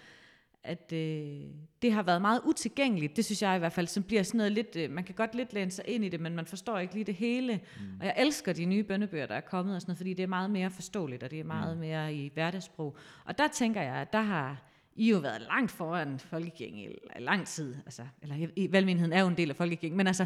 at 0.64 0.92
øh, 0.94 1.42
det 1.82 1.92
har 1.94 2.04
været 2.04 2.22
meget 2.22 2.42
utilgængeligt, 2.46 3.16
det 3.18 3.26
synes 3.26 3.42
jeg 3.42 3.56
i 3.56 3.60
hvert 3.60 3.74
fald, 3.74 3.88
som 3.88 4.04
bliver 4.04 4.24
sådan 4.24 4.38
noget 4.38 4.52
lidt, 4.52 4.76
øh, 4.76 4.92
man 4.92 5.04
kan 5.04 5.16
godt 5.16 5.36
lidt 5.36 5.54
læne 5.54 5.72
sig 5.72 5.86
ind 5.88 6.06
i 6.06 6.10
det, 6.10 6.20
men 6.20 6.36
man 6.36 6.46
forstår 6.46 6.80
ikke 6.80 6.94
lige 6.94 7.04
det 7.04 7.16
hele, 7.16 7.60
Mm. 7.80 8.00
og 8.00 8.06
jeg 8.06 8.16
elsker 8.18 8.54
de 8.54 8.66
nye 8.66 8.84
bønnebøger, 8.84 9.26
der 9.26 9.36
er 9.36 9.42
kommet, 9.42 9.76
og 9.76 9.82
sådan 9.82 9.90
noget, 9.90 9.98
fordi 9.98 10.14
det 10.14 10.24
er 10.24 10.28
meget 10.28 10.52
mere 10.52 10.70
forståeligt, 10.70 11.24
og 11.24 11.32
det 11.32 11.40
er 11.40 11.44
meget 11.44 11.78
Mm. 11.78 11.82
mere 11.82 12.14
i 12.14 12.32
hverdagssprog. 12.34 12.98
Og 13.26 13.38
der 13.38 13.48
tænker 13.48 13.82
jeg, 13.82 13.96
at 13.96 14.14
der 14.14 14.22
har 14.22 14.62
I 14.96 15.10
jo 15.12 15.18
været 15.18 15.42
langt 15.42 15.72
foran 15.72 16.20
folkekirken 16.20 16.78
i 16.80 16.88
lang 17.20 17.48
tid. 17.48 17.76
Altså, 17.86 18.04
eller 18.22 18.48
i 18.56 18.72
valgmenigheden 18.72 19.14
er 19.14 19.22
jo 19.22 19.28
en 19.28 19.38
del 19.38 19.50
af 19.50 19.56
folkekirken, 19.56 19.98
men 19.98 20.08
altså 20.08 20.26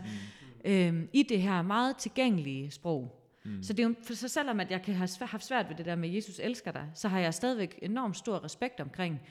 Mm. 0.66 0.72
øhm, 0.72 1.10
i 1.14 1.24
det 1.24 1.42
her 1.42 1.62
meget 1.62 1.98
tilgængelige 1.98 2.72
sprog. 2.72 3.20
Mm. 3.46 3.64
Så 3.64 3.74
det 3.74 3.84
er 3.84 3.88
jo, 3.88 3.96
for 4.04 4.14
så 4.14 4.28
selvom 4.28 4.60
at 4.60 4.72
jeg 4.72 4.82
kan 4.82 4.94
have 4.96 5.08
svært, 5.08 5.30
haft 5.30 5.46
svært 5.46 5.70
ved 5.70 5.76
det 5.76 5.86
der 5.86 5.96
med, 5.96 6.10
Jesus 6.10 6.40
elsker 6.44 6.72
dig, 6.72 6.90
så 6.94 7.08
har 7.08 7.20
jeg 7.20 7.34
stadigvæk 7.34 7.80
enormt 7.82 8.18
stor 8.18 8.44
respekt 8.44 8.80
omkring, 8.80 9.22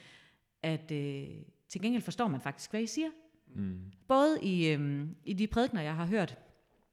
at 0.63 0.91
øh, 0.91 1.29
til 1.69 1.81
gengæld 1.83 2.03
forstår 2.03 2.29
man 2.29 2.41
faktisk, 2.41 2.71
hvad 2.71 2.83
I 2.83 2.87
siger. 2.87 3.09
Mm. 3.55 3.81
Både 4.09 4.39
i, 4.43 4.69
øhm, 4.69 5.17
i 5.25 5.33
de 5.33 5.47
prædikner, 5.47 5.83
jeg 5.83 5.97
har 5.97 6.07
hørt, 6.07 6.39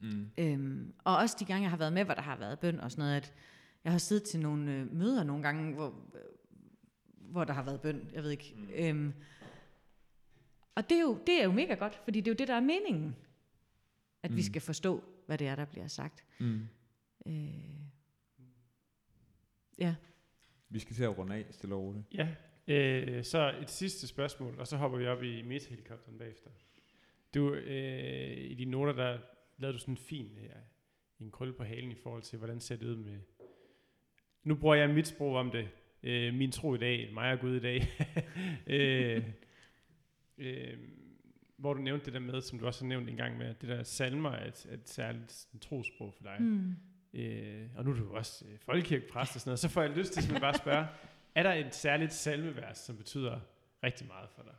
Mm. 0.00 0.30
Øhm, 0.38 0.94
og 1.04 1.16
også 1.16 1.36
de 1.40 1.44
gange, 1.44 1.62
jeg 1.62 1.70
har 1.70 1.76
været 1.76 1.92
med, 1.92 2.04
hvor 2.04 2.14
der 2.14 2.22
har 2.22 2.36
været 2.36 2.58
bøn 2.58 2.80
og 2.80 2.90
sådan 2.90 3.02
noget, 3.02 3.16
at 3.16 3.34
jeg 3.84 3.92
har 3.92 3.98
siddet 3.98 4.22
til 4.22 4.40
nogle 4.40 4.72
øh, 4.72 4.92
møder 4.92 5.24
nogle 5.24 5.42
gange, 5.42 5.74
hvor, 5.74 5.88
øh, 6.14 6.20
hvor 7.18 7.44
der 7.44 7.52
har 7.52 7.62
været 7.62 7.80
bøn, 7.80 8.10
jeg 8.12 8.22
ved 8.22 8.30
ikke. 8.30 8.54
Mm. 8.56 8.68
Øhm, 8.74 9.12
og 10.74 10.90
det 10.90 10.96
er, 10.96 11.00
jo, 11.00 11.18
det 11.26 11.40
er 11.40 11.44
jo 11.44 11.52
mega 11.52 11.74
godt, 11.74 12.00
fordi 12.04 12.20
det 12.20 12.30
er 12.30 12.34
jo 12.34 12.36
det, 12.36 12.48
der 12.48 12.54
er 12.54 12.60
meningen, 12.60 13.16
at 14.22 14.30
mm. 14.30 14.36
vi 14.36 14.42
skal 14.42 14.62
forstå, 14.62 15.04
hvad 15.26 15.38
det 15.38 15.46
er, 15.46 15.56
der 15.56 15.64
bliver 15.64 15.86
sagt. 15.86 16.24
Mm. 16.38 16.68
Øh, 17.26 17.80
ja. 19.78 19.94
Vi 20.68 20.78
skal 20.78 20.96
til 20.96 21.04
at 21.04 21.18
runde 21.18 21.34
af 21.34 21.46
stille 21.50 21.74
og 21.74 21.82
roligt. 21.82 22.04
Ja, 22.14 22.28
øh, 22.70 23.24
så 23.24 23.54
et 23.62 23.70
sidste 23.70 24.06
spørgsmål, 24.06 24.54
og 24.58 24.66
så 24.66 24.76
hopper 24.76 24.98
vi 24.98 25.06
op 25.06 25.22
i 25.22 25.42
metahelikopteren 25.42 26.18
bagefter. 26.18 26.50
Du, 27.34 27.54
øh, 27.54 28.36
i 28.36 28.54
dine 28.54 28.70
noter, 28.70 28.92
der 28.92 29.18
lavede 29.58 29.74
du 29.74 29.80
sådan 29.80 29.94
en 29.94 29.98
fin, 29.98 30.38
øh, 30.42 30.50
en 31.20 31.30
krølle 31.30 31.54
på 31.54 31.64
halen 31.64 31.92
i 31.92 31.94
forhold 31.94 32.22
til, 32.22 32.38
hvordan 32.38 32.60
ser 32.60 32.76
det 32.76 32.86
ud 32.86 32.96
med... 32.96 33.18
Nu 34.44 34.54
bruger 34.54 34.74
jeg 34.74 34.90
mit 34.90 35.06
sprog 35.06 35.36
om 35.36 35.50
det. 35.50 35.68
Øh, 36.02 36.34
min 36.34 36.52
tro 36.52 36.74
i 36.74 36.78
dag, 36.78 37.10
mig 37.14 37.32
og 37.32 37.38
Gud 37.38 37.56
i 37.56 37.60
dag. 37.60 37.82
øh, 38.76 39.24
øh, 40.38 40.78
hvor 41.56 41.74
du 41.74 41.80
nævnte 41.80 42.04
det 42.04 42.12
der 42.12 42.20
med, 42.20 42.40
som 42.40 42.58
du 42.58 42.66
også 42.66 42.84
har 42.84 42.88
nævnt 42.88 43.08
en 43.08 43.16
gang 43.16 43.38
med, 43.38 43.46
at 43.46 43.60
det 43.60 43.68
der 43.68 43.82
salmer 43.82 44.30
er 44.30 44.46
et, 44.46 44.66
et 44.72 44.88
særligt 44.88 45.48
trosprog 45.60 46.14
for 46.14 46.22
dig. 46.22 46.36
Mm. 46.40 46.74
Øh, 47.14 47.68
og 47.76 47.84
nu 47.84 47.90
er 47.90 47.94
du 47.94 48.16
også 48.16 48.44
øh, 48.48 48.58
folkekirkepræst 48.58 49.34
og 49.34 49.40
sådan 49.40 49.48
noget, 49.48 49.58
så 49.58 49.68
får 49.68 49.82
jeg 49.82 49.90
lyst 49.90 50.12
til 50.12 50.22
simpelthen 50.22 50.40
bare 50.40 50.54
at 50.54 50.60
spørge, 50.60 50.86
er 51.34 51.42
der 51.42 51.52
et 51.52 51.74
særligt 51.74 52.12
salmevers, 52.12 52.78
som 52.78 52.96
betyder 52.96 53.40
rigtig 53.82 54.06
meget 54.06 54.30
for 54.30 54.42
dig? 54.42 54.54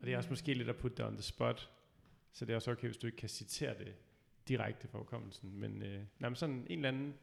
Og 0.00 0.06
det 0.06 0.12
er 0.12 0.16
også 0.16 0.30
måske 0.30 0.54
lidt 0.54 0.68
at 0.68 0.76
putte 0.76 0.96
dig 0.96 1.06
on 1.06 1.14
the 1.14 1.22
spot, 1.22 1.70
så 2.32 2.44
det 2.44 2.52
er 2.52 2.56
også 2.56 2.70
okay, 2.70 2.86
hvis 2.86 2.96
du 2.96 3.06
ikke 3.06 3.18
kan 3.18 3.28
citere 3.28 3.78
det 3.78 3.94
direkte 4.48 4.88
fra 4.88 4.98
hukommelsen, 4.98 5.60
men, 5.60 5.82
øh, 5.82 6.04
nej, 6.18 6.28
men 6.28 6.36
sådan 6.36 6.66
en 6.70 6.78
eller 6.78 6.88
anden, 6.88 7.14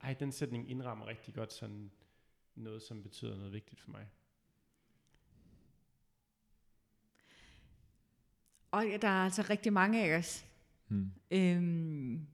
ej, 0.00 0.14
den 0.14 0.32
sætning 0.32 0.70
indrammer 0.70 1.06
rigtig 1.06 1.34
godt 1.34 1.52
sådan 1.52 1.90
noget, 2.54 2.82
som 2.82 3.02
betyder 3.02 3.36
noget 3.36 3.52
vigtigt 3.52 3.80
for 3.80 3.90
mig. 3.90 4.08
Og 8.70 8.84
der 9.02 9.08
er 9.08 9.24
altså 9.24 9.42
rigtig 9.50 9.72
mange 9.72 10.04
af 10.04 10.18
os. 10.18 10.46
Mm. 10.88 11.12
Øhm, 11.30 12.26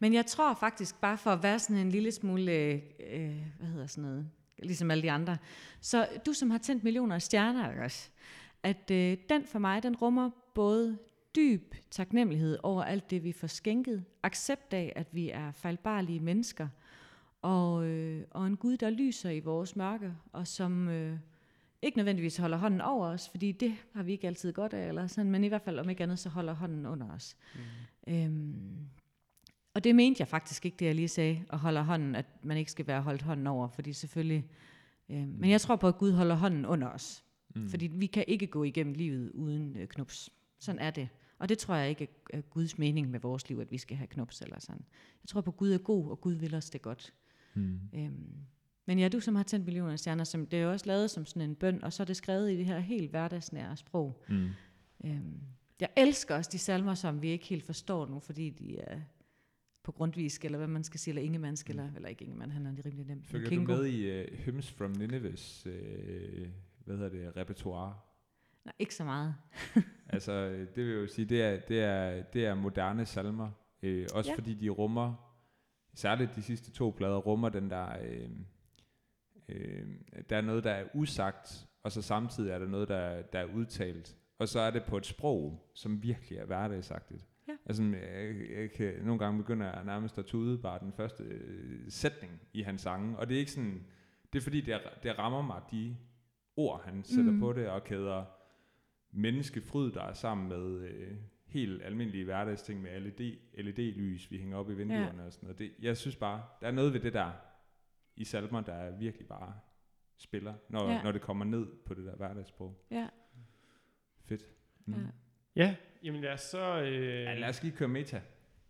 men 0.00 0.14
jeg 0.14 0.26
tror 0.26 0.54
faktisk, 0.54 1.00
bare 1.00 1.18
for 1.18 1.30
at 1.30 1.42
være 1.42 1.58
sådan 1.58 1.76
en 1.76 1.90
lille 1.90 2.12
smule, 2.12 2.52
øh, 2.52 2.80
øh, 3.12 3.36
hvad 3.58 3.68
hedder 3.68 3.86
sådan 3.86 4.10
noget, 4.10 4.30
ligesom 4.58 4.90
alle 4.90 5.02
de 5.02 5.10
andre, 5.10 5.38
så 5.80 6.08
du 6.26 6.32
som 6.32 6.50
har 6.50 6.58
tændt 6.58 6.84
millioner 6.84 7.14
af 7.14 7.22
stjerner, 7.22 7.84
også, 7.84 8.10
at 8.62 8.90
øh, 8.90 9.16
den 9.28 9.46
for 9.46 9.58
mig, 9.58 9.82
den 9.82 9.96
rummer 9.96 10.30
både 10.54 10.98
dyb 11.36 11.74
taknemmelighed 11.90 12.58
over 12.62 12.82
alt 12.82 13.10
det, 13.10 13.24
vi 13.24 13.32
får 13.32 13.46
skænket, 13.46 14.04
accept 14.22 14.72
af, 14.72 14.92
at 14.96 15.06
vi 15.12 15.30
er 15.30 15.52
fejlbarlige 15.52 16.20
mennesker, 16.20 16.68
og, 17.42 17.84
øh, 17.84 18.24
og 18.30 18.46
en 18.46 18.56
Gud, 18.56 18.76
der 18.76 18.90
lyser 18.90 19.30
i 19.30 19.40
vores 19.40 19.76
mørke, 19.76 20.14
og 20.32 20.46
som 20.46 20.88
øh, 20.88 21.18
ikke 21.82 21.98
nødvendigvis 21.98 22.36
holder 22.36 22.56
hånden 22.56 22.80
over 22.80 23.06
os, 23.06 23.28
fordi 23.28 23.52
det 23.52 23.74
har 23.94 24.02
vi 24.02 24.12
ikke 24.12 24.26
altid 24.26 24.52
godt 24.52 24.74
af, 24.74 24.88
eller 24.88 25.06
sådan, 25.06 25.30
men 25.30 25.44
i 25.44 25.48
hvert 25.48 25.62
fald 25.62 25.78
om 25.78 25.90
ikke 25.90 26.02
andet, 26.02 26.18
så 26.18 26.28
holder 26.28 26.52
hånden 26.52 26.86
under 26.86 27.14
os. 27.14 27.36
Mm. 28.06 28.14
Øhm, 28.14 28.88
og 29.74 29.84
det 29.84 29.94
mente 29.94 30.20
jeg 30.20 30.28
faktisk 30.28 30.66
ikke, 30.66 30.76
det 30.76 30.86
jeg 30.86 30.94
lige 30.94 31.08
sagde, 31.08 31.44
og 31.48 31.58
holder 31.58 31.82
hånden, 31.82 32.14
at 32.14 32.26
man 32.42 32.56
ikke 32.56 32.70
skal 32.70 32.86
være 32.86 33.02
holdt 33.02 33.22
hånden 33.22 33.46
over, 33.46 33.68
fordi 33.68 33.92
selvfølgelig... 33.92 34.46
Øh, 35.08 35.28
men 35.28 35.50
jeg 35.50 35.60
tror 35.60 35.76
på, 35.76 35.88
at 35.88 35.98
Gud 35.98 36.12
holder 36.12 36.34
hånden 36.34 36.66
under 36.66 36.88
os. 36.88 37.24
Mm. 37.54 37.68
Fordi 37.68 37.86
vi 37.86 38.06
kan 38.06 38.24
ikke 38.28 38.46
gå 38.46 38.64
igennem 38.64 38.94
livet 38.94 39.30
uden 39.30 39.76
øh, 39.76 39.88
knups. 39.88 40.30
Sådan 40.58 40.78
er 40.78 40.90
det. 40.90 41.08
Og 41.38 41.48
det 41.48 41.58
tror 41.58 41.74
jeg 41.74 41.88
ikke 41.88 42.08
er 42.30 42.40
Guds 42.40 42.78
mening 42.78 43.10
med 43.10 43.20
vores 43.20 43.48
liv, 43.48 43.58
at 43.58 43.70
vi 43.70 43.78
skal 43.78 43.96
have 43.96 44.06
knups 44.06 44.40
eller 44.42 44.60
sådan. 44.60 44.84
Jeg 45.22 45.28
tror 45.28 45.40
på, 45.40 45.50
at 45.50 45.56
Gud 45.56 45.72
er 45.72 45.78
god, 45.78 46.10
og 46.10 46.20
Gud 46.20 46.32
vil 46.32 46.54
os 46.54 46.70
det 46.70 46.82
godt. 46.82 47.14
Mm. 47.54 47.80
Øhm, 47.94 48.34
men 48.86 48.98
ja, 48.98 49.08
du 49.08 49.20
som 49.20 49.34
har 49.34 49.42
tændt 49.42 49.64
millioner 49.64 49.96
stjerner, 49.96 50.24
som, 50.24 50.46
det 50.46 50.58
er 50.58 50.62
jo 50.62 50.70
også 50.70 50.86
lavet 50.86 51.10
som 51.10 51.26
sådan 51.26 51.50
en 51.50 51.54
bøn, 51.54 51.84
og 51.84 51.92
så 51.92 52.02
er 52.02 52.04
det 52.04 52.16
skrevet 52.16 52.52
i 52.52 52.56
det 52.56 52.66
her 52.66 52.78
helt 52.78 53.10
hverdagsnære 53.10 53.76
sprog. 53.76 54.22
Mm. 54.28 54.48
Øhm, 55.04 55.40
jeg 55.80 55.88
elsker 55.96 56.36
også 56.36 56.50
de 56.52 56.58
salmer, 56.58 56.94
som 56.94 57.22
vi 57.22 57.28
ikke 57.28 57.46
helt 57.46 57.64
forstår 57.64 58.06
nu, 58.06 58.18
fordi 58.18 58.50
de 58.50 58.78
er 58.78 59.00
på 59.82 59.92
grundvisk, 59.92 60.44
eller 60.44 60.58
hvad 60.58 60.68
man 60.68 60.84
skal 60.84 61.00
sige, 61.00 61.12
eller 61.12 61.22
ingemandsk, 61.22 61.68
mm. 61.68 61.70
eller, 61.70 61.94
eller 61.96 62.08
ikke 62.08 62.24
ingemand, 62.24 62.50
han 62.50 62.66
er 62.66 62.84
rimelig 62.84 63.06
nemt. 63.06 63.26
Følger 63.26 63.50
du 63.50 63.60
med 63.60 63.86
i 63.86 64.20
uh, 64.20 64.38
Hymns 64.38 64.70
from 64.70 64.92
Nineveh's, 64.92 65.68
uh, 65.68 66.48
hvad 66.84 66.96
hedder 66.96 67.08
det, 67.08 67.36
repertoire? 67.36 67.94
Nej, 68.64 68.74
ikke 68.78 68.94
så 68.94 69.04
meget. 69.04 69.34
altså, 70.14 70.48
det 70.74 70.86
vil 70.86 70.94
jo 70.94 71.06
sige, 71.06 71.24
det 71.24 71.42
er, 71.42 71.60
det 71.60 71.80
er, 71.80 72.22
det 72.22 72.46
er 72.46 72.54
moderne 72.54 73.06
salmer, 73.06 73.50
øh, 73.82 74.06
også 74.14 74.30
ja. 74.30 74.36
fordi 74.36 74.54
de 74.54 74.68
rummer, 74.68 75.14
særligt 75.94 76.36
de 76.36 76.42
sidste 76.42 76.70
to 76.70 76.94
plader, 76.96 77.16
rummer 77.16 77.48
den 77.48 77.70
der, 77.70 77.98
øh, 78.02 78.30
øh, 79.48 79.86
der 80.30 80.36
er 80.36 80.40
noget, 80.40 80.64
der 80.64 80.70
er 80.70 80.84
usagt, 80.94 81.66
og 81.82 81.92
så 81.92 82.02
samtidig 82.02 82.50
er 82.50 82.58
der 82.58 82.66
noget, 82.66 82.88
der, 82.88 83.22
der 83.22 83.38
er 83.38 83.44
udtalt. 83.54 84.16
Og 84.38 84.48
så 84.48 84.60
er 84.60 84.70
det 84.70 84.84
på 84.84 84.96
et 84.96 85.06
sprog, 85.06 85.70
som 85.74 86.02
virkelig 86.02 86.38
er 86.38 86.44
hverdagsagtigt. 86.44 87.26
Ja. 87.50 87.56
Altså, 87.66 87.82
jeg, 87.82 88.50
jeg 88.60 88.70
kan, 88.70 88.94
nogle 89.02 89.18
gange 89.18 89.38
begynder 89.38 89.66
jeg 89.66 89.84
nærmest 89.84 90.18
at 90.18 90.24
tude 90.24 90.58
bare 90.58 90.78
den 90.80 90.92
første 90.92 91.24
øh, 91.24 91.80
sætning 91.88 92.32
i 92.52 92.62
hans 92.62 92.80
sange, 92.80 93.18
og 93.18 93.28
det 93.28 93.34
er 93.34 93.38
ikke 93.38 93.52
sådan, 93.52 93.86
det 94.32 94.38
er 94.38 94.42
fordi, 94.42 94.60
det, 94.60 94.80
det 95.02 95.18
rammer 95.18 95.42
mig, 95.42 95.62
de 95.70 95.96
ord, 96.56 96.84
han 96.84 97.04
sætter 97.04 97.32
mm. 97.32 97.40
på 97.40 97.52
det, 97.52 97.68
og 97.68 97.84
kæder 97.84 98.24
menneskefryd, 99.10 99.92
der 99.92 100.02
er 100.02 100.12
sammen 100.12 100.48
med 100.48 100.80
øh, 100.80 101.16
helt 101.46 101.82
almindelige 101.82 102.24
hverdagsting 102.24 102.82
med 102.82 103.00
LED, 103.00 103.36
LED-lys, 103.54 104.30
vi 104.30 104.38
hænger 104.38 104.56
op 104.56 104.70
i 104.70 104.74
vinduerne 104.74 105.20
ja. 105.20 105.26
og 105.26 105.32
sådan 105.32 105.46
noget. 105.46 105.58
Det, 105.58 105.72
jeg 105.82 105.96
synes 105.96 106.16
bare, 106.16 106.42
der 106.60 106.66
er 106.66 106.72
noget 106.72 106.92
ved 106.92 107.00
det 107.00 107.12
der 107.12 107.30
i 108.16 108.24
salmer, 108.24 108.60
der 108.60 108.98
virkelig 108.98 109.26
bare 109.26 109.54
spiller, 110.16 110.54
når, 110.68 110.90
ja. 110.90 111.02
når 111.02 111.12
det 111.12 111.20
kommer 111.20 111.44
ned 111.44 111.66
på 111.84 111.94
det 111.94 112.04
der 112.04 112.16
hverdagssprog. 112.16 112.84
Ja. 112.90 113.08
Fedt. 114.24 114.46
Mm. 114.86 114.94
Ja. 114.94 115.00
ja, 115.56 115.76
jamen 116.02 116.20
lad 116.20 116.32
os 116.32 116.40
så... 116.40 116.80
Øh... 116.80 117.24
Ja, 117.24 117.34
lad 117.34 117.48
os 117.48 117.62
lige 117.62 117.76
køre 117.76 117.88
meta. 117.88 118.20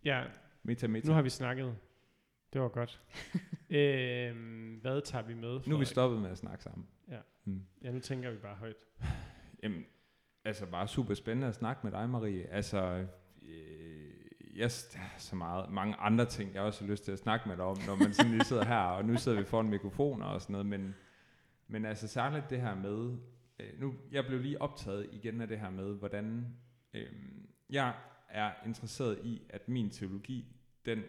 Ja. 0.05 0.23
Meta, 0.63 0.87
meta. 0.87 1.07
Nu 1.07 1.13
har 1.13 1.21
vi 1.21 1.29
snakket. 1.29 1.77
Det 2.53 2.61
var 2.61 2.67
godt. 2.67 3.01
øh, 3.69 4.35
hvad 4.81 5.01
tager 5.01 5.25
vi 5.25 5.33
med? 5.33 5.59
Nu 5.67 5.75
er 5.75 5.79
vi 5.79 5.85
stoppet 5.85 6.21
med 6.21 6.29
at 6.29 6.37
snakke 6.37 6.63
sammen. 6.63 6.87
Ja. 7.09 7.19
Mm. 7.45 7.61
ja, 7.83 7.91
nu 7.91 7.99
tænker 7.99 8.31
vi 8.31 8.37
bare 8.37 8.55
højt. 8.55 8.85
Jamen, 9.63 9.85
altså 10.45 10.65
bare 10.65 10.87
super 10.87 11.13
spændende 11.13 11.47
at 11.47 11.55
snakke 11.55 11.79
med 11.83 11.91
dig, 11.91 12.09
Marie. 12.09 12.47
Altså, 12.47 13.05
øh, 13.41 14.11
jeg, 14.55 14.71
der 14.93 14.99
er 14.99 15.17
så 15.17 15.35
meget, 15.35 15.71
mange 15.71 15.95
andre 15.95 16.25
ting, 16.25 16.53
jeg 16.53 16.61
også 16.61 16.83
har 16.83 16.91
lyst 16.91 17.05
til 17.05 17.11
at 17.11 17.19
snakke 17.19 17.49
med 17.49 17.57
dig 17.57 17.65
om, 17.65 17.77
når 17.87 17.95
man 17.95 18.13
sådan 18.13 18.31
lige 18.31 18.43
sidder 18.43 18.65
her, 18.65 18.77
og 18.77 19.05
nu 19.05 19.17
sidder 19.17 19.37
vi 19.37 19.45
foran 19.45 19.69
mikrofoner 19.69 20.25
og 20.25 20.41
sådan 20.41 20.51
noget, 20.51 20.65
men, 20.65 20.95
men 21.67 21.85
altså 21.85 22.07
særligt 22.07 22.49
det 22.49 22.61
her 22.61 22.75
med, 22.75 23.17
øh, 23.59 23.79
nu, 23.79 23.93
jeg 24.11 24.25
blev 24.25 24.39
lige 24.39 24.61
optaget 24.61 25.09
igen 25.11 25.41
af 25.41 25.47
det 25.47 25.59
her 25.59 25.69
med, 25.69 25.93
hvordan 25.93 26.45
øh, 26.93 27.13
jeg 27.69 27.95
er 28.29 28.53
interesseret 28.65 29.25
i, 29.25 29.41
at 29.49 29.69
min 29.69 29.89
teologi, 29.89 30.45
den 30.85 31.03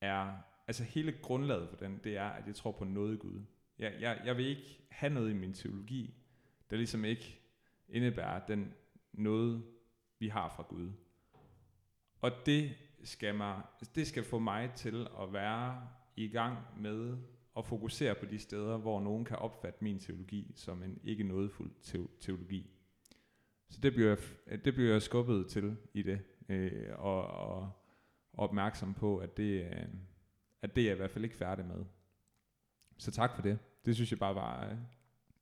er, 0.00 0.36
altså 0.66 0.84
hele 0.84 1.12
grundlaget 1.22 1.68
for 1.68 1.76
den, 1.76 2.00
det 2.04 2.16
er, 2.16 2.28
at 2.28 2.46
jeg 2.46 2.54
tror 2.54 2.72
på 2.72 2.84
noget 2.84 3.18
Gud. 3.18 3.44
Jeg, 3.78 3.94
jeg, 4.00 4.22
jeg 4.24 4.36
vil 4.36 4.46
ikke 4.46 4.86
have 4.90 5.14
noget 5.14 5.30
i 5.30 5.34
min 5.34 5.52
teologi, 5.52 6.14
der 6.70 6.76
ligesom 6.76 7.04
ikke 7.04 7.40
indebærer 7.88 8.46
den 8.46 8.74
noget, 9.12 9.62
vi 10.18 10.28
har 10.28 10.48
fra 10.56 10.62
Gud. 10.62 10.92
Og 12.20 12.30
det 12.46 12.74
skal, 13.04 13.34
mig, 13.34 13.62
det 13.94 14.06
skal 14.06 14.24
få 14.24 14.38
mig 14.38 14.72
til 14.76 15.06
at 15.20 15.32
være 15.32 15.88
i 16.16 16.28
gang 16.28 16.58
med 16.76 17.16
at 17.56 17.66
fokusere 17.66 18.14
på 18.14 18.26
de 18.26 18.38
steder, 18.38 18.76
hvor 18.76 19.00
nogen 19.00 19.24
kan 19.24 19.36
opfatte 19.36 19.84
min 19.84 19.98
teologi 19.98 20.52
som 20.54 20.82
en 20.82 21.00
ikke 21.04 21.24
nådefuld 21.24 21.70
teologi. 22.20 22.70
Så 23.72 23.80
det 23.80 23.94
bliver, 23.94 24.16
det 24.64 24.74
bliver 24.74 24.92
jeg 24.92 25.02
skubbet 25.02 25.48
til 25.48 25.76
i 25.94 26.02
det, 26.02 26.20
øh, 26.48 26.98
og, 26.98 27.26
og, 27.26 27.72
og 28.32 28.44
opmærksom 28.44 28.94
på, 28.94 29.18
at 29.18 29.36
det, 29.36 29.64
øh, 29.64 29.86
at 30.62 30.76
det 30.76 30.82
er 30.82 30.86
jeg 30.86 30.94
i 30.94 30.96
hvert 30.96 31.10
fald 31.10 31.24
ikke 31.24 31.36
færdig 31.36 31.64
med. 31.64 31.84
Så 32.98 33.10
tak 33.10 33.34
for 33.34 33.42
det. 33.42 33.58
Det 33.84 33.94
synes 33.94 34.10
jeg 34.10 34.18
bare 34.18 34.34
var, 34.34 34.64
øh, 34.64 34.70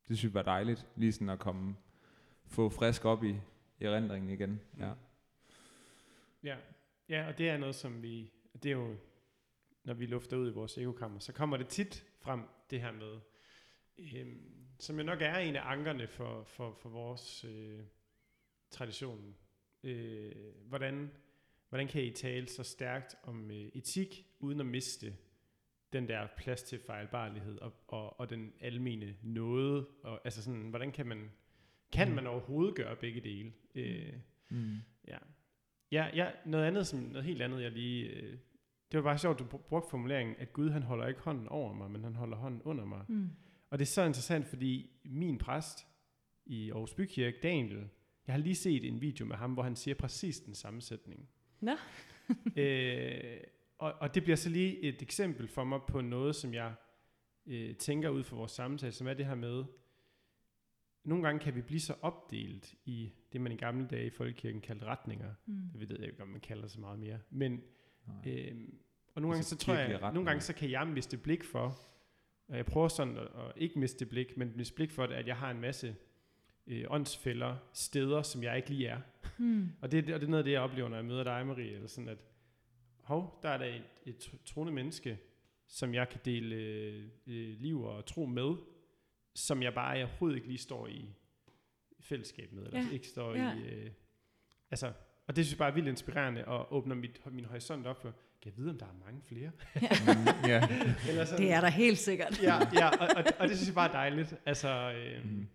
det 0.07 0.17
synes 0.17 0.23
jeg 0.23 0.33
var 0.33 0.41
dejligt, 0.41 0.87
lige 0.95 1.11
sådan 1.11 1.29
at 1.29 1.39
komme, 1.39 1.75
få 2.45 2.69
frisk 2.69 3.05
op 3.05 3.23
i 3.23 3.35
erindringen 3.81 4.29
igen. 4.29 4.61
Ja. 4.79 4.93
ja. 6.43 6.57
Ja, 7.09 7.27
og 7.27 7.37
det 7.37 7.49
er 7.49 7.57
noget, 7.57 7.75
som 7.75 8.03
vi, 8.03 8.31
det 8.63 8.71
er 8.71 8.75
jo, 8.75 8.95
når 9.83 9.93
vi 9.93 10.05
lufter 10.05 10.37
ud 10.37 10.51
i 10.51 10.53
vores 10.53 10.77
ekokammer, 10.77 11.19
så 11.19 11.33
kommer 11.33 11.57
det 11.57 11.67
tit 11.67 12.05
frem, 12.19 12.41
det 12.69 12.81
her 12.81 12.91
med, 12.91 13.19
øh, 13.97 14.35
som 14.79 14.97
jo 14.97 15.03
nok 15.03 15.21
er 15.21 15.37
en 15.37 15.55
af 15.55 15.71
ankerne 15.71 16.07
for, 16.07 16.43
for, 16.43 16.73
for 16.81 16.89
vores 16.89 17.43
øh, 17.43 17.79
tradition. 18.71 19.35
Øh, 19.83 20.31
hvordan, 20.67 21.11
hvordan 21.69 21.87
kan 21.87 22.03
I 22.03 22.11
tale 22.11 22.47
så 22.47 22.63
stærkt 22.63 23.15
om 23.23 23.51
øh, 23.51 23.69
etik, 23.73 24.25
uden 24.39 24.59
at 24.59 24.65
miste 24.65 25.15
den 25.93 26.07
der 26.07 26.27
plads 26.37 26.63
til 26.63 26.79
fejlbarlighed 26.79 27.57
og, 27.59 27.73
og, 27.87 28.19
og 28.19 28.29
den 28.29 28.53
almene 28.59 29.15
nåde? 29.21 29.87
Og, 30.03 30.21
altså 30.23 30.43
sådan, 30.43 30.69
hvordan 30.69 30.91
kan 30.91 31.07
man, 31.07 31.31
kan 31.91 32.09
mm. 32.09 32.15
man 32.15 32.27
overhovedet 32.27 32.75
gøre 32.75 32.95
begge 32.95 33.21
dele? 33.21 33.53
Øh, 33.75 34.13
mm. 34.49 34.77
Ja. 35.07 35.17
Ja, 35.91 36.09
ja, 36.13 36.31
noget 36.45 36.65
andet, 36.65 36.87
som 36.87 36.99
noget 36.99 37.25
helt 37.25 37.41
andet, 37.41 37.61
jeg 37.61 37.71
lige... 37.71 38.05
Øh, 38.05 38.37
det 38.91 38.97
var 38.97 39.03
bare 39.03 39.17
sjovt, 39.17 39.39
du 39.39 39.43
brugte 39.43 39.89
formuleringen, 39.89 40.35
at 40.39 40.53
Gud 40.53 40.69
han 40.69 40.83
holder 40.83 41.07
ikke 41.07 41.19
hånden 41.19 41.47
over 41.47 41.73
mig, 41.73 41.91
men 41.91 42.03
han 42.03 42.15
holder 42.15 42.37
hånden 42.37 42.61
under 42.61 42.85
mig. 42.85 43.05
Mm. 43.07 43.29
Og 43.69 43.79
det 43.79 43.85
er 43.85 43.89
så 43.89 44.03
interessant, 44.03 44.47
fordi 44.47 44.89
min 45.03 45.37
præst 45.37 45.87
i 46.45 46.71
Aarhus 46.71 46.93
Bykirke, 46.93 47.39
Daniel, 47.43 47.89
jeg 48.31 48.37
har 48.37 48.43
lige 48.43 48.55
set 48.55 48.85
en 48.85 49.01
video 49.01 49.25
med 49.25 49.35
ham, 49.35 49.53
hvor 49.53 49.63
han 49.63 49.75
siger 49.75 49.95
præcis 49.95 50.39
den 50.39 50.55
samme 50.55 50.81
sætning. 50.81 51.29
Nå. 51.59 51.71
øh, 52.61 53.37
og, 53.77 53.93
og 53.99 54.15
det 54.15 54.23
bliver 54.23 54.35
så 54.35 54.49
lige 54.49 54.79
et 54.79 55.01
eksempel 55.01 55.47
for 55.47 55.63
mig 55.63 55.79
på 55.87 56.01
noget, 56.01 56.35
som 56.35 56.53
jeg 56.53 56.73
øh, 57.45 57.75
tænker 57.75 58.09
ud 58.09 58.23
for 58.23 58.35
vores 58.35 58.51
samtale, 58.51 58.91
som 58.91 59.07
er 59.07 59.13
det 59.13 59.25
her 59.25 59.35
med, 59.35 59.63
nogle 61.03 61.23
gange 61.23 61.39
kan 61.39 61.55
vi 61.55 61.61
blive 61.61 61.79
så 61.79 61.95
opdelt 62.01 62.75
i 62.85 63.13
det, 63.33 63.41
man 63.41 63.51
i 63.51 63.55
gamle 63.55 63.87
dage 63.87 64.05
i 64.05 64.09
folkekirken 64.09 64.61
kaldte 64.61 64.85
retninger. 64.85 65.33
Mm. 65.45 65.69
Det 65.79 65.89
ved 65.89 65.99
jeg 65.99 66.07
ikke, 66.07 66.23
om 66.23 66.29
man 66.29 66.41
kalder 66.41 66.61
det 66.61 66.71
så 66.71 66.79
meget 66.79 66.99
mere. 66.99 67.19
Men, 67.29 67.61
øh, 68.27 68.55
og 69.15 69.21
nogle 69.21 69.37
altså 69.37 69.37
gange 69.37 69.43
så 69.43 69.55
tror 69.55 69.73
jeg, 69.73 69.83
retninger. 69.83 70.11
nogle 70.11 70.29
gange 70.29 70.41
så 70.41 70.53
kan 70.53 70.71
jeg 70.71 70.87
miste 70.87 71.17
blik 71.17 71.43
for, 71.43 71.79
og 72.47 72.57
jeg 72.57 72.65
prøver 72.65 72.87
sådan 72.87 73.17
at, 73.17 73.23
at 73.23 73.51
ikke 73.55 73.79
miste 73.79 74.05
blik, 74.05 74.37
men 74.37 74.53
miste 74.55 74.75
blik 74.75 74.91
for 74.91 75.05
det, 75.05 75.13
at 75.13 75.27
jeg 75.27 75.37
har 75.37 75.51
en 75.51 75.61
masse 75.61 75.95
øh, 76.67 76.85
åndsfælder, 76.89 77.55
steder, 77.73 78.21
som 78.21 78.43
jeg 78.43 78.57
ikke 78.57 78.69
lige 78.69 78.87
er. 78.87 78.99
Mm. 79.37 79.69
og, 79.81 79.91
det, 79.91 80.13
og 80.13 80.19
det 80.19 80.27
er 80.27 80.29
noget 80.29 80.43
af 80.43 80.43
det, 80.43 80.51
jeg 80.51 80.61
oplever, 80.61 80.89
når 80.89 80.95
jeg 80.95 81.05
møder 81.05 81.23
dig, 81.23 81.47
Marie, 81.47 81.71
eller 81.71 81.87
sådan 81.87 82.09
at, 82.09 82.23
hov, 83.03 83.39
der 83.43 83.49
er 83.49 83.57
der 83.57 83.65
et, 83.65 83.83
et 84.05 84.31
troende 84.45 84.73
menneske, 84.73 85.19
som 85.67 85.93
jeg 85.93 86.09
kan 86.09 86.19
dele 86.25 86.55
øh, 87.27 87.59
liv 87.59 87.83
og 87.83 88.05
tro 88.05 88.25
med, 88.25 88.55
som 89.35 89.63
jeg 89.63 89.73
bare 89.73 89.89
jeg 89.89 90.05
overhovedet 90.05 90.35
ikke 90.35 90.47
lige 90.47 90.57
står 90.57 90.87
i 90.87 91.09
fællesskab 91.99 92.51
med, 92.51 92.65
eller 92.65 92.79
ja. 92.79 92.89
ikke 92.91 93.07
står 93.07 93.35
ja. 93.35 93.55
i... 93.55 93.61
Øh, 93.61 93.91
altså, 94.71 94.93
og 95.27 95.35
det 95.35 95.45
synes 95.45 95.53
jeg 95.53 95.57
bare 95.57 95.69
er 95.69 95.73
vildt 95.73 95.87
inspirerende, 95.87 96.45
og 96.45 96.73
åbner 96.73 96.95
mit, 96.95 97.21
min 97.31 97.45
horisont 97.45 97.87
op 97.87 98.01
for, 98.01 98.13
kan 98.41 98.51
jeg 98.51 98.57
vide, 98.57 98.69
om 98.69 98.77
der 98.77 98.85
er 98.85 99.05
mange 99.05 99.21
flere? 99.27 99.51
Ja. 99.81 99.89
ja. 100.53 100.67
eller 101.09 101.25
sådan, 101.25 101.45
det 101.45 101.51
er 101.51 101.61
der 101.61 101.69
helt 101.69 101.97
sikkert. 101.97 102.43
ja, 102.43 102.55
ja 102.73 102.89
og, 102.89 103.07
og, 103.17 103.23
og 103.39 103.47
det 103.47 103.57
synes 103.57 103.67
jeg 103.67 103.75
bare 103.75 103.87
er 103.87 103.91
dejligt. 103.91 104.35
Altså, 104.45 104.69
øh, 104.91 105.25
mm. 105.25 105.47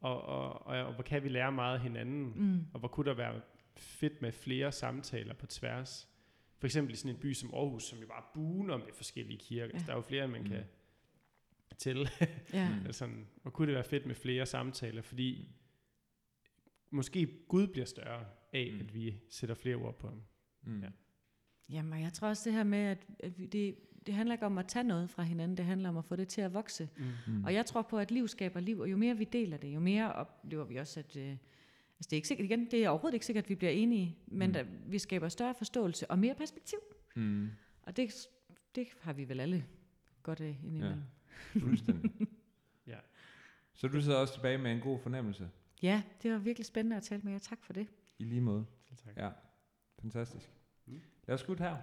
Og, 0.00 0.22
og, 0.22 0.66
og, 0.66 0.84
og 0.84 0.94
hvor 0.94 1.02
kan 1.02 1.22
vi 1.22 1.28
lære 1.28 1.52
meget 1.52 1.74
af 1.74 1.80
hinanden, 1.80 2.32
mm. 2.36 2.66
og 2.72 2.80
hvor 2.80 2.88
kunne 2.88 3.10
der 3.10 3.16
være 3.16 3.40
fedt 3.76 4.22
med 4.22 4.32
flere 4.32 4.72
samtaler 4.72 5.34
på 5.34 5.46
tværs. 5.46 6.08
For 6.58 6.66
eksempel 6.66 6.92
i 6.94 6.96
sådan 6.96 7.14
en 7.14 7.20
by 7.20 7.32
som 7.32 7.54
Aarhus, 7.54 7.84
som 7.84 7.98
jo 7.98 8.06
bare 8.06 8.22
buner 8.34 8.76
med 8.76 8.92
forskellige 8.94 9.38
kirker. 9.38 9.66
Ja. 9.66 9.72
Altså, 9.72 9.86
der 9.86 9.92
er 9.92 9.96
jo 9.96 10.02
flere, 10.02 10.28
man 10.28 10.42
mm. 10.42 10.48
kan 10.48 10.64
til. 11.78 12.08
Ja. 12.52 12.68
altså, 12.86 13.08
og 13.44 13.52
kunne 13.52 13.66
det 13.66 13.74
være 13.74 13.84
fedt 13.84 14.06
med 14.06 14.14
flere 14.14 14.46
samtaler, 14.46 15.02
fordi 15.02 15.48
måske 16.90 17.28
Gud 17.48 17.66
bliver 17.66 17.86
større 17.86 18.24
af, 18.52 18.70
mm. 18.72 18.80
at 18.80 18.94
vi 18.94 19.20
sætter 19.28 19.54
flere 19.54 19.76
ord 19.76 19.98
på 19.98 20.08
ham. 20.08 20.22
Mm. 20.62 20.82
Ja. 20.82 20.88
Jamen, 21.70 22.02
jeg 22.02 22.12
tror 22.12 22.28
også 22.28 22.50
det 22.50 22.56
her 22.56 22.64
med, 22.64 22.78
at 22.78 23.06
det, 23.52 23.76
det 24.06 24.14
handler 24.14 24.32
ikke 24.34 24.46
om 24.46 24.58
at 24.58 24.66
tage 24.66 24.82
noget 24.84 25.10
fra 25.10 25.22
hinanden, 25.22 25.56
det 25.56 25.64
handler 25.64 25.88
om 25.88 25.96
at 25.96 26.04
få 26.04 26.16
det 26.16 26.28
til 26.28 26.40
at 26.40 26.54
vokse. 26.54 26.88
Mm. 27.26 27.44
Og 27.44 27.54
jeg 27.54 27.66
tror 27.66 27.82
på, 27.82 27.98
at 27.98 28.10
liv 28.10 28.28
skaber 28.28 28.60
liv, 28.60 28.78
og 28.78 28.90
jo 28.90 28.96
mere 28.96 29.16
vi 29.16 29.24
deler 29.24 29.56
det, 29.56 29.68
jo 29.74 29.80
mere 29.80 30.12
oplever 30.12 30.64
vi 30.64 30.76
også, 30.76 31.00
at, 31.00 31.16
øh, 31.16 31.36
Altså 31.98 32.08
det 32.10 32.12
er 32.12 32.16
ikke 32.16 32.28
sikkert 32.28 32.44
igen, 32.44 32.70
det 32.70 32.84
er 32.84 32.88
overhovedet 32.88 33.14
ikke 33.14 33.26
sikkert, 33.26 33.44
at 33.44 33.48
vi 33.50 33.54
bliver 33.54 33.70
enige, 33.72 34.16
men 34.26 34.48
Mm. 34.48 34.52
der, 34.52 34.64
vi 34.86 34.98
skaber 34.98 35.28
større 35.28 35.54
forståelse 35.54 36.10
og 36.10 36.18
mere 36.18 36.34
perspektiv. 36.34 36.78
Mm. 37.16 37.48
Og 37.82 37.96
det, 37.96 38.28
det 38.74 38.88
har 39.00 39.12
vi 39.12 39.28
vel 39.28 39.40
alle 39.40 39.64
godt 40.22 40.40
af 40.40 40.58
indimellem. 40.64 41.02
Fuldstændig. 41.60 42.10
Ja. 42.86 42.96
Så 43.74 43.88
du 43.88 44.00
sidder 44.02 44.18
også 44.18 44.34
tilbage 44.34 44.58
med 44.58 44.72
en 44.72 44.80
god 44.80 44.98
fornemmelse. 44.98 45.50
Ja. 45.82 45.88
ja, 45.88 46.02
det 46.22 46.32
var 46.32 46.38
virkelig 46.38 46.66
spændende 46.66 46.96
at 46.96 47.02
tale 47.02 47.22
med 47.24 47.32
jer. 47.32 47.38
Tak 47.38 47.64
for 47.64 47.72
det. 47.72 47.86
I 48.18 48.24
lige 48.24 48.40
måde. 48.40 48.66
Selv 48.88 48.98
tak. 48.98 49.16
Ja. 49.16 49.30
Fantastisk. 50.00 50.50
Mm. 50.86 51.00
Lad 51.26 51.34
os 51.34 51.40
slutte 51.40 51.62
her. 51.64 51.76